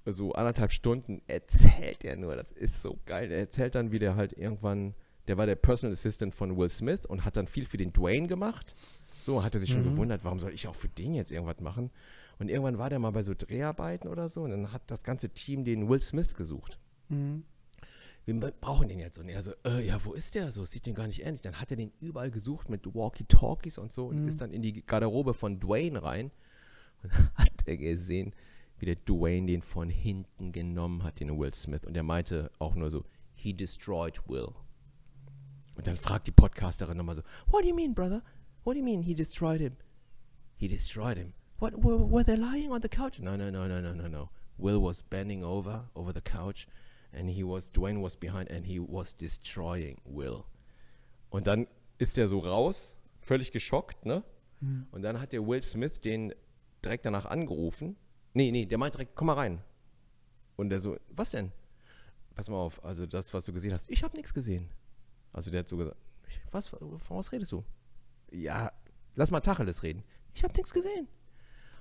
So 0.05 0.33
anderthalb 0.33 0.71
Stunden 0.71 1.21
erzählt 1.27 2.03
er 2.03 2.15
nur, 2.15 2.35
das 2.35 2.51
ist 2.51 2.81
so 2.81 2.97
geil. 3.05 3.31
Er 3.31 3.39
erzählt 3.39 3.75
dann, 3.75 3.91
wie 3.91 3.99
der 3.99 4.15
halt 4.15 4.33
irgendwann, 4.33 4.95
der 5.27 5.37
war 5.37 5.45
der 5.45 5.55
Personal 5.55 5.93
Assistant 5.93 6.33
von 6.33 6.57
Will 6.57 6.69
Smith 6.69 7.05
und 7.05 7.25
hat 7.25 7.37
dann 7.37 7.47
viel 7.47 7.65
für 7.65 7.77
den 7.77 7.93
Dwayne 7.93 8.27
gemacht. 8.27 8.75
So, 9.21 9.43
hat 9.43 9.53
er 9.53 9.61
sich 9.61 9.69
schon 9.71 9.81
Mhm. 9.85 9.91
gewundert, 9.91 10.23
warum 10.23 10.39
soll 10.39 10.53
ich 10.53 10.67
auch 10.67 10.75
für 10.75 10.87
den 10.87 11.13
jetzt 11.13 11.31
irgendwas 11.31 11.59
machen? 11.59 11.91
Und 12.39 12.49
irgendwann 12.49 12.77
war 12.77 12.89
der 12.89 12.99
mal 12.99 13.11
bei 13.11 13.21
so 13.21 13.33
Dreharbeiten 13.37 14.07
oder 14.07 14.29
so 14.29 14.43
und 14.43 14.51
dann 14.51 14.71
hat 14.71 14.81
das 14.87 15.03
ganze 15.03 15.29
Team 15.29 15.65
den 15.65 15.89
Will 15.89 16.01
Smith 16.01 16.33
gesucht 16.35 16.79
Mhm. 17.09 17.43
Wir 18.33 18.51
brauchen 18.51 18.87
den 18.87 18.99
jetzt. 18.99 19.17
Und 19.17 19.29
er 19.29 19.41
so, 19.41 19.51
äh, 19.65 19.85
ja, 19.85 20.03
wo 20.03 20.13
ist 20.13 20.35
der? 20.35 20.51
So, 20.51 20.63
es 20.63 20.71
sieht 20.71 20.85
den 20.85 20.95
gar 20.95 21.07
nicht 21.07 21.21
ähnlich. 21.25 21.41
Dann 21.41 21.59
hat 21.59 21.71
er 21.71 21.77
den 21.77 21.91
überall 21.99 22.31
gesucht 22.31 22.69
mit 22.69 22.85
Walkie-Talkies 22.85 23.77
und 23.77 23.91
so 23.91 24.07
und 24.07 24.21
Mhm. 24.23 24.27
ist 24.27 24.41
dann 24.41 24.51
in 24.51 24.61
die 24.61 24.85
Garderobe 24.85 25.33
von 25.33 25.59
Dwayne 25.59 26.01
rein 26.03 26.31
und 27.03 27.11
hat 27.35 27.51
er 27.65 27.77
gesehen, 27.77 28.33
wie 28.77 28.85
der 28.85 28.95
Dwayne 28.95 29.47
den 29.47 29.61
von 29.61 29.89
hinten 29.89 30.51
genommen 30.51 31.03
hat, 31.03 31.19
den 31.19 31.37
Will 31.37 31.53
Smith. 31.53 31.85
Und 31.85 31.95
er 31.97 32.03
meinte 32.03 32.51
auch 32.59 32.75
nur 32.75 32.89
so, 32.89 33.03
he 33.35 33.53
destroyed 33.53 34.19
Will. 34.27 34.49
Und 35.75 35.87
dann 35.87 35.95
fragt 35.95 36.27
die 36.27 36.31
Podcasterin 36.31 36.97
nochmal 36.97 37.15
so, 37.15 37.21
what 37.47 37.63
do 37.63 37.69
you 37.69 37.75
mean, 37.75 37.93
brother? 37.93 38.21
What 38.63 38.75
do 38.75 38.79
you 38.79 38.85
mean 38.85 39.01
he 39.03 39.13
destroyed 39.15 39.61
him? 39.61 39.77
He 40.57 40.67
destroyed 40.67 41.17
him. 41.17 41.33
What, 41.59 41.73
were, 41.83 41.97
were 41.99 42.23
they 42.23 42.35
lying 42.35 42.71
on 42.71 42.81
the 42.81 42.89
couch? 42.89 43.19
No, 43.19 43.37
no, 43.37 43.49
no, 43.49 43.67
no, 43.67 43.79
no, 43.81 43.93
no, 43.93 44.07
no. 44.07 44.29
Will 44.57 44.81
was 44.81 45.01
bending 45.01 45.41
over, 45.43 45.89
over 45.95 46.13
the 46.13 46.21
couch 46.21 46.67
and 47.11 47.29
he 47.29 47.43
was, 47.43 47.71
Dwayne 47.73 48.01
was 48.01 48.15
behind 48.15 48.51
and 48.51 48.65
he 48.65 48.79
was 48.79 49.15
destroying 49.15 49.99
Will. 50.05 50.43
Und 51.29 51.47
dann 51.47 51.67
ist 51.97 52.17
er 52.17 52.27
so 52.27 52.39
raus, 52.39 52.95
völlig 53.19 53.51
geschockt, 53.51 54.05
ne? 54.05 54.23
Und 54.91 55.03
dann 55.03 55.21
hat 55.21 55.31
der 55.31 55.45
Will 55.47 55.61
Smith 55.61 56.01
den 56.01 56.33
direkt 56.83 57.05
danach 57.05 57.25
angerufen. 57.25 57.95
Nee, 58.33 58.51
nee, 58.51 58.65
der 58.65 58.77
meint 58.77 58.93
direkt, 58.93 59.15
komm 59.15 59.27
mal 59.27 59.33
rein. 59.33 59.61
Und 60.57 60.69
der 60.69 60.81
so, 60.81 60.97
was 61.09 61.31
denn? 61.31 61.51
Pass 62.35 62.49
mal 62.49 62.57
auf, 62.57 62.83
also 62.83 63.05
das, 63.05 63.33
was 63.33 63.45
du 63.45 63.53
gesehen 63.53 63.73
hast. 63.73 63.89
Ich 63.89 64.03
habe 64.03 64.15
nichts 64.17 64.33
gesehen. 64.33 64.69
Also 65.31 65.49
der 65.51 65.61
hat 65.61 65.69
so 65.69 65.77
gesagt, 65.77 65.97
was, 66.51 66.67
von 66.67 66.99
was 67.09 67.31
redest 67.31 67.51
du? 67.53 67.63
Ja, 68.31 68.71
lass 69.15 69.31
mal 69.31 69.39
Tacheles 69.39 69.83
reden. 69.83 70.03
Ich 70.33 70.43
habe 70.43 70.53
nichts 70.53 70.73
gesehen. 70.73 71.07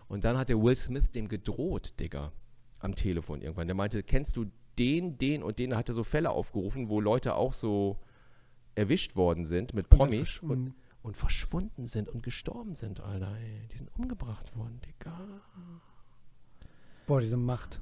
Und 0.07 0.25
dann 0.25 0.39
hat 0.39 0.49
der 0.49 0.63
Will 0.63 0.77
Smith 0.77 1.11
dem 1.11 1.29
gedroht, 1.29 1.99
Digga, 1.99 2.33
am 2.79 2.95
Telefon 2.95 3.43
irgendwann. 3.43 3.67
Der 3.67 3.75
meinte, 3.75 4.03
kennst 4.03 4.37
du 4.37 4.51
den, 4.79 5.19
den 5.19 5.43
und 5.43 5.59
den? 5.59 5.71
Da 5.71 5.77
hat 5.77 5.89
er 5.89 5.95
so 5.95 6.05
Fälle 6.05 6.31
aufgerufen, 6.31 6.89
wo 6.89 7.01
Leute 7.01 7.35
auch 7.35 7.53
so 7.53 7.99
erwischt 8.75 9.17
worden 9.17 9.45
sind 9.45 9.75
mit 9.75 9.91
Promis 9.91 10.29
versch- 10.29 10.41
und, 10.43 10.75
und 11.03 11.17
verschwunden 11.17 11.87
sind 11.87 12.09
und 12.09 12.23
gestorben 12.23 12.75
sind, 12.75 13.01
Alter. 13.01 13.37
Ey. 13.37 13.67
Die 13.73 13.77
sind 13.79 13.91
umgebracht 13.99 14.57
worden, 14.57 14.81
Digga. 14.87 15.19
Boah, 17.07 17.21
diese 17.21 17.37
Macht. 17.37 17.81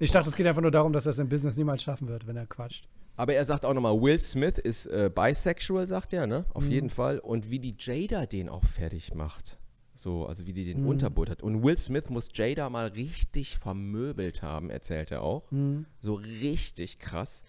Ich 0.00 0.10
dachte, 0.10 0.28
es 0.28 0.36
geht 0.36 0.46
einfach 0.46 0.62
nur 0.62 0.72
darum, 0.72 0.92
dass 0.92 1.06
er 1.06 1.10
es 1.10 1.18
im 1.18 1.28
Business 1.28 1.56
niemals 1.56 1.82
schaffen 1.82 2.08
wird, 2.08 2.26
wenn 2.26 2.36
er 2.36 2.46
quatscht. 2.46 2.88
Aber 3.16 3.32
er 3.34 3.44
sagt 3.44 3.64
auch 3.64 3.72
nochmal, 3.74 4.00
Will 4.00 4.18
Smith 4.18 4.58
ist 4.58 4.86
äh, 4.86 5.08
bisexual, 5.14 5.86
sagt 5.86 6.12
er, 6.12 6.26
ne? 6.26 6.44
Auf 6.52 6.64
Mhm. 6.64 6.70
jeden 6.72 6.90
Fall. 6.90 7.20
Und 7.20 7.48
wie 7.48 7.60
die 7.60 7.76
Jada 7.78 8.26
den 8.26 8.48
auch 8.48 8.64
fertig 8.64 9.14
macht. 9.14 9.56
So, 10.04 10.26
also 10.26 10.44
wie 10.46 10.52
die 10.52 10.66
den 10.66 10.82
Mhm. 10.82 10.88
unterbuttert. 10.88 11.42
Und 11.42 11.62
Will 11.62 11.78
Smith 11.78 12.10
muss 12.10 12.28
Jada 12.34 12.68
mal 12.68 12.88
richtig 12.88 13.56
vermöbelt 13.56 14.42
haben, 14.42 14.68
erzählt 14.68 15.10
er 15.10 15.22
auch. 15.22 15.50
Mhm. 15.50 15.86
So 15.98 16.12
richtig 16.14 16.98
krass. 16.98 17.42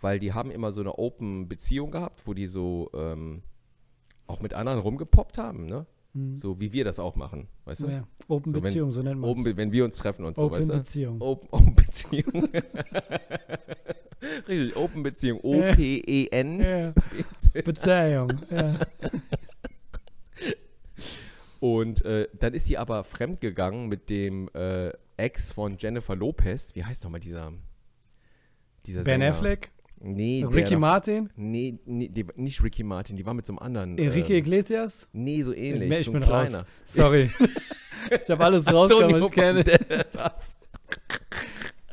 Weil 0.00 0.18
die 0.18 0.32
haben 0.32 0.50
immer 0.50 0.72
so 0.72 0.80
eine 0.80 0.98
Open-Beziehung 0.98 1.92
gehabt, 1.92 2.26
wo 2.26 2.34
die 2.34 2.48
so 2.48 2.90
ähm, 2.94 3.42
auch 4.26 4.40
mit 4.40 4.54
anderen 4.54 4.80
rumgepoppt 4.80 5.38
haben, 5.38 5.66
ne? 5.66 5.86
Mhm. 6.14 6.34
So 6.34 6.58
wie 6.58 6.72
wir 6.72 6.82
das 6.84 6.98
auch 6.98 7.14
machen, 7.14 7.46
weißt 7.66 7.82
du? 7.84 7.86
Ja. 7.88 8.02
Open 8.26 8.50
So, 8.50 8.56
wenn- 8.56 8.62
Beziehung, 8.64 8.90
so 8.90 9.02
nennt 9.02 9.20
man 9.20 9.30
Open, 9.30 9.56
wenn 9.56 9.70
wir 9.70 9.84
uns 9.84 9.96
treffen 9.96 10.24
und 10.24 10.36
so, 10.36 10.46
Open 10.46 10.58
weißt 10.58 10.68
du? 10.70 10.72
Beziehung. 10.78 11.20
Open, 11.20 11.48
Open 11.52 11.74
Beziehung. 11.76 12.48
Richtig, 14.48 14.76
Open 14.76 15.02
Beziehung. 15.04 15.38
E 15.44 15.70
O-P-E-N. 15.70 16.60
Ja. 16.60 16.92
Beziehung. 17.64 18.32
Ja. 18.50 18.74
Und 21.60 22.04
äh, 22.04 22.26
dann 22.38 22.54
ist 22.54 22.66
sie 22.66 22.78
aber 22.78 23.04
fremdgegangen 23.04 23.88
mit 23.88 24.08
dem 24.10 24.48
äh, 24.54 24.90
Ex 25.16 25.52
von 25.52 25.76
Jennifer 25.78 26.16
Lopez. 26.16 26.74
Wie 26.74 26.84
heißt 26.84 27.04
nochmal 27.04 27.20
dieser, 27.20 27.52
dieser 28.86 29.04
Ben 29.04 29.20
Sänger? 29.20 29.30
Affleck, 29.30 29.70
Nee, 30.02 30.40
der 30.40 30.54
Ricky 30.54 30.74
da- 30.74 30.78
Martin, 30.80 31.28
Nee, 31.36 31.78
nee 31.84 32.08
die, 32.08 32.24
nicht 32.36 32.62
Ricky 32.62 32.82
Martin, 32.82 33.16
die 33.18 33.26
war 33.26 33.34
mit 33.34 33.44
so 33.44 33.52
einem 33.52 33.58
anderen. 33.58 33.98
Enrique 33.98 34.30
ähm, 34.30 34.36
Iglesias. 34.38 35.06
Nee, 35.12 35.42
so 35.42 35.52
ähnlich. 35.52 35.90
ich 35.90 36.04
so 36.06 36.12
bin 36.12 36.22
ein 36.22 36.30
raus. 36.30 36.48
kleiner. 36.48 36.66
Sorry. 36.84 37.30
ich 38.22 38.30
habe 38.30 38.42
alles 38.44 38.66
rausgekommen, 38.72 39.22
ich 39.22 39.30
kenne. 39.30 39.64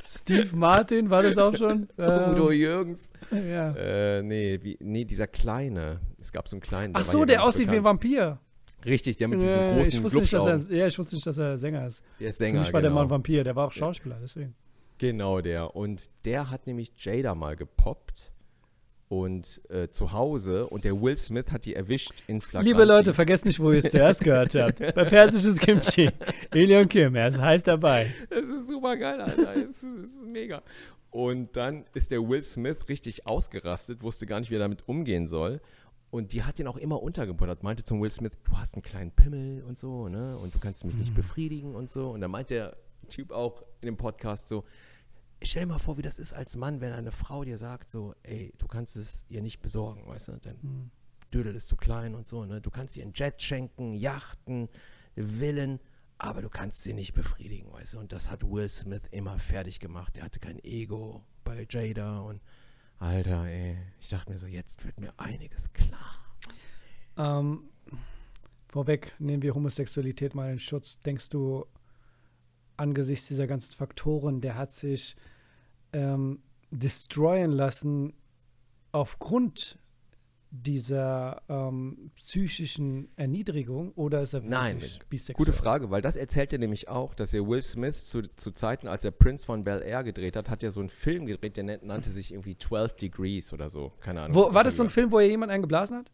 Steve 0.01 0.55
Martin, 0.55 1.09
war 1.09 1.22
das 1.22 1.38
auch 1.38 1.55
schon? 1.55 1.89
Udo 1.97 2.49
Ähm, 2.51 2.57
Jürgens. 2.57 3.11
ja. 3.32 3.72
Äh, 3.76 4.24
nee, 4.24 4.57
wie, 4.61 4.78
nee, 4.80 5.03
dieser 5.03 5.28
kleine. 5.28 5.99
Es 6.20 6.32
gab 6.32 6.47
so 6.47 6.55
einen 6.55 6.61
kleinen. 6.61 6.93
Ach 6.95 7.03
so, 7.03 7.26
der 7.26 7.43
aussieht 7.43 7.70
wie 7.72 7.76
ein 7.78 7.84
bekannt. 7.84 8.03
Vampir. 8.03 8.39
Richtig, 8.86 9.17
der 9.17 9.28
mit 9.28 9.41
diesen 9.41 9.53
Ja, 9.55 9.73
großen 9.73 9.89
ich 9.91 10.03
wusste 10.03 10.19
nicht, 10.19 10.34
dass 10.34 10.43
Glubschaugen. 10.43 10.71
er, 10.71 10.78
ja, 10.78 10.88
ich 10.88 10.99
wusste 10.99 11.15
nicht, 11.15 11.28
dass 11.28 11.38
er 11.38 11.57
Sänger 11.57 11.88
ist. 11.88 12.03
Der 12.19 12.30
ist 12.30 12.38
Für 12.38 12.45
Sänger, 12.45 12.59
mich 12.59 12.73
war 12.73 12.82
der 12.82 12.89
genau. 12.91 13.01
Mann 13.01 13.09
Vampir, 13.09 13.43
der 13.43 13.55
war 13.55 13.67
auch 13.67 13.71
Schauspieler, 13.71 14.17
deswegen. 14.21 14.55
Genau 14.97 15.41
der. 15.41 15.75
Und 15.75 16.09
der 16.25 16.49
hat 16.49 16.67
nämlich 16.67 16.91
Jada 16.97 17.36
mal 17.36 17.55
gepoppt 17.55 18.32
und 19.09 19.61
äh, 19.69 19.88
zu 19.88 20.11
Hause 20.11 20.67
und 20.67 20.84
der 20.84 21.01
Will 21.01 21.15
Smith 21.17 21.51
hat 21.51 21.65
die 21.65 21.75
erwischt 21.75 22.13
in 22.28 22.41
Flagranti. 22.41 22.71
Liebe 22.71 22.84
Leute, 22.86 23.13
vergesst 23.13 23.45
nicht, 23.45 23.59
wo 23.59 23.71
ihr 23.71 23.80
es 23.80 23.89
zuerst 23.89 24.21
gehört 24.21 24.53
habt. 24.55 24.80
Bei 24.95 25.05
persisches 25.05 25.59
Kimchi. 25.59 26.09
Elion 26.51 26.89
Kim, 26.89 27.15
er 27.15 27.30
ist 27.30 27.39
heiß 27.39 27.63
dabei. 27.63 28.13
Das 28.30 28.43
ist 28.43 28.67
super 28.67 28.97
geil, 28.97 29.21
Alter. 29.21 29.55
Es 29.55 29.82
ist, 29.84 30.03
ist 30.03 30.25
mega. 30.25 30.61
Und 31.09 31.55
dann 31.55 31.86
ist 31.93 32.11
der 32.11 32.28
Will 32.28 32.41
Smith 32.41 32.89
richtig 32.89 33.25
ausgerastet, 33.28 34.03
wusste 34.03 34.25
gar 34.25 34.39
nicht, 34.39 34.51
wie 34.51 34.55
er 34.55 34.59
damit 34.59 34.84
umgehen 34.88 35.28
soll. 35.28 35.61
Und 36.09 36.31
die 36.31 36.43
hat 36.43 36.57
ihn 36.59 36.67
auch 36.67 36.77
immer 36.77 37.01
untergebuttert. 37.01 37.63
Meinte 37.63 37.83
zum 37.83 38.01
Will 38.01 38.11
Smith, 38.11 38.33
du 38.43 38.57
hast 38.57 38.75
einen 38.75 38.81
kleinen 38.81 39.11
Pimmel 39.11 39.63
und 39.63 39.77
so, 39.77 40.07
ne? 40.07 40.37
Und 40.37 40.55
du 40.55 40.59
kannst 40.59 40.85
mich 40.85 40.95
nicht 40.95 41.13
befriedigen 41.13 41.75
und 41.75 41.89
so. 41.89 42.11
Und 42.11 42.21
dann 42.21 42.31
meint 42.31 42.49
der 42.49 42.77
Typ 43.09 43.31
auch 43.31 43.63
in 43.81 43.87
dem 43.87 43.97
Podcast 43.97 44.47
so, 44.47 44.63
stell 45.41 45.63
dir 45.63 45.67
mal 45.67 45.79
vor, 45.79 45.97
wie 45.97 46.01
das 46.01 46.19
ist 46.19 46.33
als 46.33 46.55
Mann, 46.55 46.81
wenn 46.81 46.93
eine 46.93 47.11
Frau 47.11 47.43
dir 47.43 47.57
sagt 47.57 47.89
so, 47.89 48.15
ey, 48.23 48.53
du 48.57 48.67
kannst 48.67 48.95
es 48.95 49.25
ihr 49.29 49.41
nicht 49.41 49.61
besorgen, 49.61 50.07
weißt 50.07 50.29
du? 50.29 50.39
Dein 50.41 50.91
Dödel 51.33 51.55
ist 51.55 51.67
zu 51.67 51.75
klein 51.75 52.15
und 52.15 52.25
so, 52.25 52.45
ne? 52.45 52.61
Du 52.61 52.69
kannst 52.71 52.95
ihr 52.95 53.03
einen 53.03 53.13
Jet 53.13 53.41
schenken, 53.41 53.93
Yachten, 53.93 54.69
Villen, 55.15 55.79
aber 56.17 56.41
du 56.41 56.49
kannst 56.49 56.83
sie 56.83 56.93
nicht 56.93 57.13
befriedigen, 57.13 57.71
weißt 57.73 57.95
du? 57.95 57.99
Und 57.99 58.13
das 58.13 58.31
hat 58.31 58.43
Will 58.43 58.69
Smith 58.69 59.03
immer 59.11 59.37
fertig 59.39 59.79
gemacht. 59.79 60.15
Der 60.15 60.23
hatte 60.23 60.39
kein 60.39 60.63
Ego 60.63 61.23
bei 61.43 61.67
Jada 61.69 62.19
und 62.19 62.41
Alter, 62.99 63.45
ey, 63.45 63.77
ich 63.99 64.09
dachte 64.09 64.31
mir 64.31 64.39
so, 64.39 64.47
jetzt 64.47 64.83
wird 64.83 64.99
mir 64.99 65.13
einiges 65.17 65.71
klar. 65.71 66.19
Ähm, 67.15 67.69
vorweg 68.67 69.13
nehmen 69.19 69.43
wir 69.43 69.53
Homosexualität 69.53 70.33
mal 70.33 70.51
in 70.51 70.59
Schutz. 70.59 70.99
Denkst 70.99 71.29
du, 71.29 71.65
angesichts 72.77 73.27
dieser 73.27 73.47
ganzen 73.47 73.73
Faktoren, 73.73 74.41
der 74.41 74.55
hat 74.55 74.73
sich 74.73 75.15
ähm, 75.93 76.41
destroyen 76.71 77.51
lassen 77.51 78.13
aufgrund 78.91 79.77
dieser 80.63 81.41
ähm, 81.49 82.11
psychischen 82.15 83.09
Erniedrigung 83.15 83.91
oder 83.93 84.21
ist 84.21 84.33
er 84.33 84.41
Nein, 84.41 84.75
wirklich 84.81 84.99
bisexuell? 85.09 85.45
Gute 85.45 85.51
Frage, 85.51 85.91
weil 85.91 86.01
das 86.01 86.15
erzählt 86.15 86.53
er 86.53 86.59
nämlich 86.59 86.89
auch, 86.89 87.13
dass 87.13 87.33
er 87.33 87.47
Will 87.47 87.61
Smith 87.61 88.09
zu, 88.09 88.23
zu 88.35 88.51
Zeiten, 88.51 88.87
als 88.87 89.03
er 89.03 89.11
Prince 89.11 89.45
von 89.45 89.63
Bel 89.63 89.81
Air 89.81 90.03
gedreht 90.03 90.35
hat, 90.35 90.49
hat 90.49 90.63
er 90.63 90.71
so 90.71 90.79
einen 90.79 90.89
Film 90.89 91.25
gedreht, 91.25 91.57
der 91.57 91.63
nannte 91.63 92.09
sich 92.11 92.31
irgendwie 92.31 92.57
12 92.57 92.95
Degrees 92.97 93.53
oder 93.53 93.69
so. 93.69 93.91
Keine 93.99 94.21
Ahnung. 94.21 94.35
Wo, 94.35 94.53
war 94.53 94.63
das 94.63 94.75
so 94.75 94.83
ein 94.83 94.89
Film, 94.89 95.11
wo 95.11 95.19
er 95.19 95.27
jemand 95.27 95.51
eingeblasen 95.51 95.97
hat? 95.97 96.11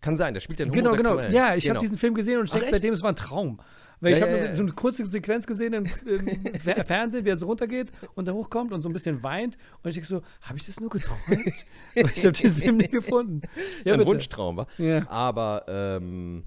Kann 0.00 0.16
sein, 0.16 0.34
der 0.34 0.40
spielt 0.40 0.60
ja 0.60 0.66
einen 0.66 0.72
Genau, 0.72 0.92
genau. 0.92 1.18
Ja, 1.18 1.54
ich 1.54 1.64
genau. 1.64 1.76
habe 1.76 1.80
diesen 1.80 1.96
Film 1.96 2.14
gesehen 2.14 2.38
und 2.38 2.46
ich 2.46 2.50
denke 2.50 2.68
seitdem, 2.70 2.92
es 2.92 3.02
war 3.02 3.12
ein 3.12 3.16
Traum. 3.16 3.60
Weil 4.00 4.12
Ja, 4.12 4.16
ich 4.16 4.22
habe 4.22 4.32
ja, 4.46 4.54
so 4.54 4.62
eine 4.62 4.72
kurze 4.72 5.04
Sequenz 5.04 5.46
gesehen 5.46 5.72
im, 5.72 5.84
im 5.84 6.54
Fer- 6.60 6.84
Fernsehen, 6.84 7.24
wie 7.24 7.30
er 7.30 7.38
so 7.38 7.46
runtergeht 7.46 7.92
und 8.14 8.26
dann 8.28 8.34
hochkommt 8.34 8.72
und 8.72 8.82
so 8.82 8.88
ein 8.88 8.92
bisschen 8.92 9.22
weint. 9.22 9.56
Und 9.82 9.88
ich 9.88 9.94
denke 9.94 10.08
so, 10.08 10.22
habe 10.42 10.58
ich 10.58 10.66
das 10.66 10.80
nur 10.80 10.90
geträumt? 10.90 11.20
Weil 11.94 12.10
ich 12.14 12.24
habe 12.24 12.32
diesen 12.32 12.56
Film 12.56 12.76
nicht 12.76 12.92
gefunden. 12.92 13.42
Ja, 13.84 13.94
ein. 13.94 14.04
Wunschtraum 14.06 14.56
war. 14.56 14.66
Aber, 15.08 15.64
ähm, 15.68 16.44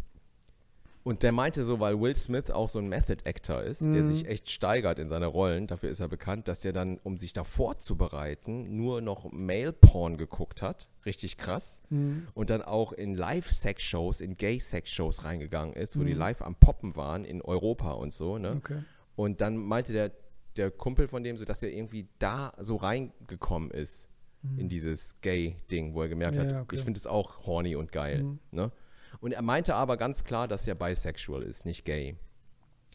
und 1.08 1.24
der 1.24 1.32
meinte 1.32 1.64
so, 1.64 1.80
weil 1.80 2.00
Will 2.02 2.16
Smith 2.16 2.52
auch 2.52 2.70
so 2.70 2.80
ein 2.80 2.88
Method 2.90 3.22
Actor 3.24 3.64
ist, 3.64 3.82
der 3.82 4.04
Mhm. 4.04 4.08
sich 4.14 4.28
echt 4.28 4.50
steigert 4.50 5.00
in 5.00 5.08
seine 5.08 5.28
Rollen, 5.28 5.66
dafür 5.68 5.90
ist 5.90 6.02
er 6.02 6.10
bekannt, 6.10 6.48
dass 6.50 6.60
der 6.62 6.74
dann, 6.74 6.98
um 7.04 7.18
sich 7.18 7.32
da 7.32 7.44
vorzubereiten, 7.46 8.76
nur 8.76 9.02
noch 9.02 9.32
Male-Porn 9.32 10.18
geguckt 10.18 10.62
hat. 10.62 10.90
Richtig 11.06 11.38
krass. 11.38 11.82
Mhm. 11.90 12.28
Und 12.34 12.50
dann 12.50 12.62
auch 12.62 12.92
in 12.92 13.16
Live-Sex-Shows, 13.16 14.20
in 14.22 14.36
Gay-Sex-Shows 14.38 15.24
reingegangen 15.24 15.74
ist, 15.76 15.98
wo 15.98 16.04
die 16.04 16.14
Mhm. 16.14 16.20
live 16.20 16.42
am 16.42 16.56
Poppen 16.56 16.96
waren 16.96 17.24
in 17.26 17.42
Europa 17.42 17.92
und 17.92 18.14
so, 18.14 18.38
ne? 18.38 18.56
Okay. 18.58 18.84
Und 19.16 19.40
dann 19.42 19.58
meinte 19.58 19.94
der, 19.94 20.12
der 20.58 20.72
Kumpel 20.72 21.08
von 21.08 21.24
dem 21.24 21.38
so, 21.38 21.46
dass 21.46 21.64
er 21.64 21.72
irgendwie 21.72 22.08
da 22.20 22.54
so 22.60 22.76
reingekommen 22.76 23.72
ist 23.72 24.10
in 24.58 24.70
dieses 24.70 25.20
Gay-Ding, 25.22 25.94
wo 25.94 26.02
er 26.04 26.10
gemerkt 26.10 26.36
Mhm. 26.36 26.42
Ja, 26.50 26.56
hat, 26.56 26.62
okay. 26.64 26.76
ich 26.76 26.84
finde 26.84 26.98
es 27.00 27.08
auch 27.08 27.46
horny 27.46 27.76
und 27.76 27.92
geil. 27.92 28.24
Mhm. 28.24 28.40
Ne? 28.52 28.72
Und 29.20 29.32
er 29.32 29.42
meinte 29.42 29.76
aber 29.76 29.98
ganz 29.98 30.24
klar, 30.24 30.48
dass 30.48 30.68
er 30.68 30.76
bisexual 30.76 31.44
ist, 31.44 31.66
nicht 31.66 31.86
gay. 31.86 32.16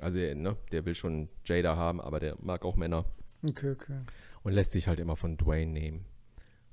Also, 0.00 0.18
ne, 0.18 0.56
der 0.72 0.84
will 0.84 0.94
schon 0.94 1.28
Jada 1.44 1.76
haben, 1.76 2.00
aber 2.00 2.20
der 2.20 2.36
mag 2.40 2.64
auch 2.64 2.76
Männer 2.76 3.04
Okay, 3.44 3.70
okay. 3.70 4.00
und 4.42 4.52
lässt 4.52 4.72
sich 4.72 4.88
halt 4.88 5.00
immer 5.00 5.16
von 5.16 5.36
Dwayne 5.36 5.72
nehmen. 5.72 6.04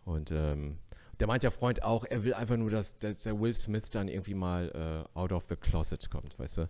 Und 0.06 0.32
ähm, 0.32 0.78
der 1.20 1.28
meint 1.28 1.44
der 1.44 1.52
Freund 1.52 1.84
auch, 1.84 2.06
er 2.06 2.24
will 2.24 2.34
einfach 2.34 2.58
nur, 2.58 2.70
dass, 2.70 2.98
dass 3.00 3.18
der 3.20 3.40
Will 3.40 3.54
Smith 3.54 3.90
dann 3.92 4.08
irgendwie 4.08 4.36
mal 4.36 4.72
äh, 4.74 5.04
out 5.18 5.32
of 5.32 5.46
the 5.50 5.56
closet 5.56 6.10
kommt, 6.10 6.38
weißt 6.40 6.60
du? 6.60 6.70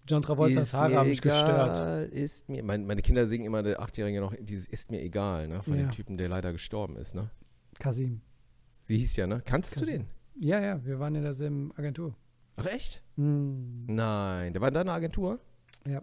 John 0.07 0.21
Travoltas 0.21 0.63
Ist 0.63 0.73
Haare 0.73 0.95
haben 0.95 1.09
mich 1.09 1.21
gestört. 1.21 1.77
egal, 1.77 2.05
Ist 2.11 2.49
mir, 2.49 2.63
mein, 2.63 2.85
meine 2.87 3.01
Kinder 3.01 3.27
singen 3.27 3.45
immer, 3.45 3.61
der 3.61 3.79
Achtjährige 3.81 4.19
noch, 4.19 4.33
dieses 4.39 4.67
ist 4.67 4.89
mir 4.91 5.01
egal, 5.01 5.47
ne? 5.47 5.61
Von 5.61 5.75
Ja. 5.75 5.81
dem 5.83 5.91
Typen, 5.91 6.17
der 6.17 6.27
leider 6.29 6.51
gestorben 6.53 6.95
ist, 6.95 7.13
ne? 7.13 7.29
Kasim. 7.79 8.21
Sie 8.83 8.97
hieß 8.97 9.15
ja, 9.17 9.27
ne? 9.27 9.41
Kanntest 9.45 9.75
du 9.75 9.81
Kasim. 9.81 10.05
den? 10.35 10.43
Ja, 10.43 10.59
ja, 10.59 10.83
wir 10.85 10.99
waren 10.99 11.13
in 11.15 11.21
derselben 11.23 11.71
Agentur. 11.77 12.15
Ach, 12.55 12.65
echt? 12.65 13.01
Hm. 13.15 13.85
Nein, 13.87 14.53
der 14.53 14.61
war 14.61 14.67
in 14.67 14.73
deiner 14.73 14.93
Agentur? 14.93 15.39
Ja. 15.87 16.01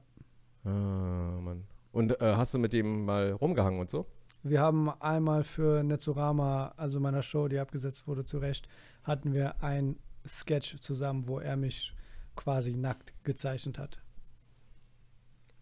Ah, 0.64 1.38
Mann. 1.40 1.64
Und 1.92 2.20
äh, 2.20 2.34
hast 2.36 2.55
du 2.55 2.59
mit 2.59 2.72
dem 2.72 3.05
mal 3.05 3.32
rumgehangen 3.32 3.80
und 3.80 3.90
so? 3.90 4.07
Wir 4.42 4.61
haben 4.61 4.88
einmal 5.01 5.44
für 5.44 5.82
Netzorama, 5.82 6.74
also 6.76 7.01
meiner 7.01 7.22
Show, 7.22 7.49
die 7.49 7.59
abgesetzt 7.59 8.07
wurde, 8.07 8.24
zu 8.24 8.38
Recht, 8.38 8.68
hatten 9.03 9.32
wir 9.32 9.62
ein 9.62 9.96
Sketch 10.26 10.76
zusammen, 10.80 11.26
wo 11.26 11.38
er 11.38 11.57
mich 11.57 11.92
quasi 12.36 12.74
nackt 12.74 13.12
gezeichnet 13.24 13.78
hat. 13.78 14.01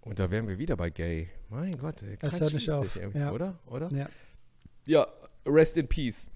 Und 0.02 0.18
da 0.18 0.30
wären 0.30 0.46
wir 0.46 0.58
wieder 0.58 0.76
bei 0.76 0.90
Gay. 0.90 1.28
Mein 1.48 1.78
Gott, 1.78 1.96
Das 2.20 2.40
hört 2.40 2.52
nicht 2.52 2.70
auf, 2.70 2.96
ja. 3.14 3.32
oder? 3.32 3.58
Oder? 3.66 3.88
Ja. 3.92 4.08
Ja, 4.84 5.06
rest 5.44 5.76
in 5.76 5.88
peace. 5.88 6.30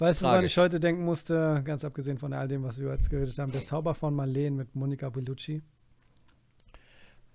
Weißt 0.00 0.20
du, 0.22 0.24
woran 0.24 0.36
Tragisch. 0.36 0.52
ich 0.52 0.58
heute 0.58 0.80
denken 0.80 1.04
musste, 1.04 1.60
ganz 1.62 1.84
abgesehen 1.84 2.16
von 2.16 2.32
all 2.32 2.48
dem, 2.48 2.62
was 2.62 2.80
wir 2.80 2.90
jetzt 2.90 3.10
geredet 3.10 3.38
haben, 3.38 3.52
der 3.52 3.66
Zauber 3.66 3.94
von 3.94 4.14
Marleen 4.14 4.56
mit 4.56 4.74
Monica 4.74 5.10
Bellucci. 5.10 5.60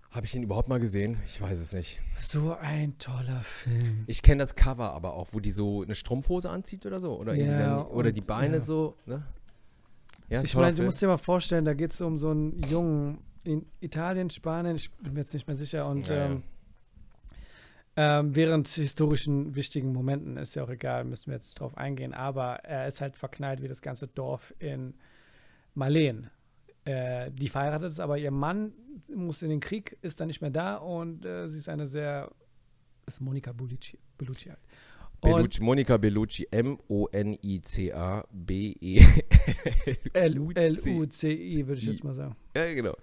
Habe 0.09 0.25
ich 0.25 0.31
den 0.31 0.41
überhaupt 0.41 0.67
mal 0.67 0.79
gesehen? 0.79 1.17
Ich 1.27 1.39
weiß 1.39 1.59
es 1.59 1.73
nicht. 1.73 1.99
So 2.17 2.55
ein 2.59 2.97
toller 2.97 3.41
Film. 3.43 4.05
Ich 4.07 4.23
kenne 4.23 4.39
das 4.39 4.55
Cover 4.55 4.93
aber 4.93 5.13
auch, 5.13 5.27
wo 5.33 5.39
die 5.39 5.51
so 5.51 5.83
eine 5.83 5.93
Strumpfhose 5.93 6.49
anzieht 6.49 6.87
oder 6.87 6.99
so. 6.99 7.15
Oder, 7.19 7.35
Ja, 7.35 7.59
dann, 7.77 7.85
oder 7.85 8.11
die 8.11 8.21
Beine 8.21 8.55
ja. 8.55 8.61
so, 8.61 8.95
ne? 9.05 9.23
Ja, 10.27 10.41
Ich 10.41 10.55
meine, 10.55 10.75
du 10.75 10.81
musst 10.83 10.99
dir 11.03 11.07
mal 11.07 11.17
vorstellen, 11.17 11.65
da 11.65 11.75
geht 11.75 11.93
es 11.93 12.01
um 12.01 12.17
so 12.17 12.31
einen 12.31 12.59
Jungen 12.63 13.19
in 13.43 13.63
Italien, 13.79 14.31
Spanien, 14.31 14.75
ich 14.75 14.89
bin 14.93 15.13
mir 15.13 15.19
jetzt 15.19 15.35
nicht 15.35 15.45
mehr 15.45 15.55
sicher. 15.55 15.87
Und 15.87 16.07
Ja, 16.07 16.15
ja. 16.15 16.25
ähm, 16.27 16.43
ähm, 17.97 18.35
während 18.35 18.67
historischen 18.67 19.55
wichtigen 19.55 19.93
Momenten 19.93 20.35
ist 20.37 20.55
ja 20.55 20.63
auch 20.63 20.69
egal, 20.69 21.05
müssen 21.05 21.27
wir 21.27 21.35
jetzt 21.35 21.45
nicht 21.47 21.59
drauf 21.59 21.77
eingehen, 21.77 22.13
aber 22.13 22.55
er 22.63 22.87
ist 22.87 22.99
halt 22.99 23.15
verknallt 23.15 23.61
wie 23.61 23.69
das 23.69 23.81
ganze 23.81 24.07
Dorf 24.07 24.53
in 24.59 24.95
Marleen. 25.75 26.29
Äh, 26.83 27.31
die 27.31 27.47
verheiratet 27.47 27.91
ist, 27.91 27.99
aber 28.01 28.17
ihr 28.17 28.31
Mann 28.31 28.73
muss 29.13 29.41
in 29.41 29.49
den 29.49 29.61
Krieg, 29.61 29.97
ist 30.01 30.19
dann 30.19 30.27
nicht 30.27 30.41
mehr 30.41 30.51
da 30.51 30.75
und 30.75 31.25
äh, 31.25 31.47
sie 31.47 31.57
ist 31.57 31.69
eine 31.69 31.87
sehr, 31.87 32.29
ist 33.05 33.21
Monika 33.21 33.53
Bellucci, 33.53 33.97
Bellucci 34.17 34.49
halt. 34.49 34.59
Bellucci, 35.21 35.61
Monika 35.61 35.95
Bellucci, 35.97 36.47
M-O-N-I-C-A-B-E. 36.51 37.45
L-U-C-I, 40.13 41.67
würde 41.67 41.81
ich 41.81 41.87
jetzt 41.87 42.03
mal 42.03 42.13
sagen. 42.13 42.35
ja, 42.55 42.73
genau. 42.73 42.97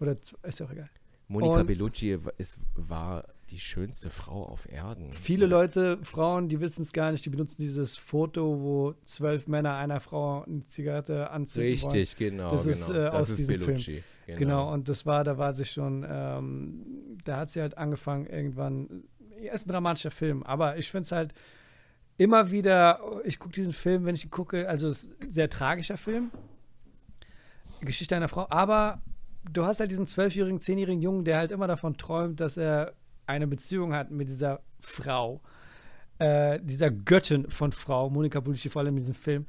Oder 0.00 0.16
ist 0.42 0.58
ja 0.58 0.66
auch 0.66 0.72
egal. 0.72 0.88
Monika 1.28 1.62
Bellucci 1.62 2.18
ist, 2.38 2.58
war 2.74 3.24
die 3.50 3.58
schönste 3.58 4.10
Frau 4.10 4.44
auf 4.44 4.70
Erden. 4.70 5.12
Viele 5.12 5.46
Leute, 5.46 5.98
Frauen, 6.02 6.48
die 6.48 6.60
wissen 6.60 6.82
es 6.82 6.92
gar 6.92 7.12
nicht, 7.12 7.24
die 7.24 7.30
benutzen 7.30 7.56
dieses 7.58 7.96
Foto, 7.96 8.60
wo 8.60 8.94
zwölf 9.04 9.46
Männer 9.46 9.76
einer 9.76 10.00
Frau 10.00 10.44
eine 10.44 10.64
Zigarette 10.64 11.30
anzünden 11.30 11.82
wollen. 11.82 11.92
Richtig, 11.92 12.16
genau. 12.16 12.50
Das 12.50 12.62
genau. 12.62 12.76
ist, 12.76 12.88
äh, 12.88 12.92
das 12.94 13.14
aus 13.14 13.30
ist 13.30 13.38
diesem 13.38 13.56
Film. 13.56 13.66
Bellucci. 13.66 14.02
Genau. 14.26 14.38
Genau, 14.38 14.72
und 14.72 14.88
das 14.88 15.04
war, 15.04 15.22
da 15.22 15.36
war 15.36 15.52
sie 15.52 15.66
schon, 15.66 16.06
ähm, 16.08 17.18
da 17.24 17.36
hat 17.36 17.50
sie 17.50 17.60
halt 17.60 17.76
angefangen, 17.76 18.26
irgendwann, 18.26 19.04
ja, 19.40 19.52
ist 19.52 19.66
ein 19.66 19.72
dramatischer 19.72 20.10
Film, 20.10 20.42
aber 20.42 20.78
ich 20.78 20.90
finde 20.90 21.04
es 21.04 21.12
halt 21.12 21.34
immer 22.16 22.50
wieder, 22.50 23.00
ich 23.24 23.38
gucke 23.38 23.52
diesen 23.52 23.74
Film, 23.74 24.06
wenn 24.06 24.14
ich 24.14 24.24
ihn 24.24 24.30
gucke, 24.30 24.66
also 24.66 24.88
es 24.88 25.04
ist 25.04 25.22
ein 25.22 25.30
sehr 25.30 25.50
tragischer 25.50 25.98
Film, 25.98 26.30
Geschichte 27.82 28.16
einer 28.16 28.28
Frau, 28.28 28.46
aber 28.48 29.02
du 29.50 29.66
hast 29.66 29.80
halt 29.80 29.90
diesen 29.90 30.06
zwölfjährigen, 30.06 30.60
zehnjährigen 30.60 31.02
Jungen, 31.02 31.24
der 31.24 31.36
halt 31.36 31.50
immer 31.50 31.66
davon 31.66 31.98
träumt, 31.98 32.40
dass 32.40 32.56
er 32.56 32.94
eine 33.26 33.46
Beziehung 33.46 33.94
hat 33.94 34.10
mit 34.10 34.28
dieser 34.28 34.60
Frau, 34.80 35.40
äh, 36.18 36.60
dieser 36.62 36.90
Göttin 36.90 37.50
von 37.50 37.72
Frau, 37.72 38.10
Monika 38.10 38.40
Bellucci 38.40 38.68
vor 38.70 38.82
allem 38.82 38.94
in 38.96 39.00
diesem 39.02 39.14
Film. 39.14 39.46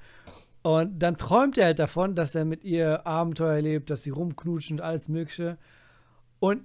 Und 0.64 0.98
dann 1.00 1.16
träumt 1.18 1.58
er 1.58 1.66
halt 1.66 1.80
davon, 1.80 2.16
dass 2.16 2.34
er 2.34 2.44
mit 2.46 2.64
ihr 2.64 3.06
Abenteuer 3.06 3.54
erlebt, 3.56 3.90
dass 3.90 4.04
sie 4.04 4.10
rumknutscht 4.10 4.72
und 4.72 4.82
alles 4.82 5.08
Mögliche. 5.08 5.58
Und 6.40 6.64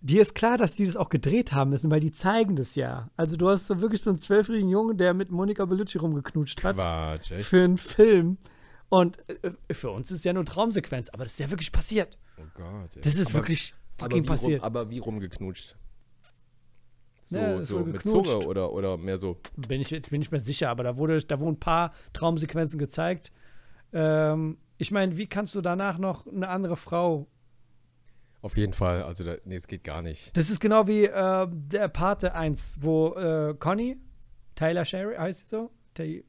dir 0.00 0.22
ist 0.22 0.34
klar, 0.34 0.56
dass 0.56 0.74
die 0.74 0.86
das 0.86 0.96
auch 0.96 1.08
gedreht 1.08 1.52
haben 1.52 1.70
müssen, 1.70 1.90
weil 1.90 2.00
die 2.00 2.12
zeigen 2.12 2.56
das 2.56 2.74
ja. 2.74 3.10
Also 3.16 3.36
du 3.36 3.48
hast 3.48 3.66
so 3.66 3.80
wirklich 3.80 4.02
so 4.02 4.10
einen 4.10 4.18
zwölfjährigen 4.18 4.68
Jungen, 4.70 4.96
der 4.96 5.14
mit 5.14 5.30
Monika 5.30 5.64
Bellucci 5.64 5.98
rumgeknutscht 5.98 6.62
hat 6.64 6.76
Quatsch, 6.76 7.30
echt? 7.32 7.48
für 7.48 7.62
einen 7.64 7.78
Film. 7.78 8.38
Und 8.88 9.18
äh, 9.28 9.74
für 9.74 9.90
uns 9.90 10.10
ist 10.10 10.24
ja 10.24 10.32
nur 10.32 10.44
Traumsequenz, 10.44 11.08
aber 11.10 11.24
das 11.24 11.32
ist 11.32 11.40
ja 11.40 11.50
wirklich 11.50 11.72
passiert. 11.72 12.16
Oh 12.38 12.42
Gott. 12.54 12.96
ey. 12.96 13.02
Das 13.02 13.14
ist 13.16 13.26
Aber- 13.28 13.34
wirklich 13.40 13.74
aber 13.98 14.04
fucking 14.04 14.16
wie 14.24 14.26
rum, 14.28 14.36
passiert. 14.36 14.62
aber 14.62 14.90
wie 14.90 14.98
rumgeknutscht? 14.98 15.76
So, 17.22 17.38
Ja, 17.38 17.60
so 17.60 17.78
mit 17.80 17.94
geknutscht. 18.02 18.30
Zunge 18.30 18.46
oder, 18.46 18.72
oder 18.72 18.96
mehr 18.96 19.18
so. 19.18 19.38
bin 19.56 19.80
ich 19.80 19.90
jetzt 19.90 20.10
bin 20.10 20.22
ich 20.22 20.30
mir 20.30 20.38
sicher, 20.40 20.70
aber 20.70 20.84
da 20.84 20.96
wurde 20.96 21.18
da 21.22 21.40
wurden 21.40 21.54
ein 21.54 21.60
paar 21.60 21.92
Traumsequenzen 22.12 22.78
gezeigt. 22.78 23.32
Ähm, 23.92 24.58
ich 24.78 24.90
meine, 24.92 25.16
wie 25.16 25.26
kannst 25.26 25.54
du 25.54 25.60
danach 25.60 25.98
noch 25.98 26.26
eine 26.26 26.48
andere 26.48 26.76
Frau? 26.76 27.26
Auf 28.42 28.56
jeden 28.56 28.74
Fall. 28.74 29.02
Also, 29.02 29.24
da, 29.24 29.36
nee, 29.44 29.56
es 29.56 29.66
geht 29.66 29.82
gar 29.82 30.02
nicht. 30.02 30.36
Das 30.36 30.50
ist 30.50 30.60
genau 30.60 30.86
wie 30.86 31.04
äh, 31.06 31.48
der 31.50 31.88
Pate 31.88 32.34
1, 32.34 32.76
wo 32.80 33.14
äh, 33.14 33.54
Conny, 33.58 33.96
Tyler 34.54 34.84
Sherry, 34.84 35.16
heißt 35.16 35.40
sie 35.40 35.46
so? 35.46 35.70
Tay- 35.94 36.24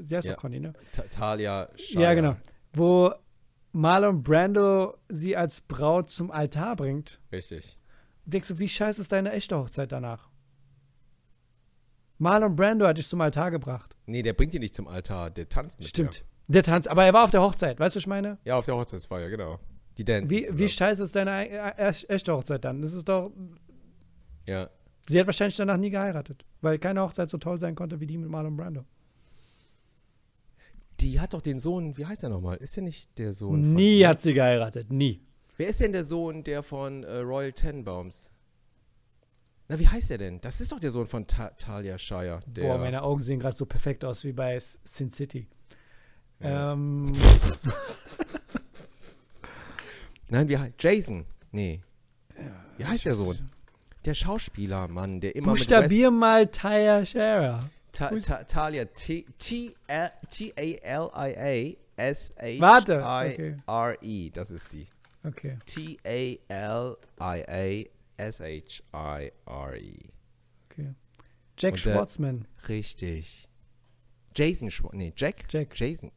Sie 0.00 0.16
heißt 0.16 0.26
Ja. 0.26 0.34
doch 0.34 0.40
Conny, 0.40 0.58
ne? 0.60 0.72
Ta 0.92 1.02
Talia 1.10 1.68
Shire. 1.76 2.02
Ja, 2.02 2.14
genau. 2.14 2.36
Wo 2.72 3.12
Marlon 3.72 4.22
Brando 4.22 4.96
sie 5.08 5.36
als 5.36 5.60
Braut 5.62 6.10
zum 6.10 6.30
Altar 6.30 6.76
bringt. 6.76 7.20
Richtig. 7.32 7.78
Denkst 8.24 8.48
du, 8.48 8.58
wie 8.58 8.68
scheiße 8.68 9.00
ist 9.00 9.12
deine 9.12 9.32
echte 9.32 9.56
Hochzeit 9.58 9.90
danach? 9.90 10.28
Marlon 12.18 12.54
Brando 12.54 12.86
hat 12.86 12.98
dich 12.98 13.08
zum 13.08 13.20
Altar 13.20 13.50
gebracht. 13.50 13.96
Nee, 14.06 14.22
der 14.22 14.34
bringt 14.34 14.52
die 14.54 14.58
nicht 14.58 14.74
zum 14.74 14.86
Altar, 14.86 15.30
der 15.30 15.48
tanzt 15.48 15.78
mit 15.80 15.88
Stimmt. 15.88 16.24
Der 16.48 16.62
Tanz, 16.62 16.86
aber 16.86 17.04
er 17.04 17.12
war 17.12 17.24
auf 17.24 17.30
der 17.30 17.40
Hochzeit, 17.42 17.80
weißt 17.80 17.94
du, 17.94 17.98
was 17.98 18.02
ich 18.02 18.06
meine? 18.06 18.38
Der. 18.44 18.52
Ja, 18.52 18.58
auf 18.58 18.66
der 18.66 18.76
Hochzeitsfeier, 18.76 19.28
genau. 19.30 19.58
Die 19.96 20.04
Dance. 20.04 20.30
Wie, 20.30 20.46
wie 20.52 20.68
scheiße 20.68 21.02
ist 21.02 21.16
deine 21.16 21.48
e- 21.48 21.56
e- 21.56 22.06
echte 22.08 22.32
Hochzeit 22.32 22.64
dann? 22.64 22.80
Das 22.82 22.92
ist 22.92 23.08
doch. 23.08 23.32
Ja. 24.46 24.70
Sie 25.08 25.18
hat 25.18 25.26
wahrscheinlich 25.26 25.56
danach 25.56 25.76
nie 25.76 25.90
geheiratet, 25.90 26.44
weil 26.60 26.78
keine 26.78 27.02
Hochzeit 27.02 27.28
so 27.30 27.38
toll 27.38 27.58
sein 27.58 27.74
konnte 27.74 28.00
wie 28.00 28.06
die 28.06 28.18
mit 28.18 28.30
Marlon 28.30 28.56
Brando. 28.56 28.84
Die 31.02 31.18
hat 31.18 31.34
doch 31.34 31.42
den 31.42 31.58
Sohn, 31.58 31.96
wie 31.96 32.06
heißt 32.06 32.22
er 32.22 32.28
nochmal? 32.28 32.58
Ist 32.58 32.76
der 32.76 32.84
nicht 32.84 33.18
der 33.18 33.34
Sohn? 33.34 33.74
Nie 33.74 34.06
hat 34.06 34.22
sie 34.22 34.34
geheiratet, 34.34 34.92
nie. 34.92 35.20
Wer 35.56 35.66
ist 35.68 35.80
denn 35.80 35.92
der 35.92 36.04
Sohn, 36.04 36.44
der 36.44 36.62
von 36.62 37.02
äh, 37.02 37.18
Royal 37.18 37.52
Tenenbaums? 37.52 38.30
Na, 39.68 39.78
wie 39.80 39.88
heißt 39.88 40.10
der 40.10 40.18
denn? 40.18 40.40
Das 40.40 40.60
ist 40.60 40.70
doch 40.70 40.78
der 40.78 40.92
Sohn 40.92 41.06
von 41.06 41.26
Ta 41.26 41.50
Talia 41.50 41.98
Shire. 41.98 42.40
Boah, 42.46 42.78
meine 42.78 43.02
Augen 43.02 43.20
sehen 43.20 43.40
gerade 43.40 43.56
so 43.56 43.66
perfekt 43.66 44.04
aus 44.04 44.22
wie 44.22 44.32
bei 44.32 44.58
Sin 44.60 45.10
City. 45.10 45.48
Ja. 46.38 46.72
Ähm, 46.72 47.12
Nein, 50.28 50.48
wie 50.48 50.58
heißt 50.58 50.74
Jason? 50.78 51.26
Nee. 51.50 51.82
Wie 52.76 52.84
heißt 52.84 53.06
der 53.06 53.14
Sohn? 53.14 53.50
Der 54.04 54.14
Schauspieler, 54.14 54.88
Mann, 54.88 55.20
der 55.20 55.34
immer 55.34 55.48
Buchstabier 55.48 56.10
mit 56.10 56.20
mal 56.20 56.46
Tyre 56.46 57.04
Shara. 57.04 57.70
Ta 57.92 58.10
Ta 58.20 58.42
Talia 58.44 58.86
T 58.86 59.26
T 59.38 59.74
L- 59.86 60.10
T 60.30 60.52
A 60.56 60.78
L 60.82 61.10
I 61.14 61.34
A 61.36 61.76
S 61.96 62.34
H 62.40 62.60
Warte, 62.60 63.00
I 63.02 63.32
okay. 63.32 63.56
R 63.66 64.02
E. 64.02 64.30
Das 64.30 64.50
ist 64.50 64.72
die. 64.72 64.88
Okay. 65.24 65.58
T 65.66 65.98
A 66.04 66.52
L 66.52 66.96
I 67.20 67.44
A 67.46 68.22
S 68.22 68.40
H 68.40 68.82
I 68.94 69.30
R 69.46 69.76
E. 69.76 69.98
okay. 70.70 70.94
Jack 71.58 71.78
Schwartzman. 71.78 72.48
Richtig. 72.68 73.46
Jason 74.34 74.70
Schwartz. 74.70 74.94
Nee, 74.94 75.12
Jack? 75.14 75.44
Jack. 75.50 75.78
Jason. 75.78 76.10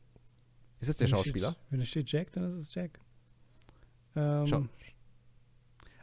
Ist 0.79 0.87
das 0.89 0.97
der 0.97 1.07
Wenn 1.09 1.15
Schauspieler? 1.17 1.51
Steht, 1.51 1.61
wenn 1.71 1.79
da 1.79 1.85
steht 1.85 2.11
Jack, 2.11 2.31
dann 2.33 2.55
ist 2.55 2.61
es 2.61 2.73
Jack. 2.73 2.99
Ähm, 4.15 4.69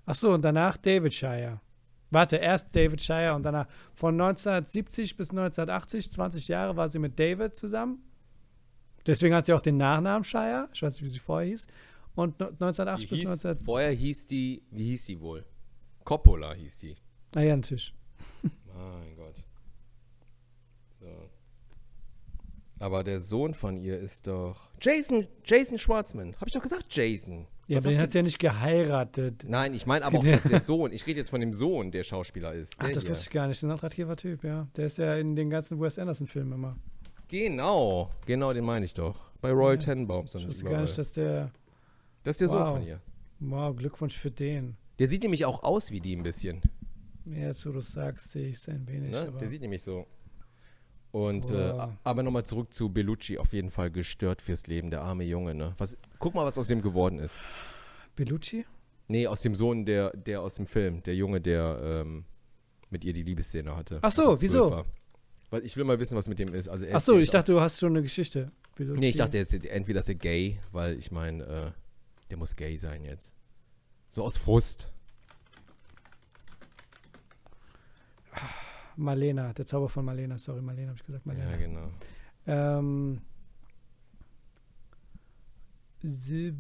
ach 0.05 0.15
so, 0.15 0.33
und 0.35 0.43
danach 0.43 0.77
David 0.77 1.15
Shire. 1.15 1.61
Warte, 2.13 2.37
erst 2.37 2.77
David 2.77 3.03
Shire 3.03 3.35
und 3.35 3.43
danach 3.43 3.67
von 3.95 4.15
1970 4.21 5.17
bis 5.17 5.31
1980, 5.31 6.13
20 6.13 6.49
Jahre 6.49 6.77
war 6.77 6.89
sie 6.91 6.99
mit 6.99 7.19
David 7.19 7.57
zusammen. 7.57 8.03
Deswegen 9.07 9.35
hat 9.35 9.47
sie 9.47 9.55
auch 9.55 9.63
den 9.63 9.79
Nachnamen 9.79 10.23
Shire. 10.23 10.69
Ich 10.75 10.83
weiß 10.83 10.95
nicht, 10.95 11.03
wie 11.03 11.09
sie 11.09 11.19
vorher 11.19 11.49
hieß. 11.49 11.67
Und 12.15 12.39
no- 12.39 12.49
1980 12.49 13.09
bis 13.11 13.19
hieß, 13.21 13.29
19... 13.29 13.59
vorher 13.61 13.91
hieß 13.93 14.27
die, 14.27 14.63
wie 14.71 14.85
hieß 14.91 15.07
die 15.07 15.21
wohl? 15.21 15.45
Coppola 16.05 16.53
hieß 16.53 16.81
die. 16.81 16.97
Ah 17.35 17.41
ja, 17.41 17.57
natürlich. 17.57 17.95
Mein 18.43 19.17
Gott. 19.17 19.43
So. 21.01 21.07
Aber 22.79 23.03
der 23.05 23.21
Sohn 23.21 23.55
von 23.55 23.77
ihr 23.79 23.99
ist 23.99 24.27
doch. 24.27 24.69
Jason, 24.81 25.29
Jason 25.45 25.79
Schwartzman. 25.79 26.37
Hab 26.39 26.49
ich 26.49 26.55
doch 26.55 26.63
gesagt, 26.63 26.87
Jason. 26.91 27.47
Ja, 27.69 27.79
Was 27.79 27.87
aber 27.87 27.95
den 27.95 28.01
hat 28.03 28.15
ja 28.15 28.23
nicht 28.23 28.39
geheiratet. 28.39 29.45
Nein, 29.47 29.73
ich 29.73 29.87
meine 29.87 30.05
aber 30.05 30.19
auch, 30.19 30.25
dass 30.25 30.43
der 30.43 30.61
Sohn. 30.61 30.93
Ich 30.93 31.07
rede 31.07 31.21
jetzt 31.21 31.31
von 31.31 31.41
dem 31.41 31.55
Sohn, 31.55 31.91
der 31.93 32.03
Schauspieler 32.05 32.53
ist. 32.53 32.75
Ach, 32.79 32.91
das 32.91 33.05
hier. 33.05 33.11
wusste 33.13 33.25
ich 33.29 33.31
gar 33.31 33.47
nicht. 33.47 33.57
Das 33.57 33.63
ist 33.63 33.69
ein 33.69 33.71
attraktiver 33.71 34.17
Typ, 34.17 34.43
ja. 34.45 34.67
Der 34.77 34.87
ist 34.87 34.99
ja 34.99 35.15
in 35.17 35.37
den 35.37 35.49
ganzen 35.49 35.81
Wes 35.81 35.99
Anderson-Filmen 35.99 36.53
immer. 36.55 36.77
Genau, 37.29 38.11
genau, 38.27 38.53
den 38.53 38.65
meine 38.65 38.85
ich 38.85 38.95
doch. 38.95 39.31
Bei 39.41 39.51
Royal 39.53 39.77
Ja. 39.77 39.81
Tenenbaums. 39.81 40.35
Ich 40.35 40.47
wusste 40.47 40.65
gar 40.65 40.83
nicht, 40.83 40.99
dass 40.99 41.13
der. 41.13 41.51
das 42.25 42.35
ist 42.35 42.41
der 42.43 42.49
Sohn 42.49 42.61
Wow. 42.61 42.75
von 42.79 42.83
ihr. 42.87 43.01
Wow, 43.41 43.77
Glückwunsch 43.77 44.17
für 44.19 44.31
den. 44.31 44.77
Der 44.99 45.09
sieht 45.09 45.23
nämlich 45.23 45.45
auch 45.45 45.63
aus 45.63 45.91
wie 45.91 46.01
die 46.01 46.15
ein 46.15 46.23
bisschen. 46.23 46.61
Ja, 47.25 47.53
wo 47.65 47.71
du 47.73 47.81
sagst, 47.81 48.33
sehe 48.33 48.49
ich 48.49 48.57
es 48.57 48.69
ein 48.69 48.87
wenig. 48.87 49.11
Ne? 49.13 49.33
Der 49.41 49.49
sieht 49.49 49.61
nämlich 49.63 49.83
so. 49.83 50.07
Und 51.13 51.51
äh, 51.51 51.53
Boah. 51.53 51.97
aber 52.05 52.23
nochmal 52.23 52.45
zurück 52.45 52.73
zu 52.73 52.89
Bellucci, 52.89 53.37
auf 53.37 53.53
jeden 53.53 53.71
Fall 53.71 53.91
gestört 53.91 54.41
fürs 54.41 54.67
Leben, 54.67 54.91
der 54.91 55.03
arme 55.03 55.25
Junge, 55.25 55.55
ne? 55.55 55.75
Was, 55.77 55.97
guck 56.19 56.35
mal, 56.35 56.47
was 56.47 56.57
aus 56.57 56.69
dem 56.69 56.81
geworden 56.81 57.19
ist. 57.19 57.43
Bellucci? 58.17 58.65
Nee, 59.09 59.27
aus 59.27 59.43
dem 59.43 59.55
Sohn, 59.55 59.85
der, 59.85 60.17
der 60.17 60.41
aus 60.41 60.55
dem 60.55 60.67
Film, 60.67 61.03
der 61.03 61.15
Junge, 61.15 61.43
der 61.43 61.79
ähm, 61.83 62.25
mit 62.89 63.05
ihr 63.05 63.13
die 63.13 63.23
Liebesszene 63.23 63.77
hatte. 63.77 63.99
Ach 64.01 64.11
so, 64.11 64.31
als 64.31 64.41
zwölf 64.41 64.43
wieso? 64.43 64.71
War. 64.71 64.85
Weil 65.51 65.67
ich 65.67 65.77
will 65.77 65.85
mal 65.85 66.01
wissen, 66.01 66.17
was 66.17 66.29
mit 66.29 66.39
dem 66.39 66.55
ist. 66.55 66.69
Also 66.69 66.87
Ach 66.91 67.01
so, 67.01 67.19
ich 67.19 67.31
dachte, 67.31 67.53
du 67.53 67.61
hast 67.61 67.79
schon 67.79 67.93
eine 67.93 68.03
Geschichte. 68.03 68.51
Bellucci. 68.77 68.99
Nee, 68.99 69.11
ich 69.11 69.17
dachte, 69.17 69.37
ist, 69.37 69.53
entweder 69.53 70.01
ist 70.01 70.09
er 70.09 70.15
gay, 70.15 70.59
weil 70.73 70.97
ich 70.97 71.11
meine, 71.11 71.45
äh, 71.45 71.71
der 72.31 72.39
muss 72.39 72.57
gay 72.57 72.79
sein 72.79 73.05
jetzt. 73.05 73.35
So 74.11 74.25
aus 74.25 74.39
Frust. 74.39 74.91
Marlena, 78.97 79.53
der 79.53 79.67
Zauber 79.67 79.89
von 79.89 80.05
Marlena. 80.05 80.39
Sorry, 80.39 80.61
Marlena, 80.63 80.89
habe 80.89 80.99
ich 80.99 81.05
gesagt. 81.07 81.27
Marlena. 81.27 81.51
Ja, 81.51 81.57
genau. 81.57 81.91
Ähm. 82.47 83.21
Äh, 86.03 86.53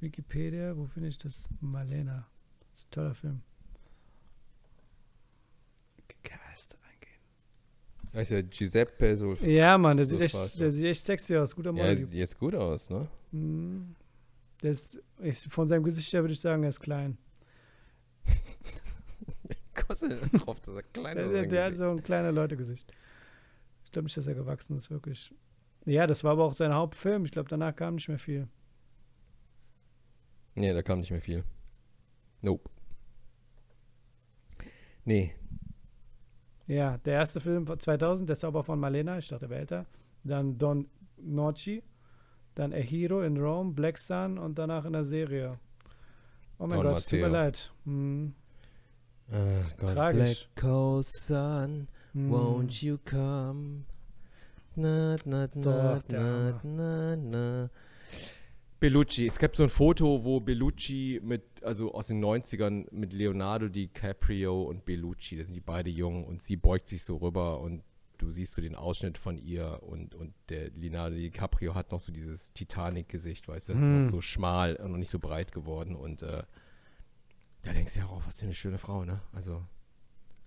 Wikipedia, 0.00 0.76
wo 0.76 0.86
finde 0.86 1.08
ich 1.08 1.18
das? 1.18 1.46
Marlena. 1.60 2.26
Das 2.72 2.80
ist 2.80 2.86
ein 2.86 2.90
toller 2.90 3.14
Film. 3.14 3.40
Cast 6.22 6.76
eingehen. 6.82 7.20
Heißt 8.14 8.30
ja 8.30 8.42
Giuseppe 8.42 9.16
so. 9.16 9.34
Ja, 9.34 9.76
Mann, 9.78 9.96
der, 9.96 10.06
So 10.06 10.12
sieht 10.12 10.20
echt, 10.22 10.60
der 10.60 10.70
sieht 10.70 10.84
echt 10.86 11.04
sexy 11.04 11.36
aus. 11.36 11.54
Guter 11.54 11.70
Ja, 11.70 11.76
Model. 11.76 11.96
sieht 11.96 12.12
jetzt 12.12 12.38
gut 12.38 12.54
aus, 12.54 12.88
ne? 12.90 13.08
Mhm. 13.32 13.94
Der 14.62 14.72
ist, 14.72 14.98
ich, 15.22 15.38
von 15.40 15.66
seinem 15.66 15.82
Gesicht 15.82 16.12
her 16.12 16.22
würde 16.22 16.32
ich 16.34 16.40
sagen, 16.40 16.62
er 16.62 16.68
ist 16.70 16.80
klein. 16.80 17.16
Kostet 19.86 20.20
drauf, 20.32 20.60
dass 20.60 20.74
er 20.74 20.82
klein 20.82 21.16
Der, 21.16 21.26
ist. 21.42 21.50
der, 21.52 21.64
hat 21.64 21.74
so 21.74 21.90
ein 21.90 22.02
kleines 22.02 22.34
Leutegesicht. 22.34 22.92
Ich 23.84 23.92
glaube 23.92 24.04
nicht, 24.04 24.16
dass 24.16 24.26
er 24.26 24.34
gewachsen 24.34 24.76
ist, 24.76 24.90
wirklich. 24.90 25.34
Ja, 25.86 26.06
das 26.06 26.22
war 26.24 26.32
aber 26.32 26.44
auch 26.44 26.52
sein 26.52 26.74
Hauptfilm. 26.74 27.24
Ich 27.24 27.32
glaube, 27.32 27.48
danach 27.48 27.74
kam 27.74 27.94
nicht 27.94 28.08
mehr 28.08 28.18
viel. 28.18 28.48
Nee, 30.54 30.72
da 30.72 30.82
kam 30.82 31.00
nicht 31.00 31.10
mehr 31.10 31.20
viel. 31.20 31.44
Nope. 32.42 32.68
Nee. 35.04 35.34
Ja, 36.66 36.98
der 36.98 37.14
erste 37.14 37.40
Film 37.40 37.66
von 37.66 37.78
2000, 37.78 38.28
Der 38.28 38.36
Zauber 38.36 38.62
von 38.62 38.78
Malena, 38.78 39.18
ich 39.18 39.28
dachte, 39.28 39.46
er 39.46 39.50
wäre 39.50 39.60
älter. 39.60 39.86
Dann 40.22 40.58
Don 40.58 40.88
Noci, 41.16 41.82
dann 42.54 42.72
A 42.72 42.76
Hero 42.76 43.22
in 43.22 43.36
Rome, 43.38 43.72
Black 43.72 43.98
Sun 43.98 44.38
und 44.38 44.58
danach 44.58 44.84
in 44.84 44.92
der 44.92 45.04
Serie. 45.04 45.58
Oh 46.60 46.66
mein 46.66 46.78
Don 46.80 46.82
Gott, 46.92 46.98
es 46.98 47.06
tut 47.06 47.18
mir 47.20 47.28
Matteo. 47.28 47.32
leid. 47.42 47.72
Hm, 47.84 48.34
Uh, 49.32 49.62
God's 49.78 49.92
Tragisch. 49.94 50.48
black 50.48 50.56
cold 50.56 51.06
sun, 51.06 51.86
hm. 52.14 52.30
won't 52.32 52.82
you 52.82 52.98
come? 53.04 53.84
Na, 54.74 55.14
na, 55.24 55.46
na, 55.54 56.00
Doch, 56.00 56.02
na, 56.08 56.60
na, 56.64 57.14
na. 57.16 57.70
Bellucci. 58.80 59.26
Es 59.28 59.38
gibt 59.38 59.54
so 59.54 59.62
ein 59.62 59.68
Foto, 59.68 60.24
wo 60.24 60.40
Bellucci 60.40 61.20
mit, 61.22 61.42
also 61.62 61.92
aus 61.94 62.08
den 62.08 62.20
90ern 62.24 62.86
mit 62.90 63.12
Leonardo 63.12 63.68
DiCaprio 63.68 64.62
und 64.64 64.84
Bellucci, 64.84 65.36
da 65.36 65.44
sind 65.44 65.54
die 65.54 65.60
beide 65.60 65.90
jung 65.90 66.24
und 66.24 66.42
sie 66.42 66.56
beugt 66.56 66.88
sich 66.88 67.04
so 67.04 67.18
rüber 67.18 67.60
und 67.60 67.84
du 68.20 68.30
siehst 68.30 68.52
so 68.52 68.62
den 68.62 68.74
Ausschnitt 68.74 69.18
von 69.18 69.38
ihr 69.38 69.82
und, 69.82 70.14
und 70.14 70.34
der 70.48 70.70
Leonardo 70.70 71.16
DiCaprio 71.16 71.74
hat 71.74 71.90
noch 71.92 72.00
so 72.00 72.12
dieses 72.12 72.52
Titanic-Gesicht, 72.52 73.48
weißt 73.48 73.70
du, 73.70 73.74
noch 73.74 74.04
so 74.04 74.20
schmal 74.20 74.76
und 74.76 74.90
noch 74.90 74.98
nicht 74.98 75.10
so 75.10 75.18
breit 75.18 75.52
geworden 75.52 75.96
und 75.96 76.22
äh, 76.22 76.42
da 77.62 77.72
denkst 77.72 77.94
du 77.94 78.00
ja 78.00 78.06
auch, 78.06 78.22
was 78.26 78.40
für 78.40 78.46
eine 78.46 78.54
schöne 78.54 78.78
Frau, 78.78 79.04
ne? 79.04 79.20
Also 79.32 79.62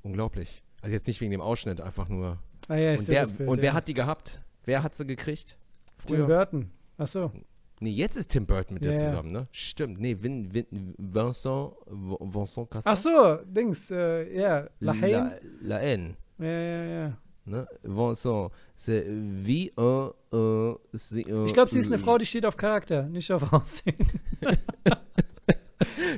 unglaublich. 0.02 0.64
Also 0.82 0.94
jetzt 0.94 1.08
nicht 1.08 1.22
wegen 1.22 1.32
dem 1.32 1.42
Ausschnitt, 1.42 1.82
einfach 1.82 2.10
nur. 2.10 2.40
Ah 2.68 2.76
ja, 2.76 2.92
und 2.92 3.08
wer, 3.08 3.28
Bild, 3.28 3.50
und 3.50 3.58
wer 3.58 3.66
ja. 3.66 3.74
hat 3.74 3.88
die 3.88 3.94
gehabt? 3.94 4.42
Wer 4.66 4.84
hat 4.84 4.96
sie 4.96 5.06
gekriegt? 5.06 5.58
Tim 6.06 6.18
Früher? 6.18 6.28
Burton. 6.28 6.72
Achso. 6.98 7.32
Nee, 7.80 7.92
jetzt 7.92 8.16
ist 8.16 8.30
Tim 8.30 8.46
Burton 8.46 8.76
mit 8.76 8.86
der 8.86 8.94
ja. 8.94 9.10
zusammen, 9.10 9.32
ne? 9.32 9.48
Stimmt. 9.52 10.00
Nee, 10.00 10.18
Vin, 10.22 10.54
Vin, 10.54 10.96
Vincent, 10.98 11.74
Vincent 11.86 12.72
Cassel. 12.72 12.92
Achso, 12.92 13.38
Dings, 13.46 13.92
äh, 13.92 14.40
ja, 14.40 14.70
La 14.80 14.94
Haine. 14.94 15.40
La, 15.62 15.78
La 15.78 15.80
Haine. 15.80 16.16
Ja, 16.38 16.46
ja, 16.46 16.84
ja. 16.84 17.18
Ne? 17.46 17.68
Vincent, 17.84 18.52
c'est 18.76 19.06
wie 19.08 19.72
un, 19.78 20.14
un, 20.32 20.76
c'est 20.94 21.26
un, 21.30 21.46
Ich 21.46 21.54
glaube, 21.54 21.70
sie 21.72 21.80
ist 21.80 21.88
eine 21.88 21.98
Frau, 21.98 22.18
die 22.18 22.26
steht 22.26 22.46
auf 22.46 22.56
Charakter, 22.56 23.04
nicht 23.04 23.32
auf 23.32 23.52
Aussehen. 23.52 23.96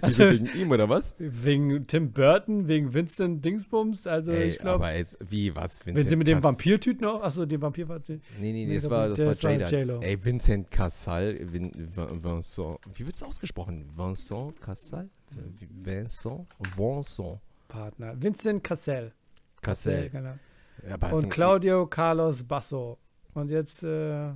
Also, 0.02 0.24
wegen 0.30 0.46
ihm 0.56 0.72
oder 0.72 0.88
was? 0.90 1.16
wegen 1.18 1.88
Tim 1.88 2.12
Burton, 2.12 2.68
wegen 2.68 2.94
Vincent 2.94 3.44
Dingsbums. 3.44 4.06
Also, 4.06 4.32
Ey, 4.32 4.50
ich 4.50 4.60
glaube, 4.60 4.86
aber 4.86 4.96
jetzt, 4.96 5.18
wie, 5.28 5.56
was? 5.56 5.84
wenn 5.86 5.96
Vincent 5.96 6.10
sie 6.10 6.16
mit 6.18 6.28
dem 6.28 6.36
Cass- 6.36 6.44
Vampirtyp 6.44 7.02
noch. 7.02 7.22
Achso, 7.24 7.46
dem 7.46 7.62
Vampir 7.62 7.88
war. 7.90 8.00
Nee, 8.08 8.20
nee, 8.40 8.52
Nee, 8.52 8.66
nee, 8.68 8.76
das 8.76 8.90
war, 8.90 9.10
das 9.10 9.18
das 9.18 9.44
war 9.44 9.52
Jada. 9.54 9.68
J-Lo. 9.70 10.02
Ey, 10.02 10.24
Vincent 10.24 10.70
Cassel, 10.70 11.52
Vin, 11.52 11.72
Vin- 11.74 12.24
Vincent, 12.24 12.78
wie 12.94 13.06
wird's 13.08 13.24
ausgesprochen? 13.24 13.88
Vincent 13.96 14.62
Cassel? 14.62 15.10
Vincent? 15.32 16.48
Vincent 16.78 17.40
Partner. 17.68 18.14
Vincent 18.22 18.64
Cassel. 18.64 19.14
Cassel. 19.62 20.10
genau. 20.12 20.34
Ja, 20.88 20.96
Und 21.12 21.30
Claudio 21.30 21.88
Carlos 21.88 22.44
Basso. 22.44 22.98
Und 23.34 23.50
jetzt, 23.50 23.84
äh, 23.84 24.32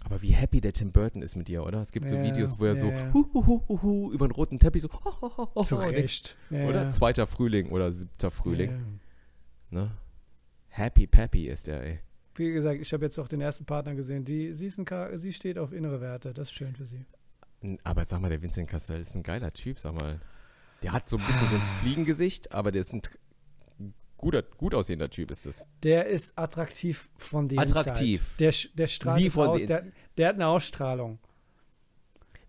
aber 0.00 0.22
wie 0.22 0.30
happy 0.30 0.60
der 0.60 0.72
Tim 0.72 0.92
Burton 0.92 1.22
ist 1.22 1.36
mit 1.36 1.48
ihr, 1.48 1.64
oder? 1.64 1.80
Es 1.80 1.92
gibt 1.92 2.08
so 2.08 2.16
Ja, 2.16 2.22
Videos, 2.22 2.58
wo 2.58 2.64
er 2.64 2.74
ja, 2.74 2.80
so 2.80 2.92
hu, 3.12 3.26
hu, 3.34 3.62
hu, 3.68 3.82
hu, 3.82 4.12
über 4.12 4.28
den 4.28 4.32
roten 4.32 4.58
Teppich 4.58 4.82
so 4.82 4.88
ho, 4.92 5.20
ho, 5.20 5.36
ho, 5.36 5.50
ho, 5.54 5.62
zu 5.64 5.76
Recht. 5.76 6.36
Oder? 6.50 6.90
Zweiter 6.90 7.26
Frühling 7.26 7.70
oder 7.70 7.92
siebter 7.92 8.30
Frühling. 8.30 9.00
Ne? 9.70 9.90
Happy 10.68 11.06
Pappy 11.06 11.48
ist 11.48 11.66
der, 11.66 11.82
ey. 11.82 12.00
Wie 12.36 12.52
gesagt, 12.52 12.80
ich 12.80 12.92
habe 12.92 13.04
jetzt 13.04 13.18
auch 13.18 13.26
den 13.26 13.40
ersten 13.40 13.64
Partner 13.64 13.94
gesehen. 13.96 14.24
Die, 14.24 14.54
sie, 14.54 14.66
ist 14.66 14.78
ein, 14.78 15.18
sie 15.18 15.32
steht 15.32 15.58
auf 15.58 15.72
innere 15.72 16.00
Werte. 16.00 16.32
Das 16.32 16.48
ist 16.48 16.54
schön 16.54 16.74
für 16.76 16.84
sie. 16.84 17.04
Aber 17.82 18.04
sag 18.04 18.20
mal, 18.20 18.28
der 18.28 18.40
Vincent 18.40 18.70
Cassel 18.70 19.00
ist 19.00 19.16
ein 19.16 19.24
geiler 19.24 19.52
Typ, 19.52 19.80
sag 19.80 19.94
mal. 19.94 20.20
Der 20.84 20.92
hat 20.92 21.08
so 21.08 21.16
ein 21.16 21.26
bisschen 21.26 21.48
so 21.48 21.56
ein 21.56 21.62
Fliegengesicht, 21.80 22.52
aber 22.52 22.70
der 22.70 22.82
ist 22.82 22.94
ein 22.94 23.02
guter, 24.18 24.42
gut 24.42 24.74
aussehender 24.74 25.08
Typ, 25.08 25.30
ist 25.30 25.46
es. 25.46 25.66
Der 25.82 26.06
ist 26.06 26.38
attraktiv 26.38 27.08
von 27.16 27.48
der 27.48 27.60
Attraktiv. 27.60 28.36
Der, 28.38 28.52
der 28.74 28.86
strahlt 28.86 29.22
Wie 29.22 29.30
aus. 29.40 29.64
Der, 29.64 29.84
der 30.18 30.28
hat 30.28 30.34
eine 30.34 30.46
Ausstrahlung. 30.48 31.18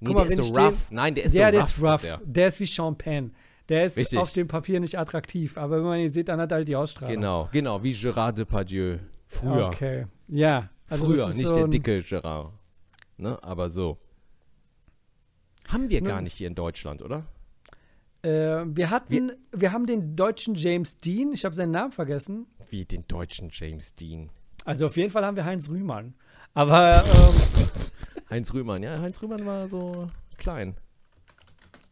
Nee, 0.01 0.07
Guck 0.07 0.15
mal, 0.15 0.27
der 0.27 0.37
ist 0.39 0.45
so 0.47 0.51
ich 0.53 0.53
den- 0.53 0.65
rough. 0.65 0.91
Nein, 0.91 1.15
der 1.15 1.23
ist 1.25 1.35
der, 1.35 1.47
so 1.47 1.51
der 1.51 1.61
rough. 1.61 1.69
ist 1.69 1.83
rough. 1.83 2.01
der. 2.01 2.17
Der 2.25 2.47
ist 2.47 2.59
wie 2.59 2.65
Sean 2.65 2.97
Penn. 2.97 3.35
Der 3.69 3.85
ist 3.85 3.97
Richtig. 3.97 4.17
auf 4.19 4.33
dem 4.33 4.47
Papier 4.47 4.79
nicht 4.79 4.97
attraktiv, 4.97 5.55
aber 5.57 5.77
wenn 5.77 5.83
man 5.85 5.99
ihn 5.99 6.09
sieht, 6.11 6.27
dann 6.27 6.39
hat 6.41 6.51
er 6.51 6.55
halt 6.57 6.67
die 6.67 6.75
Ausstrahlung. 6.75 7.15
Genau, 7.15 7.49
genau, 7.51 7.83
wie 7.83 7.93
Gérard 7.93 8.31
Depardieu. 8.33 8.97
Früher. 9.27 9.67
Okay. 9.67 10.07
Ja. 10.27 10.69
Also 10.87 11.05
Früher, 11.05 11.17
das 11.17 11.29
ist 11.31 11.35
nicht 11.37 11.47
so 11.47 11.53
der 11.55 11.67
dicke 11.67 11.99
Gérard. 11.99 12.51
Ne, 13.17 13.37
aber 13.43 13.69
so. 13.69 13.97
Haben 15.67 15.89
wir 15.89 16.01
Nun- 16.01 16.07
gar 16.09 16.21
nicht 16.21 16.35
hier 16.37 16.47
in 16.47 16.55
Deutschland, 16.55 17.01
oder? 17.03 17.27
Äh, 18.21 18.65
wir 18.65 18.89
hatten, 18.89 19.31
wir, 19.51 19.71
haben 19.71 19.85
den 19.85 20.15
deutschen 20.15 20.55
James 20.55 20.97
Dean, 20.97 21.31
ich 21.31 21.45
habe 21.45 21.55
seinen 21.55 21.71
Namen 21.71 21.91
vergessen. 21.91 22.47
Wie 22.69 22.85
den 22.85 23.07
deutschen 23.07 23.49
James 23.51 23.95
Dean. 23.95 24.29
Also 24.65 24.87
auf 24.87 24.97
jeden 24.97 25.09
Fall 25.09 25.25
haben 25.25 25.37
wir 25.37 25.45
Heinz 25.45 25.69
Rühmann. 25.69 26.15
Aber 26.53 27.03
ähm, 27.05 27.69
Heinz 28.29 28.53
Rühmann, 28.53 28.83
ja, 28.83 28.99
Heinz 28.99 29.21
Rühmann 29.21 29.45
war 29.45 29.67
so 29.69 30.07
klein. 30.37 30.75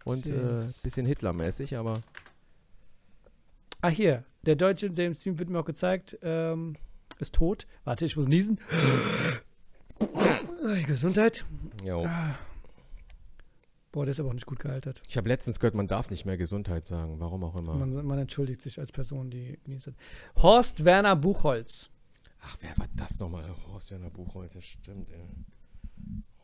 Und 0.03 0.28
äh, 0.28 0.63
bisschen 0.84 1.05
Hitlermäßig, 1.05 1.78
aber 1.78 2.01
ah 3.82 3.89
hier, 3.89 4.23
der 4.45 4.55
deutsche 4.55 4.91
James 4.95 5.19
Dean 5.21 5.39
wird 5.39 5.49
mir 5.49 5.59
auch 5.59 5.65
gezeigt, 5.65 6.17
ähm, 6.21 6.75
ist 7.19 7.36
tot. 7.36 7.67
Warte, 7.84 8.05
ich 8.05 8.15
muss 8.17 8.28
niesen. 8.28 8.59
Gesundheit. 10.86 11.45
jo. 11.84 12.07
Boah, 13.98 14.06
der 14.06 14.12
ist 14.12 14.20
aber 14.20 14.30
auch 14.30 14.34
nicht 14.34 14.45
gut 14.45 14.60
gealtert. 14.60 15.02
Ich 15.10 15.18
habe 15.18 15.28
letztens 15.28 15.60
gehört, 15.60 15.74
man 15.74 15.88
darf 15.88 16.12
nicht 16.12 16.24
mehr 16.24 16.38
Gesundheit 16.38 16.86
sagen, 16.86 17.20
warum 17.20 17.43
auch 17.43 17.56
immer. 17.56 17.74
Man, 17.74 18.06
man 18.06 18.20
entschuldigt 18.20 18.62
sich 18.62 18.80
als 18.80 18.91
Person, 18.91 19.32
die 19.32 19.58
genießt 19.64 19.88
hat. 19.88 19.95
Horst 20.36 20.86
Werner 20.86 21.16
Buchholz. 21.16 21.89
Ach, 22.41 22.56
wer 22.62 22.78
war 22.78 22.86
das 22.95 23.20
nochmal? 23.20 23.43
Horst 23.72 23.89
Werner 23.89 24.12
Buchholz, 24.12 24.54
das 24.54 24.66
stimmt, 24.66 25.10
ey. 25.10 25.28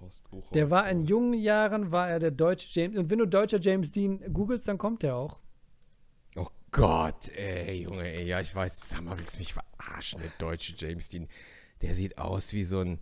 Horst 0.02 0.28
Buchholz. 0.32 0.52
Der 0.54 0.72
war 0.72 0.90
in 0.90 1.06
jungen 1.06 1.36
Jahren, 1.36 1.92
war 1.92 2.10
er 2.10 2.18
der 2.18 2.32
deutsche 2.32 2.70
James. 2.72 2.98
Und 2.98 3.12
wenn 3.12 3.20
du 3.20 3.28
deutscher 3.28 3.60
James 3.62 3.92
Dean 3.92 4.34
googelst, 4.34 4.68
dann 4.68 4.80
kommt 4.80 5.04
der 5.04 5.16
auch. 5.16 5.40
Oh 6.36 6.48
Gott, 6.72 7.30
ey, 7.36 7.84
Junge, 7.84 8.12
ey, 8.12 8.26
ja, 8.26 8.42
ich 8.42 8.56
weiß, 8.56 8.80
sag 8.80 9.04
mal, 9.04 9.16
willst 9.20 9.36
du 9.36 9.40
mich 9.42 9.54
verarschen, 9.54 10.22
der 10.24 10.32
deutsche 10.40 10.74
James 10.76 11.08
Dean? 11.10 11.28
Der 11.84 11.94
sieht 11.94 12.18
aus 12.18 12.52
wie 12.54 12.64
so 12.64 12.80
ein. 12.80 13.00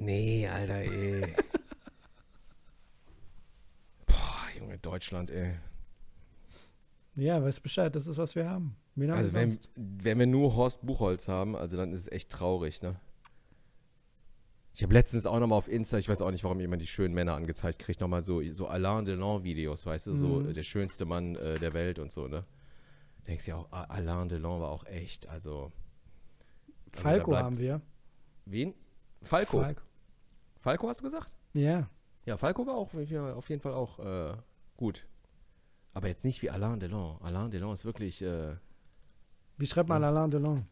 Nee, 0.00 0.48
Alter, 0.48 0.76
ey. 0.76 1.20
Boah, 4.06 4.46
Junge, 4.58 4.78
Deutschland, 4.78 5.30
ey. 5.30 5.52
Ja, 7.16 7.42
weißt 7.42 7.62
Bescheid, 7.62 7.94
das 7.94 8.06
ist, 8.06 8.16
was 8.16 8.34
wir 8.34 8.48
haben. 8.48 8.76
Haben 8.96 9.10
Also, 9.10 9.32
wir 9.32 9.40
wenn, 9.42 9.58
wenn 9.76 10.18
wir 10.18 10.26
nur 10.26 10.54
Horst 10.56 10.84
Buchholz 10.86 11.28
haben, 11.28 11.54
also 11.56 11.76
dann 11.76 11.92
ist 11.92 12.00
es 12.00 12.08
echt 12.12 12.30
traurig, 12.30 12.80
ne? 12.82 12.98
Ich 14.72 14.82
habe 14.82 14.94
letztens 14.94 15.26
auch 15.26 15.38
nochmal 15.40 15.58
auf 15.58 15.68
Insta, 15.68 15.98
ich 15.98 16.08
weiß 16.08 16.22
auch 16.22 16.30
nicht, 16.30 16.44
warum 16.44 16.60
jemand 16.60 16.80
die 16.80 16.86
schönen 16.86 17.12
Männer 17.12 17.34
angezeigt 17.34 17.78
kriegt, 17.80 18.00
nochmal 18.00 18.22
so, 18.22 18.40
so 18.50 18.68
Alain 18.68 19.04
Delon-Videos, 19.04 19.84
weißt 19.84 20.06
du, 20.06 20.14
so 20.14 20.28
Mhm. 20.40 20.50
äh, 20.50 20.52
der 20.52 20.62
schönste 20.62 21.04
Mann 21.04 21.34
äh, 21.36 21.58
der 21.58 21.72
Welt 21.74 21.98
und 21.98 22.10
so, 22.12 22.28
ne? 22.28 22.44
Denkst 23.26 23.46
ja 23.48 23.56
auch, 23.56 23.70
Alain 23.70 24.28
Delon 24.28 24.60
war 24.62 24.70
auch 24.70 24.86
echt, 24.86 25.28
also. 25.28 25.72
also 26.92 27.02
Falco 27.02 27.30
bleibt- 27.32 27.44
haben 27.44 27.58
wir. 27.58 27.80
Wen? 28.46 28.74
Falco. 29.22 29.60
Falco. 29.60 29.82
Falco 30.60 30.88
hast 30.88 31.00
du 31.00 31.04
gesagt? 31.04 31.36
Ja. 31.54 31.88
Ja, 32.26 32.36
Falco 32.36 32.66
war 32.66 32.74
auch 32.74 32.92
auf 32.94 33.48
jeden 33.48 33.60
Fall 33.62 33.74
auch 33.74 33.98
äh, 33.98 34.36
gut. 34.76 35.06
Aber 35.94 36.08
jetzt 36.08 36.24
nicht 36.24 36.42
wie 36.42 36.50
Alain 36.50 36.78
Delon. 36.78 37.18
Alain 37.22 37.50
Delon 37.50 37.72
ist 37.72 37.84
wirklich 37.84 38.22
äh, 38.22 38.54
Wie 39.56 39.66
schreibt 39.66 39.88
man 39.88 40.04
Alain 40.04 40.30
Delon? 40.30 40.66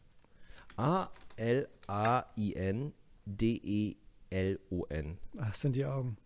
A-L-A-I-N-D-E-L-O-N. 3.79 5.17
Ach, 5.37 5.47
das 5.49 5.61
sind 5.61 5.75
die 5.75 5.85
Augen. 5.85 6.17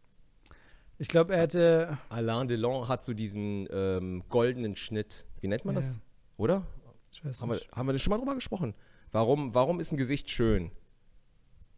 Ich 0.99 1.07
glaube, 1.07 1.33
er 1.33 1.41
hätte. 1.41 1.97
Alain 2.09 2.47
Delon 2.47 2.87
hat 2.87 3.03
so 3.03 3.13
diesen 3.13 3.67
ähm, 3.71 4.23
goldenen 4.29 4.75
Schnitt. 4.75 5.25
Wie 5.41 5.47
nennt 5.47 5.65
man 5.65 5.75
Ja. 5.75 5.81
das? 5.81 5.99
Oder? 6.37 6.63
Ich 7.11 7.23
weiß 7.25 7.41
Haben 7.41 7.49
wir, 7.49 7.55
nicht. 7.55 7.71
haben 7.71 7.87
wir 7.87 7.93
das 7.93 8.01
schon 8.01 8.11
mal 8.11 8.17
drüber 8.17 8.35
gesprochen? 8.35 8.73
Warum, 9.11 9.53
warum 9.53 9.79
ist 9.79 9.91
ein 9.91 9.97
Gesicht 9.97 10.29
schön? 10.29 10.71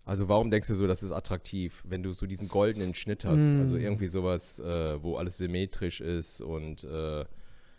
Also 0.05 0.29
warum 0.29 0.51
denkst 0.51 0.67
du 0.67 0.75
so, 0.75 0.85
das 0.87 1.01
ist 1.03 1.11
attraktiv, 1.11 1.83
wenn 1.85 2.03
du 2.03 2.13
so 2.13 2.27
diesen 2.27 2.47
goldenen 2.47 2.93
Schnitt 2.93 3.25
hast? 3.25 3.41
Mm. 3.41 3.59
Also 3.61 3.75
irgendwie 3.75 4.07
sowas, 4.07 4.59
äh, 4.59 5.01
wo 5.01 5.17
alles 5.17 5.37
symmetrisch 5.37 5.99
ist 5.99 6.41
und 6.41 6.83
äh, 6.83 7.25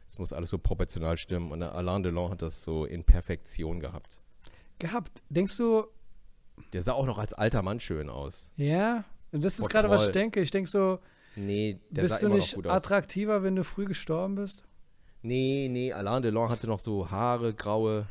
es 0.08 0.18
muss 0.18 0.32
alles 0.32 0.50
so 0.50 0.58
proportional 0.58 1.16
stimmen. 1.16 1.52
Und 1.52 1.62
Alain 1.62 2.02
Delon 2.02 2.30
hat 2.30 2.42
das 2.42 2.62
so 2.62 2.84
in 2.84 3.04
Perfektion 3.04 3.78
gehabt. 3.80 4.20
Gehabt. 4.78 5.22
Denkst 5.30 5.56
du, 5.56 5.84
Der 6.72 6.82
sah 6.82 6.92
auch 6.92 7.06
noch 7.06 7.18
als 7.18 7.32
alter 7.32 7.62
Mann 7.62 7.80
schön 7.80 8.08
aus. 8.10 8.50
ja? 8.56 9.04
Und 9.32 9.44
das 9.44 9.54
ist 9.54 9.60
Boah, 9.62 9.68
gerade, 9.68 9.90
was 9.90 10.06
ich 10.06 10.12
denke. 10.12 10.40
Ich 10.40 10.50
denke 10.50 10.70
so, 10.70 10.98
Nee, 11.34 11.78
der 11.90 12.08
sah 12.08 12.14
bist 12.14 12.22
du 12.22 12.26
immer 12.26 12.34
noch 12.36 12.42
nicht 12.42 12.54
gut 12.54 12.66
aus. 12.66 12.72
attraktiver, 12.84 13.42
wenn 13.42 13.56
du 13.56 13.64
früh 13.64 13.84
gestorben 13.84 14.36
bist? 14.36 14.64
Nee, 15.22 15.68
nee, 15.70 15.92
Alain 15.92 16.22
Delon 16.22 16.48
hatte 16.48 16.66
noch 16.66 16.78
so 16.78 17.10
Haare, 17.10 17.52
graue, 17.52 18.06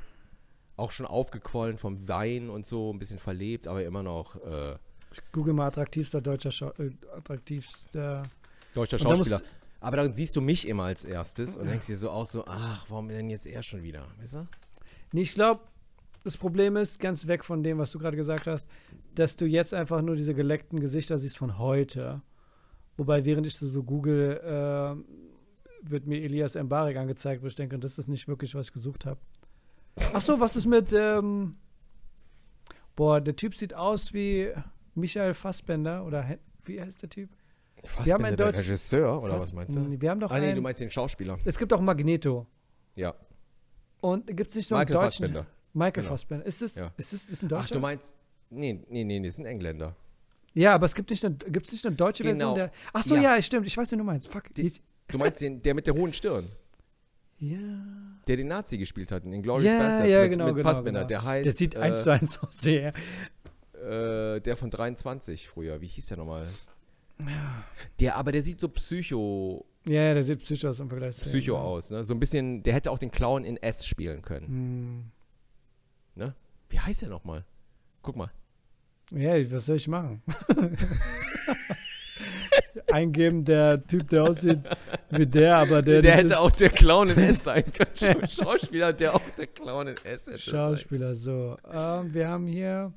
auch 0.78 0.92
schon 0.92 1.06
aufgequollen 1.06 1.78
vom 1.78 2.08
Wein 2.08 2.50
und 2.50 2.66
so, 2.66 2.92
ein 2.92 3.00
bisschen 3.00 3.20
verlebt, 3.20 3.68
aber 3.68 3.84
immer 3.84 4.04
noch 4.04 4.36
äh, 4.44 4.76
Ich 5.12 5.22
google 5.32 5.54
mal 5.54 5.68
attraktivster 5.68 6.22
deutscher 6.22 6.52
Schau 6.52 6.72
äh, 6.80 6.92
attraktivster. 7.16 8.24
deutscher 8.74 8.98
Und 8.98 9.04
da 9.04 9.16
Schauspieler. 9.16 9.42
Aber 9.82 9.98
dann 9.98 10.14
siehst 10.14 10.36
du 10.36 10.42
mich 10.42 10.68
immer 10.68 10.86
als 10.86 11.06
erstes 11.06 11.58
und 11.58 11.68
denkst 11.68 11.88
dir 11.88 11.98
so 11.98 12.10
auch 12.10 12.26
so, 12.26 12.46
ach, 12.48 12.86
warum 12.90 13.08
denn 13.08 13.30
jetzt 13.30 13.46
er 13.46 13.62
schon 13.62 13.84
wieder? 13.84 14.08
Weißt 14.20 14.34
du? 14.34 14.48
Nee, 15.12 15.22
ich 15.22 15.34
glaube, 15.34 15.62
das 16.24 16.38
Problem 16.38 16.76
ist, 16.76 17.00
ganz 17.00 17.28
weg 17.28 17.46
von 17.46 17.62
dem, 17.62 17.78
was 17.78 17.92
du 17.92 18.00
gerade 18.00 18.18
gesagt 18.18 18.48
hast, 18.48 18.68
dass 19.14 19.36
du 19.36 19.46
jetzt 19.46 19.76
einfach 19.76 20.02
nur 20.02 20.16
diese 20.16 20.34
geleckten 20.34 20.80
Gesichter 20.80 21.20
siehst 21.20 21.38
von 21.38 21.60
heute. 21.60 22.22
Wobei, 22.98 23.26
während 23.26 23.46
ich 23.46 23.56
so 23.58 23.84
google, 23.84 24.40
äh, 24.44 25.90
wird 25.90 26.08
mir 26.08 26.24
Elias 26.24 26.56
Mbarek 26.56 26.98
angezeigt, 26.98 27.44
wo 27.44 27.48
ich 27.48 27.56
denke, 27.56 27.78
das 27.78 28.00
ist 28.00 28.08
nicht 28.08 28.28
wirklich, 28.28 28.56
was 28.56 28.68
ich 28.68 28.74
gesucht 28.74 29.06
habe. 29.06 29.20
Ach 30.14 30.22
so, 30.22 30.40
was 30.40 30.56
ist 30.56 30.66
mit, 30.66 30.92
ähm, 30.94 31.56
boah, 32.96 33.22
der 33.22 33.36
Typ 33.36 33.56
sieht 33.56 33.74
aus 33.74 34.14
wie 34.14 34.50
Michael 34.94 35.34
Fassbender 35.34 36.06
oder 36.06 36.38
wie 36.66 36.82
heißt 36.82 37.02
der 37.02 37.10
Typ? 37.10 37.30
Fast 37.84 38.08
Wir 38.08 38.14
haben 38.16 38.26
einen 38.26 38.36
der 38.36 38.48
Deutsch- 38.48 38.60
Regisseur, 38.60 39.22
oder 39.22 39.34
Fass- 39.34 39.42
was 39.44 39.54
meinst 39.54 39.76
du? 39.76 40.02
Wir 40.02 40.10
haben 40.10 40.20
doch 40.20 40.32
Ah, 40.32 40.40
nee, 40.40 40.48
einen, 40.48 40.56
du 40.56 40.62
meinst 40.62 40.82
den 40.82 40.90
Schauspieler. 40.90 41.38
es 41.46 41.58
gibt 41.58 41.72
auch 41.72 41.82
Magneto. 41.82 42.48
Ja. 42.96 43.14
Und 44.02 44.28
gibt 44.36 44.50
es 44.50 44.56
nicht 44.56 44.68
so 44.68 44.76
einen 44.76 44.82
Michael 44.88 45.04
deutschen? 45.06 45.26
Fassbender. 45.26 45.46
Michael 45.74 46.04
Genau. 46.04 46.10
Fassbender. 46.16 46.46
Ist 46.46 46.62
das, 46.62 46.76
Ja. 46.76 46.92
ist 46.98 47.14
das 47.14 47.26
ist 47.30 47.44
ein 47.44 47.50
Deutscher? 47.50 47.64
Ach, 47.66 47.70
du 47.72 47.80
meinst. 47.80 48.14
Nee, 48.50 48.74
nee, 48.90 49.04
nee, 49.04 49.20
nee, 49.20 49.28
ist 49.28 49.38
ein 49.40 49.46
Engländer. 49.46 49.96
Ja, 50.54 50.74
aber 50.74 50.86
es 50.86 50.96
gibt 50.96 51.10
nicht 51.10 51.24
eine, 51.26 51.36
gibt's 51.36 51.72
nicht 51.72 51.86
eine 51.86 51.96
deutsche 51.96 52.24
Version 52.24 52.54
Genau. 52.54 52.56
der. 52.56 52.72
Ach 52.94 53.04
so, 53.04 53.16
ja. 53.16 53.36
Ja. 53.36 53.42
stimmt. 53.42 53.68
Ich 53.68 53.76
weiß, 53.78 53.92
wen 53.92 54.00
du 54.00 54.06
meinst. 54.06 54.30
Fuck. 54.32 54.54
Die- 54.56 54.72
Du 55.08 55.18
meinst 55.20 55.40
den, 55.42 55.62
der 55.62 55.76
mit 55.76 55.86
der 55.86 55.94
hohen 55.94 56.14
Stirn, 56.14 56.48
ja. 57.40 57.60
der 58.28 58.38
den 58.38 58.48
Nazi 58.48 58.78
gespielt 58.78 59.12
hat 59.12 59.24
in 59.26 59.32
den 59.32 59.42
Glorious 59.44 59.72
Ja, 59.72 59.78
Bastards 59.80 60.10
ja, 60.10 60.22
mit, 60.24 60.32
genau, 60.32 60.46
mit 60.48 60.56
genau, 60.56 60.70
Fassbender. 60.70 61.00
genau. 61.02 61.08
Der 61.08 61.24
heißt. 61.24 61.46
Der 61.46 61.54
sieht 61.54 61.76
äh, 61.76 61.80
eins 61.80 62.04
zu 62.04 62.12
eins 62.12 62.40
aus. 62.40 62.56
Sehr. 62.58 62.94
äh, 63.74 64.40
der 64.42 64.56
von 64.58 64.70
23 64.70 65.48
früher. 65.48 65.82
Wie 65.82 65.88
hieß 65.88 66.06
der 66.08 66.18
nochmal? 66.18 66.48
Der, 68.00 68.16
aber 68.18 68.32
der 68.34 68.42
sieht 68.44 68.60
so 68.60 68.68
psycho, 68.70 69.66
Ja, 69.86 70.02
ja, 70.02 70.14
der 70.14 70.24
sieht 70.24 70.40
psycho 70.44 70.68
aus 70.70 70.80
im 70.80 70.90
Vergleich 70.90 71.16
zu 71.16 71.24
psycho 71.26 71.54
ja. 71.54 71.60
aus, 71.60 71.90
ne? 71.90 72.04
So 72.04 72.14
ein 72.14 72.20
bisschen, 72.20 72.62
der 72.64 72.74
hätte 72.74 72.92
auch 72.92 72.98
den 73.00 73.12
Clown 73.12 73.46
in 73.46 73.56
S 73.58 73.86
spielen 73.88 74.22
können. 74.22 74.48
Hm. 74.48 75.04
Ne? 76.16 76.36
Wie 76.70 76.80
heißt 76.80 77.04
der 77.04 77.10
nochmal? 77.10 77.46
Guck 78.02 78.18
mal. 78.18 78.32
Ja, 79.12 79.34
was 79.52 79.66
soll 79.68 79.76
ich 79.78 79.88
machen? 79.88 80.22
Eingeben, 82.92 83.44
der 83.46 83.86
Typ, 83.86 84.10
der 84.10 84.24
aussieht 84.24 84.60
wie 85.10 85.26
der, 85.26 85.58
aber 85.58 85.82
der, 85.82 86.02
Der, 86.02 86.16
hätte 86.16 86.40
auch 86.40 86.52
der 86.52 86.70
Clown 86.70 87.10
in 87.10 87.18
S 87.18 87.44
sein 87.44 87.64
können. 87.74 88.28
Schauspieler, 88.30 88.94
der 88.94 89.16
auch 89.16 89.30
der 89.38 89.48
Clown 89.48 89.88
in 89.88 89.96
S 90.04 90.28
hätte. 90.28 90.40
Schauspieler. 90.40 91.16
So, 91.16 91.58
ähm, 91.72 92.14
wir 92.14 92.28
haben 92.28 92.48
hier 92.48 92.94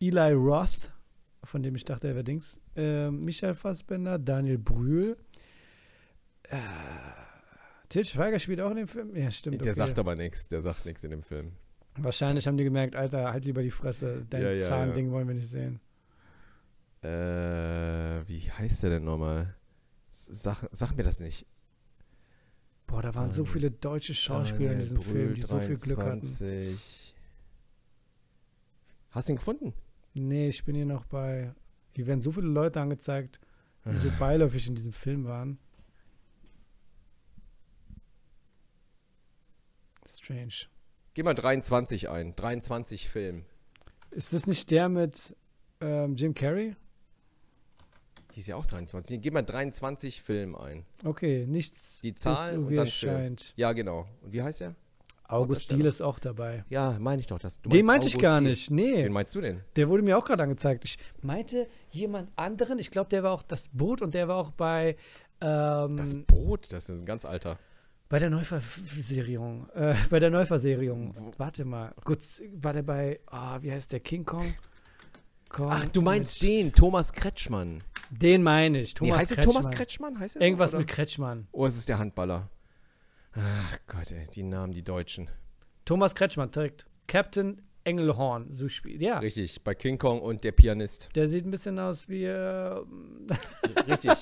Eli 0.00 0.32
Roth, 0.32 0.92
von 1.44 1.62
dem 1.62 1.74
ich 1.76 1.84
dachte, 1.84 2.08
er 2.08 2.14
wäre 2.14 2.24
Dings. 2.24 2.58
Ähm, 2.74 3.20
Michael 3.20 3.54
Fassbender, 3.54 4.18
Daniel 4.18 4.58
Brühl. 4.58 5.16
Äh, 6.44 6.56
Til 7.88 8.04
Schweiger 8.04 8.38
spielt 8.38 8.60
auch 8.60 8.70
in 8.70 8.76
dem 8.76 8.88
Film? 8.88 9.14
Ja, 9.14 9.30
stimmt. 9.30 9.64
Der 9.64 9.72
okay. 9.72 9.80
sagt 9.80 9.98
aber 9.98 10.16
nichts. 10.16 10.48
Der 10.48 10.60
sagt 10.60 10.84
nichts 10.86 11.04
in 11.04 11.10
dem 11.10 11.22
Film. 11.22 11.52
Wahrscheinlich 11.98 12.46
haben 12.46 12.56
die 12.56 12.64
gemerkt, 12.64 12.94
Alter, 12.94 13.32
halt 13.32 13.44
lieber 13.44 13.62
die 13.62 13.70
Fresse. 13.70 14.26
Dein 14.28 14.42
Ja, 14.42 14.50
ja, 14.50 14.68
Zahnding 14.68 15.10
wollen 15.12 15.28
wir 15.28 15.34
nicht 15.34 15.48
sehen. 15.48 15.80
Äh, 17.02 17.08
heißt 18.58 18.82
der 18.82 18.90
denn 18.90 19.04
nochmal? 19.04 19.54
Sag, 20.10 20.68
sag 20.72 20.96
mir 20.96 21.02
das 21.02 21.20
nicht. 21.20 21.46
Boah, 22.86 23.02
da 23.02 23.14
waren 23.14 23.32
so 23.32 23.44
viele 23.44 23.70
deutsche 23.70 24.14
Schauspieler 24.14 24.72
in 24.72 24.78
diesem 24.78 25.00
Film, 25.00 25.34
die 25.34 25.40
Brühl, 25.40 25.48
so 25.48 25.58
viel 25.60 25.76
Glück 25.76 25.98
hatten. 25.98 26.20
23. 26.20 27.14
Hast 29.10 29.28
du 29.28 29.32
ihn 29.32 29.38
gefunden? 29.38 29.74
Nee, 30.14 30.48
ich 30.48 30.64
bin 30.64 30.74
hier 30.74 30.86
noch 30.86 31.04
bei. 31.04 31.54
Hier 31.92 32.06
werden 32.06 32.20
so 32.20 32.30
viele 32.32 32.46
Leute 32.46 32.80
angezeigt, 32.80 33.40
die 33.84 33.96
so 33.96 34.10
beiläufig 34.18 34.66
in 34.68 34.74
diesem 34.74 34.92
Film 34.92 35.24
waren. 35.24 35.58
Strange. 40.06 40.66
Geh 41.14 41.22
mal 41.22 41.34
23 41.34 42.08
ein. 42.08 42.36
23 42.36 43.08
Film. 43.08 43.44
Ist 44.10 44.32
das 44.32 44.46
nicht 44.46 44.70
der 44.70 44.88
mit 44.88 45.34
ähm, 45.80 46.14
Jim 46.14 46.34
Carrey? 46.34 46.76
Die 48.36 48.40
ist 48.40 48.46
ja 48.48 48.56
auch 48.56 48.66
23. 48.66 49.20
Geh 49.20 49.30
mal 49.30 49.42
23 49.42 50.20
Film 50.22 50.54
ein. 50.56 50.84
Okay, 51.04 51.46
nichts 51.48 52.00
Die 52.02 52.14
Zahl 52.14 52.58
und 52.58 52.68
wie 52.70 52.74
dann 52.76 52.86
Film. 52.86 53.14
scheint. 53.16 53.54
Ja, 53.56 53.72
genau. 53.72 54.06
Und 54.22 54.32
wie 54.32 54.42
heißt 54.42 54.60
der? 54.60 54.74
August. 55.28 55.72
Diehl 55.72 55.86
ist 55.86 56.02
auch 56.02 56.18
dabei. 56.20 56.64
Ja, 56.68 56.98
meine 57.00 57.18
ich 57.20 57.26
doch. 57.26 57.38
Das, 57.38 57.60
du 57.60 57.68
Den 57.70 57.84
meinte 57.86 58.06
ich 58.06 58.14
August 58.14 58.22
gar 58.22 58.40
Diehl. 58.40 58.50
nicht. 58.50 58.70
Nee, 58.70 59.04
Wen 59.06 59.12
meinst 59.12 59.34
du 59.34 59.40
denn? 59.40 59.62
der 59.74 59.88
wurde 59.88 60.02
mir 60.02 60.16
auch 60.18 60.24
gerade 60.24 60.42
angezeigt. 60.42 60.84
Ich 60.84 60.98
meinte 61.22 61.66
jemand 61.90 62.30
anderen. 62.36 62.78
Ich 62.78 62.90
glaube, 62.90 63.08
der 63.08 63.22
war 63.24 63.32
auch 63.32 63.42
das 63.42 63.68
Boot 63.72 64.02
und 64.02 64.14
der 64.14 64.28
war 64.28 64.36
auch 64.36 64.52
bei 64.52 64.96
ähm, 65.40 65.96
Das 65.96 66.16
Boot, 66.26 66.72
das 66.72 66.84
ist 66.84 66.90
ein 66.90 67.06
ganz 67.06 67.24
alter. 67.24 67.58
Bei 68.08 68.18
der 68.20 68.30
Neuverserierung. 68.30 69.68
Äh, 69.70 69.94
bei 70.10 70.20
der 70.20 70.30
Neuverserierung. 70.30 71.32
Warte 71.38 71.64
mal. 71.64 71.92
Gut, 72.04 72.20
war 72.60 72.72
der 72.72 72.82
bei, 72.82 73.18
ah, 73.26 73.58
wie 73.62 73.72
heißt 73.72 73.92
der? 73.92 74.00
King 74.00 74.24
Kong? 74.24 74.54
Kong 75.48 75.68
Ach, 75.70 75.86
du 75.86 76.02
meinst 76.02 76.42
den, 76.42 76.72
Thomas 76.72 77.12
Kretschmann. 77.12 77.82
Den 78.10 78.42
meine 78.42 78.80
ich. 78.80 78.94
Thomas 78.94 79.12
nee, 79.12 79.18
heißt 79.20 79.30
er 79.30 79.36
Kretschmann. 79.36 79.54
Thomas 79.62 79.76
Kretschmann? 79.76 80.18
Heißt 80.18 80.36
er 80.36 80.42
Irgendwas 80.42 80.70
so, 80.72 80.78
mit? 80.78 80.88
Kretschmann. 80.88 81.48
Oh, 81.52 81.66
es 81.66 81.76
ist 81.76 81.88
der 81.88 81.98
Handballer. 81.98 82.48
Ach 83.32 83.78
Gott, 83.86 84.10
ey, 84.12 84.26
die 84.34 84.42
Namen, 84.42 84.72
die 84.72 84.82
Deutschen. 84.82 85.30
Thomas 85.84 86.14
Kretschmann 86.14 86.50
trägt 86.50 86.86
Captain 87.06 87.62
Engelhorn. 87.84 88.52
So 88.52 88.68
spielt. 88.68 89.00
Ja. 89.00 89.18
Richtig, 89.18 89.62
bei 89.62 89.74
King 89.74 89.98
Kong 89.98 90.20
und 90.20 90.42
der 90.42 90.52
Pianist. 90.52 91.08
Der 91.14 91.28
sieht 91.28 91.46
ein 91.46 91.50
bisschen 91.50 91.78
aus 91.78 92.08
wie, 92.08 92.24
äh, 92.24 92.82
Richtig, 93.86 94.12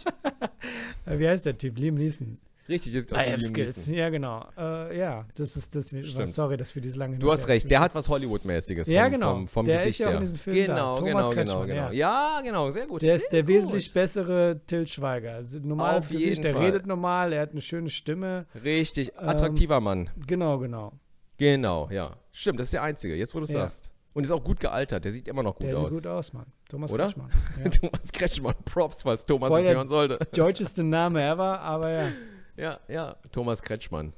wie 1.07 1.29
heißt 1.29 1.47
der 1.47 1.57
Typ? 1.57 1.79
Liam 1.79 1.95
Neeson. 1.95 2.39
Richtig. 2.69 2.95
Ist 2.95 3.11
I 3.13 3.15
have 3.17 3.41
skills. 3.41 3.87
Ja, 3.87 4.09
genau. 4.11 4.47
Äh, 4.57 4.99
ja, 4.99 5.27
das 5.35 5.57
ist 5.57 5.75
das. 5.75 5.89
Stimmt. 5.89 6.33
Sorry, 6.33 6.57
dass 6.57 6.75
wir 6.75 6.83
diese 6.83 6.99
lange 6.99 7.19
Du 7.19 7.31
hast 7.33 7.49
recht, 7.49 7.71
der 7.71 7.81
hat 7.81 7.95
was 7.95 8.09
Hollywood-mäßiges 8.09 8.89
Ja, 8.89 9.05
vom, 9.05 9.13
genau. 9.13 9.33
vom, 9.35 9.49
vom 9.49 9.67
Der 9.67 9.77
ist 9.81 9.85
Gesicht 9.85 10.01
ja 10.01 10.09
auch 10.09 10.15
in 10.15 10.21
diesem 10.21 10.37
Film 10.37 10.67
da. 10.67 10.75
Genau, 10.75 10.97
Thomas 10.99 11.07
genau, 11.11 11.17
genau, 11.17 11.31
Kretschmann, 11.31 11.67
genau. 11.69 11.91
ja. 11.91 11.93
Ja, 11.93 12.41
genau, 12.43 12.71
sehr 12.71 12.87
gut. 12.87 13.03
Der 13.03 13.17
ist 13.17 13.29
der 13.33 13.47
wesentlich 13.47 13.87
gut. 13.87 13.95
bessere 13.95 14.61
Till 14.67 14.87
Schweiger. 14.87 15.35
Also 15.35 15.59
Normales 15.61 16.05
Auf 16.05 16.11
Gesicht, 16.11 16.45
der 16.45 16.53
Fall. 16.55 16.65
redet 16.65 16.87
normal, 16.87 17.33
er 17.33 17.43
hat 17.43 17.51
eine 17.53 17.61
schöne 17.63 17.91
Stimme. 17.91 18.47
Richtig, 18.63 19.13
Ähm, 19.21 19.29
attraktiver 19.29 19.81
Mann. 19.81 20.11
Genau, 20.27 20.59
genau. 20.59 20.93
Genau, 21.37 21.89
ja. 21.91 22.17
Stimmt, 22.33 22.61
das 22.61 22.67
ist 22.67 22.73
der 22.75 22.83
Einzige, 22.83 23.15
jetzt 23.17 23.35
wo 23.35 23.39
du 23.39 23.45
es 23.45 23.53
Ja. 23.53 23.61
sagst. 23.61 23.91
Und 24.13 24.23
ist 24.23 24.31
auch 24.31 24.45
gut 24.45 24.61
gealtert, 24.61 25.05
der 25.05 25.11
sieht 25.11 25.27
immer 25.27 25.43
noch 25.43 25.57
gut 25.57 25.67
der 25.67 25.77
aus. 25.77 25.93
sieht 25.93 26.05
gut 26.05 26.07
aus, 26.07 26.33
Mann. 26.33 26.47
Thomas 26.69 26.93
Oder? 26.93 27.07
Kretschmann. 27.07 27.31
Ja. 27.65 27.69
Thomas 27.91 28.13
Kretschmann, 28.13 28.55
Props, 28.65 29.03
falls 29.03 29.25
Thomas 29.25 29.49
Voll 29.49 29.61
es 29.63 29.67
der- 29.67 29.75
hören 29.75 29.89
sollte. 29.89 30.19
Deutscheste 30.33 30.85
Name 30.85 31.21
ever, 31.21 31.59
aber 31.61 31.91
ja. 31.91 32.09
Ja, 32.57 32.81
ja, 32.89 33.17
Thomas 33.33 33.63
Kretschmann. 33.63 34.13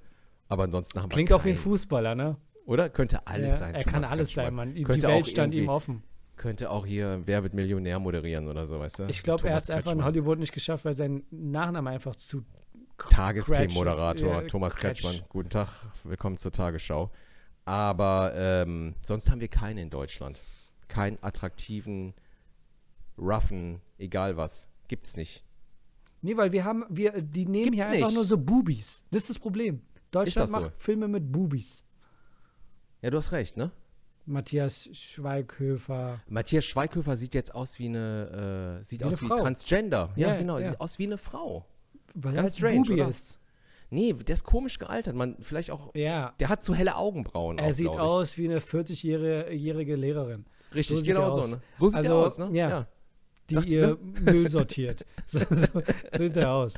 Aber 0.49 0.65
ansonsten 0.65 1.01
haben 1.01 1.09
Klingt 1.09 1.31
wir 1.31 1.37
auch 1.37 1.45
wie 1.45 1.51
ein. 1.51 1.57
Fußballer, 1.57 2.15
ne? 2.15 2.37
Oder? 2.67 2.89
Könnte 2.89 3.27
alles 3.27 3.55
ja, 3.55 3.57
sein. 3.57 3.75
Er 3.75 3.85
kann 3.85 3.95
Thomas 3.95 4.11
alles 4.11 4.29
Kretschmann. 4.29 4.45
sein, 4.45 4.55
Mann. 4.55 4.75
Die 4.75 4.83
Könnte 4.83 5.09
Welt 5.09 5.23
auch 5.23 5.27
stand 5.27 5.55
ihm 5.55 5.69
offen. 5.69 6.03
Könnte 6.37 6.71
auch 6.71 6.85
hier 6.85 7.23
Wer 7.25 7.43
wird 7.43 7.55
Millionär 7.55 7.99
moderieren 7.99 8.47
oder 8.49 8.67
so, 8.67 8.79
weißt 8.79 9.01
du? 9.01 9.05
Ich 9.07 9.23
glaube, 9.23 9.49
er 9.49 9.55
hat 9.55 9.63
es 9.63 9.71
einfach 9.71 9.93
in. 9.93 10.05
Hollywood 10.05 10.39
nicht 10.39 10.53
geschafft, 10.53 10.85
weil 10.85 10.97
sein 10.97 11.25
Nachname 11.31 11.91
einfach 11.91 12.15
zu. 12.15 12.45
Tagesthemenmoderator. 13.09 14.43
Ja, 14.43 14.43
Thomas 14.43 14.75
Kretsch. 14.75 15.03
Kretschmann. 15.03 15.27
Guten 15.29 15.49
Tag, 15.49 15.69
willkommen 16.05 16.37
zur 16.37 16.53
Tagesschau. 16.53 17.11
Aber 17.65 18.33
ähm, 18.37 18.95
sonst 19.05 19.31
haben 19.31 19.41
wir 19.41 19.49
keinen 19.49 19.79
in 19.79 19.91
Deutschland. 19.91 20.43
Keinen 20.89 21.19
attraktiven, 21.23 22.15
roughen, 23.19 23.81
egal 23.99 24.37
was. 24.37 24.69
Gibt's 24.89 25.17
nicht. 25.17 25.46
Nee, 26.23 26.37
weil 26.37 26.51
wir 26.53 26.65
haben, 26.65 26.85
wir, 26.89 27.13
die 27.23 27.47
nehmen 27.47 27.65
Gibt's 27.73 27.77
hier 27.77 27.87
einfach 27.95 28.07
nicht. 28.09 28.15
nur 28.17 28.25
so 28.25 28.39
Bubis. 28.39 29.05
Das 29.11 29.23
ist 29.23 29.31
das 29.31 29.39
Problem. 29.39 29.81
Deutschland 30.11 30.49
das 30.49 30.51
so? 30.55 30.61
macht 30.67 30.73
Filme 30.81 31.09
mit 31.09 31.31
Bubis. 31.31 31.85
Ja, 33.03 33.11
du 33.11 33.19
hast 33.19 33.33
recht, 33.33 33.57
ne? 33.57 33.71
Matthias 34.25 34.89
Schweighöfer. 34.93 36.21
Matthias 36.29 36.65
Schweighöfer 36.65 37.17
sieht 37.17 37.35
jetzt 37.35 37.55
aus 37.55 37.79
wie 37.79 37.87
eine, 37.87 38.79
äh, 38.81 38.85
sieht 38.85 39.01
Wie 39.01 39.05
aus 39.05 39.13
eine 39.15 39.23
wie 39.23 39.27
Frau. 39.29 39.37
Transgender. 39.37 40.11
Ja, 40.17 40.29
Ja, 40.29 40.37
genau, 40.37 40.59
ja. 40.59 40.69
sieht 40.71 40.81
aus 40.81 40.99
wie 40.99 41.05
eine 41.05 41.19
Frau. 41.19 41.65
Weil 42.15 42.33
Ganz 42.35 42.37
er 42.37 42.43
halt 42.43 42.55
strange, 42.55 42.77
Bubi 42.89 42.93
oder? 42.95 43.09
ist. 43.09 43.39
Nee, 43.91 44.13
der 44.15 44.33
ist 44.35 44.43
komisch 44.45 44.79
gealtert. 44.81 45.15
Man, 45.15 45.37
vielleicht 45.43 45.71
auch, 45.71 45.95
Ja. 45.95 46.35
der 46.41 46.49
hat 46.49 46.65
zu 46.65 46.75
helle 46.75 46.97
Augenbrauen 46.97 47.59
Er 47.59 47.69
auch, 47.69 47.73
sieht 47.73 47.87
aus 47.89 48.37
wie 48.37 48.47
eine 48.47 48.59
40-jährige 48.61 49.95
Lehrerin, 49.95 50.45
Richtig, 50.75 50.99
so 50.99 51.05
genau 51.05 51.41
so, 51.43 51.47
ne? 51.49 51.61
So 51.75 51.89
sieht 51.89 51.99
Also, 51.99 52.11
er 52.11 52.27
aus, 52.27 52.39
ne? 52.39 52.49
ja. 52.53 52.89
Die 53.51 53.55
Dachte, 53.55 53.69
ihr 53.69 53.99
Müll 54.21 54.51
sortiert. 54.51 55.05
so, 55.27 55.41
so, 55.51 55.83
sieht 56.19 56.37
er 56.37 56.51
aus. 56.51 56.75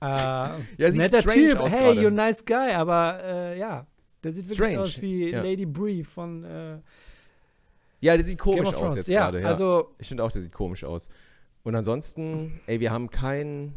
Äh, 0.00 0.90
sieht 0.90 0.96
netter 0.96 1.22
Typ. 1.22 1.58
aus 1.58 1.72
Hey, 1.72 1.94
gerade. 1.94 2.00
you're 2.00 2.08
a 2.08 2.10
nice 2.10 2.44
guy. 2.44 2.72
Aber 2.72 3.20
äh, 3.22 3.58
ja, 3.58 3.86
der 4.24 4.32
sieht 4.32 4.48
wirklich 4.48 4.68
Strange, 4.68 4.82
aus 4.82 5.00
wie 5.00 5.30
ja. 5.30 5.42
Lady 5.42 5.66
Bree 5.66 6.02
von 6.02 6.44
äh, 6.44 6.78
Ja, 8.00 8.16
der 8.16 8.24
sieht 8.24 8.38
komisch 8.38 8.74
aus 8.74 8.96
jetzt 8.96 9.08
ja, 9.08 9.24
gerade, 9.24 9.42
ja. 9.42 9.48
also 9.48 9.94
ich 9.98 10.08
finde 10.08 10.24
auch, 10.24 10.32
der 10.32 10.42
sieht 10.42 10.52
komisch 10.52 10.84
aus. 10.84 11.08
Und 11.64 11.76
ansonsten, 11.76 12.60
ey, 12.66 12.80
wir 12.80 12.90
haben 12.90 13.10
kein. 13.10 13.74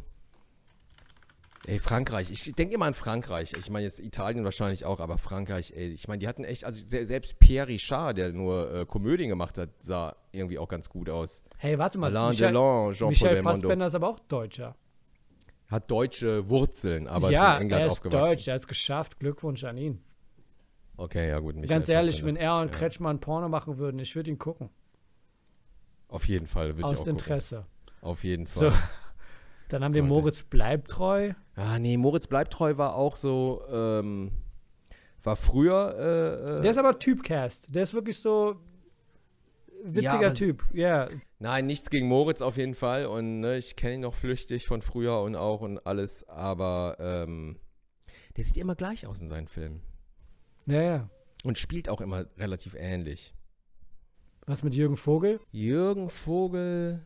Ey, 1.67 1.79
Frankreich. 1.79 2.29
Ich 2.29 2.43
denke 2.53 2.75
immer 2.75 2.85
an 2.85 2.93
Frankreich. 2.93 3.53
Ich 3.57 3.69
meine 3.71 3.85
jetzt 3.85 3.99
Italien 3.99 4.43
wahrscheinlich 4.43 4.85
auch, 4.85 4.99
aber 4.99 5.17
Frankreich, 5.17 5.73
ey. 5.75 5.87
Ich 5.89 6.07
meine, 6.07 6.19
die 6.19 6.27
hatten 6.27 6.43
echt, 6.43 6.63
also 6.63 6.79
se- 6.85 7.05
selbst 7.05 7.39
Pierre 7.39 7.67
Richard, 7.67 8.17
der 8.17 8.31
nur 8.33 8.71
äh, 8.73 8.85
Komödien 8.85 9.29
gemacht 9.29 9.57
hat, 9.57 9.69
sah 9.79 10.15
irgendwie 10.31 10.59
auch 10.59 10.69
ganz 10.69 10.89
gut 10.89 11.09
aus. 11.09 11.43
hey, 11.57 11.79
warte 11.79 11.97
mal. 11.97 12.15
Alain 12.15 12.29
Michel, 12.29 12.47
Delon, 12.49 12.93
Jean-Paul 12.93 13.09
Michel. 13.09 13.37
Fassbender 13.43 13.85
ist 13.87 13.95
aber 13.95 14.09
auch 14.09 14.19
Deutscher. 14.19 14.75
hat 15.67 15.89
deutsche 15.89 16.47
Wurzeln, 16.49 17.07
aber 17.07 17.31
ja, 17.31 17.53
ist 17.53 17.55
in 17.57 17.61
England 17.63 17.81
er 17.81 17.85
ist 17.87 17.91
aufgewachsen. 17.93 18.25
deutsch, 18.27 18.47
er 18.47 18.53
hat 18.53 18.61
es 18.61 18.67
geschafft. 18.67 19.19
Glückwunsch 19.19 19.63
an 19.63 19.77
ihn. 19.77 20.03
Okay, 20.97 21.29
ja 21.29 21.39
gut. 21.39 21.55
Michael 21.55 21.69
Ganz 21.69 21.89
ehrlich, 21.89 22.15
Fassbender. 22.17 22.39
wenn 22.41 22.45
er 22.47 22.59
und 22.61 22.71
Ja. 22.73 22.77
Kretschmann 22.79 23.19
Porno 23.19 23.49
machen 23.49 23.77
würden, 23.79 23.97
ich 23.99 24.15
würde 24.15 24.29
ihn 24.29 24.37
gucken. 24.37 24.69
Auf 26.09 26.27
jeden 26.27 26.45
Fall, 26.45 26.67
würde 26.77 26.79
ich 26.81 26.85
auch 26.85 26.89
Aus 26.91 26.97
gucken. 26.99 27.11
Interesse. 27.13 27.65
Auf 28.01 28.23
jeden 28.23 28.45
So. 28.45 28.69
Fall. 28.69 28.79
Dann 29.69 29.83
haben 29.83 29.95
wir. 29.95 30.03
Moritz 30.03 30.43
Bleibtreu. 30.43 31.33
Ah, 31.55 31.79
nee, 31.79 31.97
Moritz 31.97 32.27
Bleibtreu 32.27 32.77
war 32.77 32.95
auch 32.95 33.15
so, 33.15 33.63
ähm, 33.71 34.31
war 35.23 35.35
früher, 35.35 35.95
äh, 35.97 36.57
äh, 36.59 36.61
Der 36.61 36.71
ist 36.71 36.77
aber 36.77 36.99
Typcast. 36.99 37.73
Der 37.73 37.83
ist 37.83 37.93
wirklich 37.93 38.19
so 38.19 38.57
witziger 39.83 40.15
aber- 40.27 40.33
Typ. 40.33 40.63
Ja, 40.73 41.09
Nein, 41.39 41.65
nichts 41.67 41.89
gegen 41.89 42.07
Moritz 42.07 42.41
auf 42.41 42.57
jeden 42.57 42.73
Fall. 42.73 43.05
Und 43.05 43.39
ne, 43.41 43.57
ich 43.57 43.75
kenne 43.75 43.95
ihn 43.95 44.01
noch 44.01 44.15
flüchtig 44.15 44.65
von 44.67 44.81
früher 44.81 45.21
und 45.21 45.35
auch 45.35 45.61
und 45.61 45.85
alles. 45.85 46.27
Aber 46.27 46.95
ähm, 46.99 47.59
der 48.35 48.43
sieht 48.43 48.57
immer 48.57 48.75
gleich 48.75 49.05
aus 49.05 49.21
in 49.21 49.27
seinen 49.29 49.47
Filmen. 49.47 49.81
ja, 50.65 50.81
ja. 50.81 51.09
Und 51.43 51.59
spielt 51.59 51.89
auch 51.89 52.01
immer 52.01 52.25
relativ 52.39 52.73
ähnlich. 52.73 53.35
Was 54.47 54.63
mit 54.63 54.73
Jürgen 54.73 54.97
Vogel? 54.97 55.39
Jürgen 55.51 56.09
Vogel. 56.09 57.05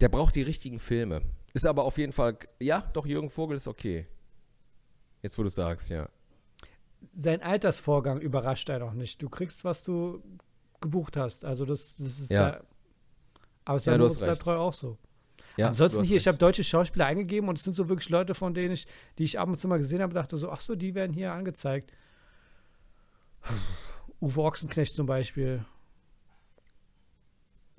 Der 0.00 0.08
braucht 0.08 0.36
die 0.36 0.42
richtigen 0.42 0.78
Filme. 0.78 1.22
Ist 1.54 1.66
aber 1.66 1.84
auf 1.84 1.98
jeden 1.98 2.12
Fall. 2.12 2.36
Ja, 2.60 2.82
doch, 2.92 3.06
Jürgen 3.06 3.30
Vogel 3.30 3.56
ist 3.56 3.66
okay. 3.68 4.06
Jetzt, 5.22 5.38
wo 5.38 5.42
du 5.42 5.48
sagst, 5.48 5.90
ja. 5.90 6.08
Sein 7.10 7.42
Altersvorgang 7.42 8.20
überrascht 8.20 8.68
er 8.68 8.78
noch 8.80 8.92
nicht. 8.92 9.20
Du 9.22 9.28
kriegst, 9.28 9.64
was 9.64 9.82
du 9.84 10.22
gebucht 10.80 11.16
hast. 11.16 11.44
Also 11.44 11.64
das, 11.64 11.94
das 11.96 12.20
ist 12.20 12.30
Ja. 12.30 12.50
da. 12.52 12.64
Aber 13.64 13.76
es 13.78 13.84
Ja, 13.84 13.98
war 13.98 14.06
recht. 14.06 14.18
Bleibtreu 14.18 14.56
auch 14.56 14.72
so. 14.72 14.96
ja 15.56 15.68
Ansonsten 15.68 16.02
hier, 16.04 16.16
ich 16.16 16.20
recht. 16.22 16.26
habe 16.28 16.38
deutsche 16.38 16.64
Schauspieler 16.64 17.06
eingegeben 17.06 17.48
und 17.48 17.58
es 17.58 17.64
sind 17.64 17.74
so 17.74 17.88
wirklich 17.88 18.08
Leute, 18.08 18.34
von 18.34 18.54
denen 18.54 18.72
ich, 18.74 18.86
die 19.18 19.24
ich 19.24 19.38
ab 19.38 19.48
und 19.48 19.58
zu 19.58 19.68
mal 19.68 19.78
gesehen 19.78 20.02
habe, 20.02 20.14
dachte 20.14 20.36
so, 20.36 20.50
ach 20.50 20.60
so, 20.60 20.74
die 20.76 20.94
werden 20.94 21.12
hier 21.12 21.32
angezeigt. 21.32 21.92
Uwe 24.20 24.42
Ochsenknecht 24.42 24.94
zum 24.94 25.06
Beispiel. 25.06 25.64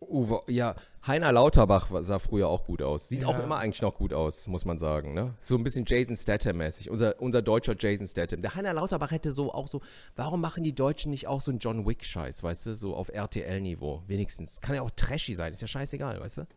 Uwe, 0.02 0.40
ja, 0.48 0.76
Heiner 1.06 1.32
Lauterbach 1.32 1.90
sah 2.04 2.20
früher 2.20 2.48
auch 2.48 2.66
gut 2.66 2.82
aus. 2.82 3.10
Sieht 3.10 3.26
auch 3.26 3.34
Ja. 3.34 3.44
immer 3.44 3.58
eigentlich 3.58 3.82
noch 3.82 3.96
gut 3.96 4.14
aus, 4.14 4.48
muss 4.48 4.66
man 4.66 4.78
sagen. 4.78 5.14
Ne? 5.14 5.34
So 5.40 5.56
ein 5.56 5.64
bisschen 5.64 5.86
Jason 5.86 6.16
Statham-mäßig. 6.16 6.90
Unser, 6.90 7.22
unser 7.22 7.42
deutscher 7.42 7.76
Jason 7.78 8.08
Statham. 8.08 8.42
Der 8.42 8.56
Heiner 8.56 8.74
Lauterbach 8.74 9.12
hätte 9.12 9.32
so 9.32 9.54
auch 9.54 9.68
so, 9.68 9.82
warum 10.16 10.42
machen 10.42 10.64
die 10.64 10.74
Deutschen 10.74 11.12
nicht 11.12 11.28
auch 11.28 11.42
so 11.42 11.52
einen 11.52 11.60
John 11.60 11.86
Wick-Scheiß, 11.86 12.44
weißt 12.44 12.68
du? 12.68 12.76
So 12.76 12.96
auf 12.96 13.10
RTL-Niveau, 13.10 14.04
wenigstens. 14.08 14.62
Kann 14.62 14.76
ja 14.76 14.82
auch 14.82 14.92
trashy 14.92 15.36
sein, 15.36 15.54
ist 15.54 15.62
ja 15.62 15.68
scheißegal, 15.68 16.20
weißt 16.22 16.38
du? 16.40 16.48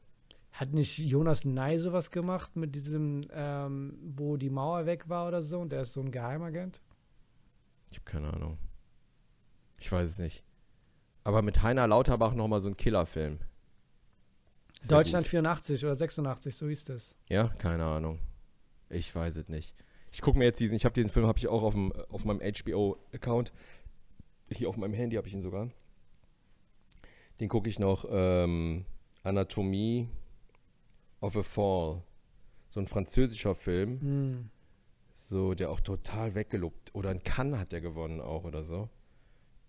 Hat 0.53 0.72
nicht 0.72 0.99
Jonas 0.99 1.45
Ney 1.45 1.78
sowas 1.78 2.11
gemacht 2.11 2.57
mit 2.57 2.74
diesem, 2.74 3.26
ähm, 3.32 3.99
wo 4.16 4.36
die 4.36 4.51
Mauer 4.51 4.86
weg 4.86 5.09
war 5.09 5.26
oder 5.28 5.40
so 5.43 5.59
und 5.61 5.72
der 5.72 5.82
ist 5.82 5.95
so 5.95 6.01
ein 6.01 6.11
Geheimagent? 6.11 6.80
Ich 7.90 7.99
habe 7.99 8.11
keine 8.11 8.32
Ahnung. 8.32 8.59
Ich 9.78 9.90
weiß 9.90 10.09
es 10.11 10.18
nicht. 10.18 10.45
Aber 11.25 11.43
mit 11.43 11.62
Heiner 11.62 11.87
Lauterbach 11.87 12.35
nochmal 12.35 12.61
so 12.61 12.68
ein 12.68 12.77
Killerfilm. 12.77 13.39
Sehr 14.81 14.89
Deutschland 14.99 15.25
gut. 15.25 15.31
84 15.31 15.85
oder 15.85 15.95
86, 15.95 16.57
so 16.57 16.68
hieß 16.68 16.85
das. 16.87 17.14
Ja, 17.29 17.49
keine 17.59 17.85
Ahnung. 17.85 18.18
Ich 18.89 19.14
weiß 19.14 19.37
es 19.37 19.49
nicht. 19.49 19.75
Ich 20.11 20.20
gucke 20.20 20.39
mir 20.39 20.45
jetzt 20.45 20.59
diesen, 20.61 20.75
ich 20.75 20.85
habe 20.85 20.95
diesen 20.95 21.11
Film, 21.11 21.27
habe 21.27 21.39
ich 21.39 21.49
auch 21.49 21.62
auf, 21.62 21.75
dem, 21.75 21.93
auf 22.11 22.25
meinem 22.25 22.41
HBO-Account. 22.41 23.53
Hier 24.51 24.68
auf 24.68 24.77
meinem 24.77 24.93
Handy 24.95 25.16
habe 25.16 25.29
ich 25.29 25.35
ihn 25.35 25.41
sogar. 25.41 25.70
Den 27.41 27.49
gucke 27.49 27.70
ich 27.70 27.79
noch, 27.79 28.05
ähm, 28.11 28.85
Anatomie 29.23 30.09
of 31.20 31.37
a 31.37 31.43
Fall. 31.43 32.03
So 32.68 32.81
ein 32.81 32.87
französischer 32.87 33.55
Film, 33.55 34.01
Hm. 34.01 34.51
so 35.14 35.55
der 35.55 35.70
auch 35.70 35.81
total 35.81 36.35
weggelobt. 36.35 36.95
Oder 36.95 37.12
in 37.12 37.23
Cannes 37.23 37.59
hat 37.59 37.73
der 37.73 37.81
gewonnen 37.81 38.20
auch 38.20 38.45
oder 38.45 38.64
so. 38.64 38.89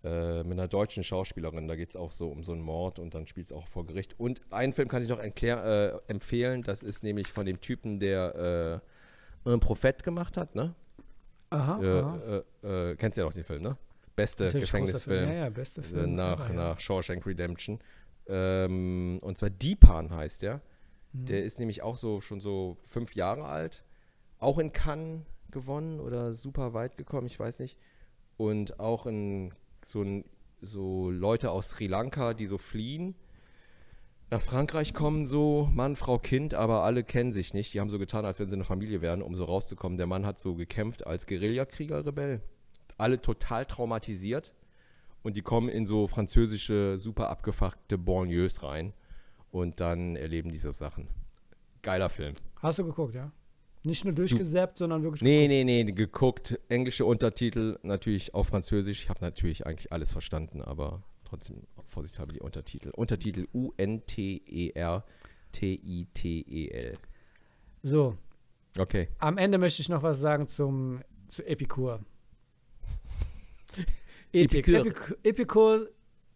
Äh, 0.03 0.43
mit 0.43 0.59
einer 0.59 0.67
deutschen 0.67 1.01
Schauspielerin, 1.01 1.69
da 1.69 1.75
geht 1.77 1.91
es 1.91 1.95
auch 1.95 2.11
so 2.11 2.27
um 2.29 2.43
so 2.43 2.51
einen 2.51 2.61
Mord 2.61 2.99
und 2.99 3.15
dann 3.15 3.25
spielt 3.25 3.45
es 3.45 3.53
auch 3.53 3.67
vor 3.67 3.85
Gericht. 3.85 4.19
Und 4.19 4.41
einen 4.51 4.73
Film 4.73 4.89
kann 4.89 5.01
ich 5.01 5.07
noch 5.07 5.19
erklär, 5.19 6.01
äh, 6.07 6.11
empfehlen, 6.11 6.61
das 6.61 6.83
ist 6.83 7.03
nämlich 7.03 7.31
von 7.31 7.45
dem 7.45 7.61
Typen, 7.61 7.99
der 7.99 8.81
äh, 9.45 9.49
Un 9.49 9.61
Prophet 9.61 10.03
gemacht 10.03 10.35
hat, 10.35 10.55
ne? 10.55 10.75
Aha, 11.51 11.81
Äh, 11.81 11.99
aha. 12.01 12.43
äh, 12.63 12.91
äh, 12.91 12.95
kennst 12.97 13.17
ja 13.17 13.25
auch 13.25 13.33
den 13.33 13.45
Film, 13.45 13.63
ne? 13.63 13.77
Beste 14.15 14.45
Natürlich 14.45 14.69
Gefängnisfilm 14.71 15.25
Film. 15.25 15.29
Ja, 15.37 15.43
ja, 15.45 15.49
beste 15.49 15.81
Film. 15.81 16.15
nach, 16.15 16.49
ja. 16.49 16.55
nach 16.55 16.79
Shawshank 16.81 17.25
Redemption. 17.25 17.79
Ähm, 18.27 19.19
und 19.21 19.37
zwar 19.37 19.49
Deepan 19.51 20.13
heißt 20.13 20.41
der. 20.41 20.61
Mhm. 21.13 21.25
Der 21.27 21.43
ist 21.45 21.59
nämlich 21.59 21.81
auch 21.81 21.95
so 21.95 22.19
schon 22.19 22.41
so 22.41 22.77
fünf 22.83 23.15
Jahre 23.15 23.45
alt. 23.45 23.85
Auch 24.39 24.59
in 24.59 24.73
Cannes 24.73 25.21
gewonnen 25.49 25.99
oder 26.01 26.33
super 26.33 26.73
weit 26.73 26.97
gekommen, 26.97 27.27
ich 27.27 27.39
weiß 27.39 27.59
nicht. 27.59 27.77
Und 28.37 28.79
auch 28.79 29.05
in 29.05 29.53
so, 29.85 30.23
so 30.61 31.09
Leute 31.11 31.51
aus 31.51 31.71
Sri 31.71 31.87
Lanka, 31.87 32.33
die 32.33 32.45
so 32.45 32.57
fliehen, 32.57 33.15
nach 34.33 34.41
Frankreich 34.41 34.95
kommen, 34.95 35.27
so 35.27 35.69
Mann, 35.73 35.95
Frau, 35.95 36.17
Kind, 36.17 36.55
aber 36.55 36.83
alle 36.83 37.03
kennen 37.03 37.31
sich 37.31 37.53
nicht. 37.53 37.71
Die 37.73 37.79
haben 37.79 37.91
so 37.91 37.99
getan, 37.99 38.25
als 38.25 38.39
wenn 38.39 38.49
sie 38.49 38.55
eine 38.55 38.63
Familie 38.63 38.99
wären, 38.99 39.21
um 39.21 39.35
so 39.35 39.45
rauszukommen. 39.45 39.95
Der 39.95 40.07
Mann 40.07 40.25
hat 40.25 40.39
so 40.39 40.55
gekämpft 40.55 41.05
als 41.05 41.27
Guerillakrieger, 41.27 42.03
Rebell. 42.03 42.41
Alle 42.97 43.21
total 43.21 43.67
traumatisiert. 43.67 44.55
Und 45.21 45.35
die 45.35 45.43
kommen 45.43 45.69
in 45.69 45.85
so 45.85 46.07
französische, 46.07 46.97
super 46.97 47.29
abgefuckte 47.29 47.99
Banlieues 47.99 48.63
rein. 48.63 48.93
Und 49.51 49.79
dann 49.79 50.15
erleben 50.15 50.49
diese 50.49 50.73
Sachen. 50.73 51.09
Geiler 51.83 52.09
Film. 52.09 52.33
Hast 52.59 52.79
du 52.79 52.85
geguckt, 52.85 53.13
ja? 53.13 53.31
Nicht 53.83 54.05
nur 54.05 54.13
durchgesäppt, 54.13 54.77
sondern 54.77 55.03
wirklich 55.03 55.21
Nee, 55.21 55.47
nee, 55.47 55.63
nee, 55.63 55.83
geguckt. 55.91 56.59
Englische 56.69 57.05
Untertitel, 57.05 57.77
natürlich 57.83 58.33
auf 58.33 58.47
Französisch. 58.47 59.03
Ich 59.03 59.09
habe 59.09 59.19
natürlich 59.21 59.65
eigentlich 59.65 59.91
alles 59.91 60.11
verstanden, 60.11 60.61
aber 60.61 61.03
trotzdem 61.25 61.63
vorsichtshalber 61.85 62.31
die 62.31 62.39
Untertitel. 62.39 62.91
Untertitel 62.95 63.47
U-N-T-E-R-T-I-T-E-L. 63.53 65.03
So, 67.83 68.17
Okay. 68.77 69.09
am 69.19 69.37
Ende 69.37 69.57
möchte 69.57 69.81
ich 69.81 69.89
noch 69.89 70.01
was 70.01 70.19
sagen 70.19 70.47
zum 70.47 71.01
zu 71.27 71.45
Epikur. 71.45 71.99
Ethik. 74.33 74.67
Epicur. 74.67 75.17
Epikur. 75.23 75.89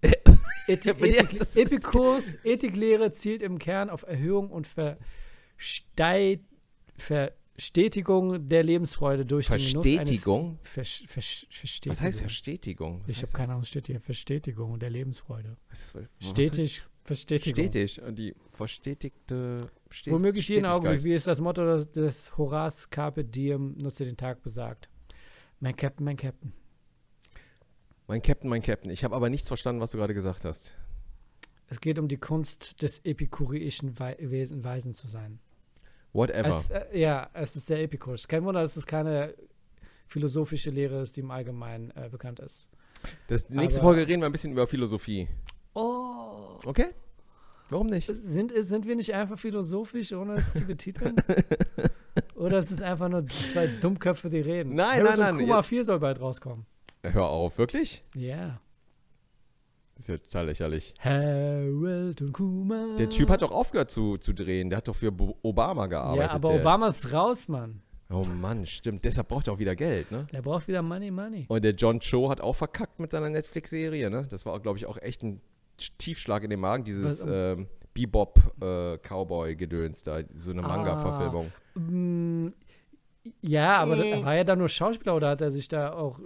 Ethik, 0.68 1.02
Ethik, 1.02 1.56
Epikurs 1.56 2.36
Ethiklehre 2.43 3.12
zielt 3.14 3.41
im 3.41 3.58
Kern 3.58 3.89
auf 3.89 4.04
Erhöhung 4.04 4.52
und 4.52 4.68
Verstei 4.68 6.41
Verstetigung 6.98 8.48
der 8.50 8.64
Lebensfreude 8.64 9.26
durch 9.26 9.48
den 9.48 9.60
Verstetigung? 9.60 10.58
Genuss 10.64 10.78
eines 10.78 10.89
Versch- 10.89 11.08
Versch- 11.08 11.45
Verstetigung. 11.50 11.91
Was 11.91 12.02
heißt 12.02 12.20
Verstetigung? 12.20 13.02
Was 13.02 13.10
Ich 13.10 13.22
habe 13.22 13.32
keine 13.32 13.52
Ahnung, 13.54 13.64
steht 13.64 13.88
hier 13.88 14.00
Verstetigung 14.00 14.80
der 14.80 14.89
Lebensfreude. 14.89 15.58
Was, 15.70 15.95
was 15.95 16.10
Stetig, 16.20 16.78
heißt 16.80 16.89
Verstetigung. 17.04 17.66
Stetig. 17.66 18.02
Und 18.02 18.16
die 18.20 18.36
verstetigte 18.52 19.72
Ste 19.89 20.12
Womöglich 20.12 20.50
jeden 20.50 20.66
Augenblick, 20.66 21.04
wie 21.04 21.14
es 21.14 21.24
das 21.24 21.39
Motto 21.39 21.84
des, 21.86 22.38
Horaz 22.38 22.89
Carpe 22.89 23.24
Diem 23.24 23.76
nutze 23.78 24.04
den 24.06 24.18
Tag 24.18 24.41
besagt. 24.43 24.89
Mein 25.60 25.76
Captain, 25.76 26.04
mein 26.06 26.18
Captain. 26.18 26.54
Mein 28.08 28.22
Captain, 28.22 28.50
mein 28.50 28.62
Captain. 28.62 28.91
Ich 28.91 29.04
habe 29.04 29.16
aber 29.16 29.30
nichts 29.30 29.48
verstanden, 29.48 29.82
was 29.82 29.91
du 29.91 29.98
gerade 29.98 30.14
gesagt 30.14 30.45
hast. 30.45 30.76
Es 31.70 31.82
geht 31.82 32.00
um 32.00 32.08
die 32.08 32.18
Kunst 32.18 32.82
des 32.82 33.00
epikureischen 33.00 34.00
Wei 34.00 34.16
Wesen, 34.20 34.64
Weisen 34.64 34.93
zu 34.93 35.08
sein. 35.08 35.39
Whatever. 36.14 36.47
Es, 36.47 36.70
äh, 36.70 36.99
ja, 36.99 37.30
es 37.34 37.55
ist 37.55 37.66
sehr 37.68 37.82
epikurisch. 37.82 38.28
Kein 38.28 38.43
Wunder, 38.43 38.62
dass 38.62 38.76
es 38.78 38.86
keine 38.86 39.34
philosophische 40.08 40.70
Lehre 40.70 41.01
ist, 41.01 41.16
die 41.16 41.20
im 41.22 41.32
Allgemeinen 41.32 41.91
äh, 41.91 42.10
bekannt 42.10 42.39
ist. 42.39 42.68
Das, 43.28 43.49
nächste 43.49 43.80
aber- 43.82 43.89
Folge 43.89 44.08
reden 44.08 44.22
wir 44.22 44.26
ein 44.28 44.32
bisschen 44.32 44.51
über 44.53 44.68
Philosophie. 44.68 45.28
Oh. 45.76 46.58
Okay? 46.66 46.88
Warum 47.70 47.88
nicht? 47.88 48.08
Sind, 48.08 48.53
sind 48.55 48.88
wir 48.88 48.95
nicht 48.95 49.14
einfach 49.14 49.38
philosophisch, 49.38 50.14
ohne 50.14 50.36
es 50.36 50.53
zu 50.53 50.64
betiteln? 50.64 51.16
Oder 52.36 52.60
ist 52.60 52.72
es 52.72 52.82
einfach 52.82 53.10
nur 53.10 53.28
zwei 53.28 53.68
Dummköpfe, 53.68 54.30
die 54.30 54.39
reden? 54.39 54.74
Nein, 54.76 55.01
Harold 55.01 55.18
nein, 55.18 55.36
nein, 55.36 55.45
Kuma 55.45 55.58
ihr- 55.58 55.64
4 55.64 55.84
soll 55.84 55.99
bald 55.99 56.22
rauskommen. 56.22 56.66
Hör 57.03 57.28
auf, 57.30 57.58
wirklich? 57.58 58.03
Ja. 58.16 58.62
Ist 59.98 60.10
ja 60.10 60.18
total 60.18 60.45
lächerlich. 60.48 60.93
Harold 61.00 62.22
und 62.22 62.34
Kuma. 62.34 62.95
Der 62.98 63.10
Typ 63.10 63.30
hat 63.30 63.41
doch 63.41 63.52
aufgehört 63.52 63.89
zu, 63.89 64.18
zu 64.18 64.34
drehen. 64.34 64.70
Der 64.70 64.78
hat 64.78 64.88
doch 64.88 64.95
für 64.95 65.12
Bo 65.12 65.38
Obama 65.41 65.88
gearbeitet. 65.88 66.30
Ja, 66.30 66.36
aber 66.36 66.52
der. 66.54 66.62
Obama 66.62 66.88
ist 66.89 67.12
raus, 67.12 67.48
Mann. 67.48 67.82
Oh 68.10 68.24
Mann, 68.24 68.66
stimmt. 68.66 69.04
Deshalb 69.06 69.28
braucht 69.28 69.48
er 69.48 69.54
auch 69.54 69.60
wieder 69.60 69.76
Geld, 69.76 70.12
ne? 70.12 70.28
Der 70.32 70.41
braucht 70.41 70.68
wieder 70.68 70.82
Money, 70.82 71.12
Money. 71.12 71.45
Und 71.50 71.66
der 71.66 71.74
John 71.74 72.00
Cho 72.00 72.30
hat 72.30 72.39
auch 72.41 72.56
verkackt 72.56 73.00
mit 73.00 73.12
seiner 73.12 73.30
Netflix-Serie, 73.30 74.10
ne? 74.10 74.26
Das 74.30 74.45
war, 74.45 74.58
glaube 74.60 74.78
ich, 74.78 74.86
auch 74.86 74.98
echt 75.00 75.24
ein 75.24 75.41
Tiefschlag 75.98 76.43
in 76.43 76.50
den 76.52 76.60
Magen, 76.60 76.84
dieses 76.86 77.22
Was, 77.26 77.58
ähm, 77.58 77.68
Bebop-Cowboy-Gedöns 77.93 80.04
da, 80.04 80.20
so 80.36 80.52
eine 80.52 80.64
Ah. 80.64 80.68
Manga-Verfilmung. 80.68 81.52
Mm, 81.76 82.48
ja, 83.41 83.78
aber 83.78 83.95
da- 83.98 84.24
war 84.24 84.36
er 84.36 84.45
da 84.45 84.56
nur 84.56 84.70
Schauspieler 84.70 85.16
oder 85.16 85.30
hat 85.30 85.41
er 85.41 85.52
sich 85.52 85.68
da 85.68 85.91
auch. 85.93 86.20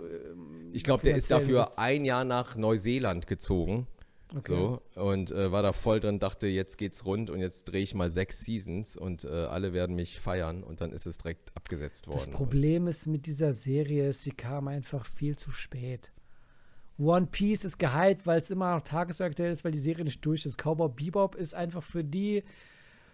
Ich 0.73 0.83
glaube, 0.83 1.03
der 1.03 1.15
ist 1.15 1.29
dafür 1.31 1.59
was- 1.59 1.77
ein 1.77 2.05
Jahr 2.05 2.23
nach 2.23 2.55
Neuseeland 2.55 3.27
gezogen 3.27 3.87
Okay. 4.33 4.53
So, 4.53 4.81
und 4.95 5.31
äh, 5.31 5.51
war 5.51 5.61
da 5.61 5.73
voll 5.73 5.99
drin, 5.99 6.19
dachte, 6.19 6.47
jetzt 6.47 6.77
geht's 6.77 7.05
rund 7.05 7.29
und 7.29 7.39
jetzt 7.41 7.65
drehe 7.65 7.81
ich 7.81 7.93
mal 7.93 8.09
sechs 8.09 8.45
Seasons 8.45 8.95
und 8.95 9.25
äh, 9.25 9.27
alle 9.27 9.73
werden 9.73 9.95
mich 9.95 10.21
feiern 10.21 10.63
und 10.63 10.79
dann 10.79 10.93
ist 10.93 11.05
es 11.05 11.17
direkt 11.17 11.51
abgesetzt 11.55 12.07
worden. 12.07 12.17
Das 12.17 12.29
Problem 12.29 12.87
ist 12.87 13.07
mit 13.07 13.25
dieser 13.25 13.53
Serie, 13.53 14.07
ist, 14.09 14.23
sie 14.23 14.31
kam 14.31 14.69
einfach 14.69 15.05
viel 15.05 15.35
zu 15.35 15.51
spät. 15.51 16.13
One 16.97 17.27
Piece 17.27 17.65
ist 17.65 17.77
gehypt, 17.77 18.25
weil 18.25 18.39
es 18.39 18.49
immer 18.49 18.75
noch 18.75 18.83
tagesaktuell 18.83 19.51
ist, 19.51 19.65
weil 19.65 19.71
die 19.71 19.79
Serie 19.79 20.05
nicht 20.05 20.25
durch 20.25 20.45
ist. 20.45 20.57
Cowboy 20.57 20.89
Bebop 20.89 21.35
ist 21.35 21.53
einfach 21.53 21.83
für 21.83 22.03
die. 22.03 22.43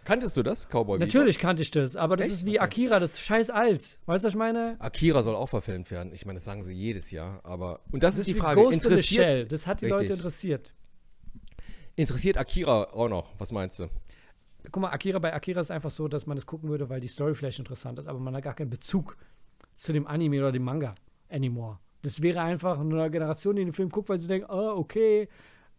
Kanntest 0.07 0.37
du 0.37 0.41
das, 0.41 0.69
Cowboy 0.69 0.99
Bebop? 0.99 0.99
Natürlich 1.01 1.37
kannte 1.37 1.63
ich 1.63 1.69
das, 1.69 1.97
aber 1.97 2.15
das 2.15 2.27
Echt? 2.27 2.35
ist 2.37 2.45
wie. 2.45 2.61
Akira, 2.61 3.01
das 3.01 3.11
ist 3.11 3.19
scheiß 3.23 3.49
alt. 3.49 3.99
Weißt 4.05 4.23
du, 4.23 4.27
was 4.27 4.33
ich 4.33 4.37
meine? 4.37 4.77
Akira 4.79 5.21
soll 5.21 5.35
auch 5.35 5.49
verfilmt 5.49 5.91
werden. 5.91 6.13
Ich 6.13 6.25
meine, 6.25 6.37
das 6.37 6.45
sagen 6.45 6.63
sie 6.63 6.73
jedes 6.73 7.11
Jahr, 7.11 7.41
aber 7.43 7.81
und 7.91 8.03
das, 8.03 8.17
ist 8.17 8.25
die 8.25 8.35
wie 8.35 8.39
Frage, 8.39 8.61
Ghost 8.61 8.85
interessiert, 8.85 9.25
Shell. 9.25 9.45
Das 9.47 9.67
hat 9.67 9.81
die 9.81 9.87
Leute 9.87 10.03
Richtig. 10.03 10.15
interessiert. 10.15 10.73
interessiert 11.97 12.37
Akira 12.37 12.85
auch 12.93 13.09
noch? 13.09 13.37
Was 13.37 13.51
meinst 13.51 13.79
du? 13.79 13.89
Guck 14.71 14.81
mal, 14.81 14.91
Akira 14.91 15.19
bei 15.19 15.33
Akira 15.33 15.59
ist 15.59 15.71
einfach 15.71 15.89
so, 15.89 16.07
dass 16.07 16.25
man 16.25 16.37
das 16.37 16.45
gucken 16.45 16.69
würde, 16.69 16.87
weil 16.87 17.01
die 17.01 17.09
Story 17.09 17.35
vielleicht 17.35 17.59
interessant 17.59 17.99
ist, 17.99 18.07
aber 18.07 18.19
man 18.19 18.33
hat 18.33 18.45
gar 18.45 18.53
keinen 18.53 18.69
Bezug 18.69 19.17
zu 19.75 19.91
dem 19.91 20.07
Anime 20.07 20.39
oder 20.39 20.53
dem 20.53 20.63
Manga 20.63 20.95
anymore. 21.27 21.79
Das 22.03 22.21
wäre 22.21 22.39
einfach 22.39 22.79
eine 22.79 23.11
Generation, 23.11 23.57
die 23.57 23.65
den 23.65 23.73
Film 23.73 23.89
guckt, 23.89 24.07
weil 24.07 24.21
sie 24.21 24.29
denken, 24.29 24.47
oh, 24.49 24.71
okay, 24.77 25.27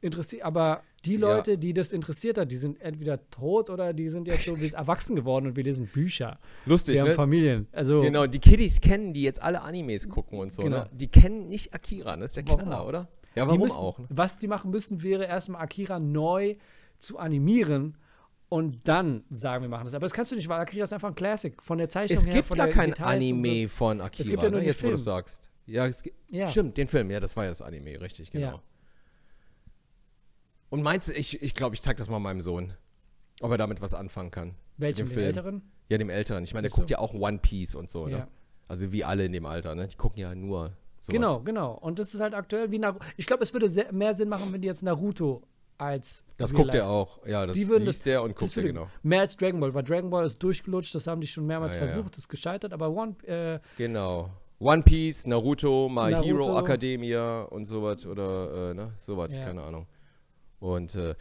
interessiert. 0.02 0.42
Aber 0.42 0.82
die 1.04 1.14
Ja. 1.14 1.20
Leute, 1.36 1.58
die 1.58 1.72
das 1.74 1.92
interessiert 1.92 2.38
hat, 2.38 2.50
die 2.50 2.56
sind 2.56 2.80
entweder 2.80 3.28
tot 3.30 3.70
oder 3.70 3.92
die 3.92 4.08
sind 4.08 4.26
jetzt 4.26 4.44
so 4.44 4.60
wie 4.60 4.68
erwachsen 4.72 5.14
geworden 5.16 5.46
und 5.46 5.56
wir 5.56 5.64
lesen 5.64 5.86
Bücher. 5.86 6.38
Lustig, 6.66 6.94
wir 6.94 7.00
haben 7.02 7.08
ne? 7.08 7.14
Familien. 7.14 7.66
Also, 7.72 8.00
Genau, 8.00 8.26
die 8.26 8.38
Kiddies 8.40 8.80
kennen, 8.80 9.12
die 9.12 9.22
jetzt 9.22 9.40
alle 9.42 9.62
Animes 9.62 10.08
gucken 10.08 10.38
und 10.38 10.52
so, 10.52 10.62
Genau. 10.62 10.78
ne? 10.78 10.90
Die 10.92 11.06
kennen 11.08 11.48
nicht 11.48 11.72
Akira, 11.74 12.16
das 12.16 12.30
ist 12.32 12.36
der 12.38 12.48
Warum 12.48 12.60
Knaller, 12.62 12.82
auch? 12.82 12.88
oder? 12.88 13.08
Ja, 13.34 13.46
warum 13.46 13.60
müssen, 13.60 13.76
auch? 13.76 13.98
Ne? 13.98 14.06
Was 14.10 14.38
die 14.38 14.48
machen 14.48 14.70
müssen, 14.72 15.02
wäre 15.02 15.24
erstmal 15.24 15.62
Akira 15.62 16.00
neu 16.00 16.56
zu 16.98 17.18
animieren 17.18 17.96
und 18.48 18.88
dann 18.88 19.22
sagen, 19.30 19.62
wir 19.62 19.68
machen 19.68 19.84
das. 19.84 19.94
Aber 19.94 20.06
das 20.06 20.12
kannst 20.12 20.32
du 20.32 20.36
nicht, 20.36 20.48
weil 20.48 20.58
Akira 20.58 20.82
ist 20.84 20.92
einfach 20.92 21.08
ein 21.10 21.14
Classic. 21.14 21.54
Von 21.62 21.78
der 21.78 21.88
Zeichnung 21.90 22.18
Es 22.18 22.26
her, 22.26 22.34
gibt 22.34 22.46
von 22.46 22.56
gar 22.56 22.66
der 22.66 22.74
kein 22.74 22.86
Details 22.88 23.08
Anime 23.14 23.68
von 23.68 24.00
Akira, 24.00 24.28
gibt 24.30 24.42
ja 24.42 24.50
nur 24.50 24.60
ne? 24.60 24.66
jetzt 24.66 24.82
wo 24.82 24.86
du 24.88 24.94
Film. 24.94 25.04
sagst. 25.04 25.48
Ja, 25.66 25.86
es 25.86 26.02
gibt, 26.02 26.16
Ja. 26.32 26.48
stimmt, 26.48 26.76
den 26.78 26.86
Film, 26.88 27.10
ja, 27.10 27.20
das 27.20 27.36
war 27.36 27.44
ja 27.44 27.50
das 27.50 27.62
Anime, 27.62 28.00
richtig, 28.00 28.30
genau. 28.30 28.46
Ja. 28.46 28.62
Und 30.70 30.82
meinst 30.82 31.08
du, 31.08 31.12
ich, 31.12 31.42
ich 31.42 31.54
glaube, 31.54 31.74
ich 31.74 31.82
zeig 31.82 31.96
das 31.96 32.08
mal 32.10 32.18
meinem 32.18 32.40
Sohn, 32.40 32.74
ob 33.40 33.50
er 33.50 33.58
damit 33.58 33.80
was 33.80 33.94
anfangen 33.94 34.30
kann. 34.30 34.54
Welchen, 34.76 35.06
Dem 35.06 35.08
Film. 35.08 35.26
älteren? 35.26 35.62
Ja, 35.88 35.98
dem 35.98 36.10
Älteren. 36.10 36.44
Ich 36.44 36.52
meine, 36.54 36.62
der 36.62 36.70
Siehst 36.70 36.76
du? 36.76 36.80
guckt 36.82 36.90
ja 36.90 36.98
auch 36.98 37.14
One 37.14 37.38
Piece 37.38 37.74
und 37.74 37.88
so, 37.90 38.06
Ja. 38.08 38.18
ne? 38.18 38.28
Also 38.68 38.92
wie 38.92 39.02
alle 39.02 39.24
in 39.24 39.32
dem 39.32 39.46
Alter, 39.46 39.74
ne? 39.74 39.88
Die 39.88 39.96
gucken 39.96 40.20
ja 40.20 40.34
nur 40.34 40.72
so 41.00 41.10
Genau, 41.12 41.40
genau. 41.40 41.72
Und 41.72 41.98
das 41.98 42.12
ist 42.12 42.20
halt 42.20 42.34
aktuell 42.34 42.70
wie 42.70 42.78
Naruto. 42.78 43.02
Ich 43.16 43.26
glaube, 43.26 43.42
es 43.42 43.52
würde 43.54 43.70
sehr, 43.70 43.90
mehr 43.92 44.14
Sinn 44.14 44.28
machen, 44.28 44.52
wenn 44.52 44.60
die 44.60 44.68
jetzt 44.68 44.82
Naruto 44.82 45.42
als. 45.78 46.22
Das 46.36 46.52
guckt 46.52 46.74
er 46.74 46.88
auch. 46.88 47.24
Ja, 47.26 47.46
das 47.46 47.56
Die 47.56 47.66
würden 47.68 47.84
liest 47.86 48.00
das- 48.00 48.04
der 48.04 48.22
und 48.22 48.36
guckt 48.36 48.54
er, 48.58 48.62
genau. 48.64 48.88
Mehr 49.02 49.20
als 49.20 49.36
Dragon 49.36 49.58
Ball, 49.60 49.72
weil 49.72 49.84
Dragon 49.84 50.10
Ball 50.10 50.26
ist 50.26 50.42
durchgelutscht, 50.42 50.94
das 50.94 51.06
haben 51.06 51.20
die 51.22 51.26
schon 51.26 51.46
mehrmals 51.46 51.72
Ah, 51.74 51.76
ja, 51.76 51.80
ja. 51.86 51.86
versucht, 51.92 52.12
das 52.12 52.18
ist 52.20 52.28
gescheitert, 52.28 52.72
aber 52.74 52.90
One, 52.90 53.16
äh, 53.26 53.58
Genau. 53.78 54.28
One 54.60 54.82
Piece, 54.82 55.26
Naruto, 55.26 55.88
My 55.88 56.10
Naruto. 56.10 56.22
Hero 56.26 56.58
Academia 56.58 57.42
und 57.44 57.64
sowas 57.64 58.04
oder 58.04 58.70
äh, 58.72 58.74
ne, 58.74 58.92
sowas, 58.98 59.34
Ja. 59.34 59.44
keine 59.44 59.62
Ahnung. 59.62 59.86
Und 60.60 60.94
äh, 60.94 61.14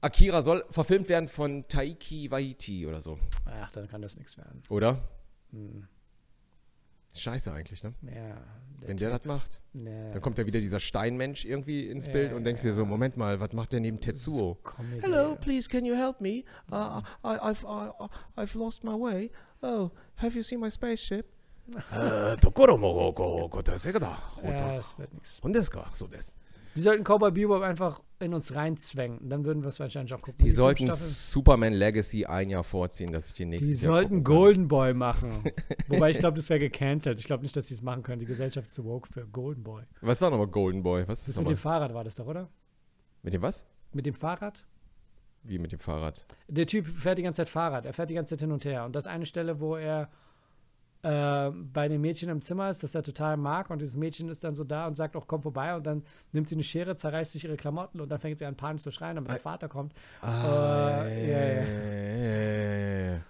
Akira 0.00 0.42
soll 0.42 0.64
verfilmt 0.70 1.08
werden 1.08 1.28
von 1.28 1.66
Taiki 1.68 2.30
Waititi 2.30 2.86
oder 2.86 3.00
so. 3.00 3.18
Ach, 3.46 3.70
dann 3.70 3.88
kann 3.88 4.02
das 4.02 4.16
nichts 4.16 4.36
werden. 4.36 4.60
Oder? 4.68 5.00
Hm. 5.50 5.86
Scheiße 7.16 7.52
eigentlich, 7.52 7.82
ne? 7.82 7.94
Ja. 8.02 8.12
Der 8.80 8.88
Wenn 8.88 8.96
der 8.96 9.12
typ, 9.12 9.22
das 9.22 9.26
macht, 9.28 9.60
ja, 9.72 10.10
dann 10.10 10.20
kommt 10.20 10.36
ja 10.36 10.46
wieder 10.46 10.58
dieser 10.60 10.80
Steinmensch 10.80 11.44
irgendwie 11.44 11.88
ins 11.88 12.06
ja, 12.06 12.12
Bild 12.12 12.32
und 12.32 12.44
denkst 12.44 12.62
dir 12.62 12.74
so, 12.74 12.84
Moment 12.84 13.16
mal, 13.16 13.38
was 13.38 13.52
macht 13.52 13.72
der 13.72 13.80
neben 13.80 14.00
Tetsuo? 14.00 14.58
Hello, 15.00 15.36
please, 15.36 15.68
can 15.68 15.84
you 15.84 15.94
help 15.94 16.20
me? 16.20 16.42
Uh, 16.70 17.00
I, 17.22 17.38
I've, 17.40 17.64
I, 17.64 18.08
I've 18.36 18.58
lost 18.58 18.82
my 18.82 18.92
way. 18.92 19.30
Oh, 19.62 19.90
have 20.16 20.36
you 20.36 20.42
seen 20.42 20.58
my 20.60 20.70
spaceship? 20.70 21.26
Äh, 21.92 22.36
ja, 24.42 24.76
das 24.76 24.98
wird 24.98 25.14
nichts. 25.14 25.40
Die 26.76 26.80
sollten 26.80 27.04
Cowboy 27.04 27.30
Bebop 27.30 27.62
einfach 27.62 28.00
in 28.18 28.34
uns 28.34 28.54
reinzwängen. 28.54 29.28
Dann 29.28 29.44
würden 29.44 29.62
wir 29.62 29.68
es 29.68 29.78
wahrscheinlich 29.78 30.14
auch 30.14 30.20
gucken. 30.20 30.38
Die, 30.38 30.44
die 30.44 30.50
sollten 30.50 30.90
Superman 30.90 31.72
Legacy 31.72 32.24
ein 32.24 32.50
Jahr 32.50 32.64
vorziehen, 32.64 33.12
dass 33.12 33.28
ich 33.28 33.34
die 33.34 33.44
nächste. 33.44 33.66
Die 33.66 33.74
sollten 33.74 34.24
Golden 34.24 34.68
Boy 34.68 34.94
machen. 34.94 35.30
Wobei 35.88 36.10
ich 36.10 36.18
glaube, 36.18 36.36
das 36.36 36.48
wäre 36.48 36.58
gecancelt. 36.58 37.18
Ich 37.18 37.26
glaube 37.26 37.42
nicht, 37.42 37.56
dass 37.56 37.68
sie 37.68 37.74
es 37.74 37.82
machen 37.82 38.02
können. 38.02 38.20
Die 38.20 38.26
Gesellschaft 38.26 38.72
zu 38.72 38.84
woke 38.84 39.08
für 39.12 39.26
Golden 39.26 39.62
Boy. 39.62 39.84
Was 40.00 40.20
war 40.20 40.30
nochmal 40.30 40.48
Golden 40.48 40.82
Boy? 40.82 41.06
Was 41.06 41.20
ist 41.20 41.28
das 41.28 41.36
mit 41.36 41.48
dem 41.48 41.56
Fahrrad 41.56 41.94
war 41.94 42.04
das 42.04 42.16
doch, 42.16 42.26
oder? 42.26 42.48
Mit 43.22 43.34
dem 43.34 43.42
was? 43.42 43.66
Mit 43.92 44.06
dem 44.06 44.14
Fahrrad? 44.14 44.64
Wie 45.44 45.58
mit 45.58 45.72
dem 45.72 45.78
Fahrrad? 45.78 46.24
Der 46.48 46.66
Typ 46.66 46.86
fährt 46.86 47.18
die 47.18 47.22
ganze 47.22 47.42
Zeit 47.42 47.50
Fahrrad. 47.50 47.84
Er 47.86 47.92
fährt 47.92 48.10
die 48.10 48.14
ganze 48.14 48.34
Zeit 48.34 48.40
hin 48.40 48.52
und 48.52 48.64
her. 48.64 48.84
Und 48.84 48.96
das 48.96 49.04
ist 49.04 49.10
eine 49.10 49.26
Stelle, 49.26 49.60
wo 49.60 49.76
er 49.76 50.08
äh, 51.04 51.50
bei 51.50 51.88
dem 51.88 52.00
Mädchen 52.00 52.30
im 52.30 52.40
Zimmer 52.40 52.70
ist, 52.70 52.82
das 52.82 52.94
er 52.94 53.02
total 53.02 53.36
mag. 53.36 53.68
Und 53.68 53.80
dieses 53.80 53.94
Mädchen 53.94 54.30
ist 54.30 54.42
dann 54.42 54.54
so 54.54 54.64
da 54.64 54.86
und 54.86 54.96
sagt 54.96 55.16
auch, 55.16 55.26
komm 55.26 55.42
vorbei. 55.42 55.76
Und 55.76 55.86
dann 55.86 56.02
nimmt 56.32 56.48
sie 56.48 56.54
eine 56.54 56.64
Schere, 56.64 56.96
zerreißt 56.96 57.32
sich 57.32 57.44
ihre 57.44 57.56
Klamotten 57.56 58.00
und 58.00 58.08
dann 58.08 58.18
fängt 58.18 58.38
sie 58.38 58.46
an 58.46 58.56
panisch 58.56 58.82
zu 58.82 58.90
schreien, 58.90 59.16
damit 59.16 59.30
der 59.30 59.38
Vater 59.38 59.68
kommt. 59.68 59.92
Ah, 60.22 61.04
Äh, 61.04 61.30
ja, 61.30 63.14
ja. 63.14 63.20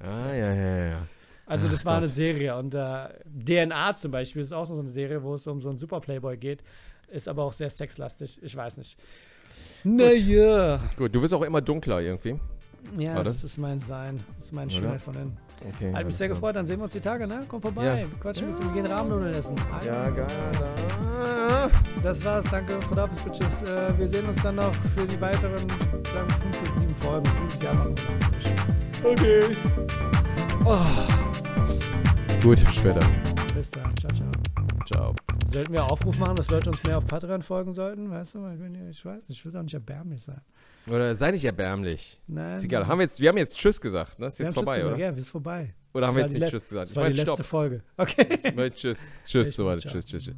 Ah, 0.00 0.32
ja, 0.32 0.54
ja, 0.54 0.86
ja. 0.86 1.06
Also 1.44 1.68
das 1.68 1.84
war 1.84 1.98
eine. 1.98 2.08
Serie. 2.08 2.56
Und 2.56 2.74
äh, 2.74 3.08
DNA 3.26 3.96
zum 3.96 4.10
Beispiel 4.10 4.42
ist 4.42 4.52
auch 4.52 4.66
so 4.66 4.78
eine 4.78 4.88
Serie, 4.88 5.22
wo 5.22 5.34
es 5.34 5.46
um 5.46 5.60
so 5.60 5.68
einen 5.68 5.78
Super 5.78 6.00
Playboy 6.00 6.36
geht. 6.36 6.62
Ist 7.10 7.28
aber 7.28 7.42
auch 7.44 7.52
sehr 7.52 7.70
sexlastig. 7.70 8.38
Ich 8.42 8.56
weiß 8.56 8.78
nicht. 8.78 8.98
Naja. 9.84 10.80
Gut, 10.96 11.14
du 11.14 11.20
wirst 11.20 11.34
auch 11.34 11.42
immer 11.42 11.60
dunkler 11.60 12.00
irgendwie. 12.00 12.38
Ja, 12.96 13.22
das? 13.22 13.42
das? 13.42 13.44
ist 13.44 13.58
mein 13.58 13.80
Sein. 13.80 14.24
Das 14.36 14.46
ist 14.46 14.52
Oder? 14.52 14.70
Schönheit 14.70 15.00
von 15.00 15.14
innen. 15.14 15.47
Okay. 15.66 15.92
Hat 15.92 16.06
mich 16.06 16.16
sehr 16.16 16.28
gefreut. 16.28 16.56
Dann 16.56 16.66
sehen 16.66 16.78
wir 16.78 16.84
uns 16.84 16.92
die 16.92 17.00
Tage, 17.00 17.26
ne? 17.26 17.44
Komm 17.48 17.60
vorbei. 17.60 17.84
Ja. 17.84 17.96
Wir 17.96 18.08
quatschen 18.20 18.46
ein 18.46 18.50
bisschen. 18.50 18.74
Wir 18.74 18.82
gehen 18.82 18.92
Rahmennudeln 18.92 19.34
essen. 19.34 19.56
Ja, 19.84 20.10
geil. 20.10 20.26
da. 20.58 21.70
Das 22.02 22.24
war's. 22.24 22.46
Danke. 22.50 22.74
Guten 22.88 23.08
Bitches. 23.24 23.62
Äh, 23.62 23.98
wir 23.98 24.08
sehen 24.08 24.26
uns 24.26 24.40
dann 24.42 24.56
noch 24.56 24.72
für 24.94 25.06
die 25.06 25.20
weiteren 25.20 25.68
sagen 25.68 26.28
wir, 26.28 26.34
fünf 26.34 26.60
bis 26.60 26.74
sieben 26.80 26.94
Folgen. 26.96 27.28
Dieses 27.46 27.62
Jahr 27.62 27.74
machen. 27.74 27.96
Okay. 29.04 29.42
Oh. 30.64 30.76
Gut, 32.42 32.64
bis 32.64 32.74
später. 32.74 33.00
Bis 33.54 33.70
dann. 33.70 33.96
Ciao, 33.96 34.12
ciao. 34.12 34.30
Ciao. 34.86 35.14
Sollten 35.52 35.72
wir 35.72 35.84
Aufruf 35.84 36.18
machen, 36.18 36.36
dass 36.36 36.50
Leute 36.50 36.70
uns 36.70 36.82
mehr 36.84 36.98
auf 36.98 37.06
Patreon 37.06 37.42
folgen 37.42 37.72
sollten? 37.72 38.10
Weißt 38.10 38.34
du, 38.34 38.46
ich, 38.48 38.58
bin, 38.58 38.90
ich 38.90 39.04
weiß 39.04 39.16
nicht, 39.28 39.38
ich 39.38 39.44
will 39.44 39.52
doch 39.52 39.62
nicht 39.62 39.74
erbärmlich 39.74 40.22
sein. 40.22 40.40
Oder 40.90 41.14
sei 41.14 41.30
nicht 41.32 41.44
erbärmlich. 41.44 42.20
Nein. 42.26 42.54
Ist 42.56 42.64
egal. 42.64 42.86
Haben 42.86 42.98
wir, 42.98 43.04
jetzt, 43.04 43.20
wir 43.20 43.28
haben 43.28 43.38
jetzt 43.38 43.56
Tschüss 43.56 43.80
gesagt, 43.80 44.18
ne? 44.18 44.26
Ist 44.26 44.38
wir 44.38 44.46
jetzt 44.46 44.54
Tschüss 44.54 44.64
vorbei, 44.64 44.84
oder? 44.86 44.96
Ja, 44.96 45.14
wir 45.14 45.22
sind 45.22 45.30
vorbei. 45.30 45.74
Oder 45.92 46.00
Das 46.02 46.08
haben 46.08 46.16
wir 46.16 46.22
war 46.22 46.28
jetzt 46.28 46.36
die 46.36 46.40
nicht 46.40 46.50
Tschüss 46.50 46.68
gesagt? 46.68 46.90
Das 46.90 46.96
war 46.96 47.04
die 47.04 47.10
meine, 47.10 47.14
letzte 47.16 47.32
stopp. 47.34 47.46
Folge. 47.46 47.82
Okay. 47.96 48.52
Mal 48.54 48.70
Tschüss. 48.70 49.00
Tschüss, 49.26 49.48
Ich 49.48 49.54
so 49.54 49.64
ciao. 49.64 49.78
Tschüss, 49.92 50.06
tschüss, 50.06 50.24
tschüss. 50.24 50.34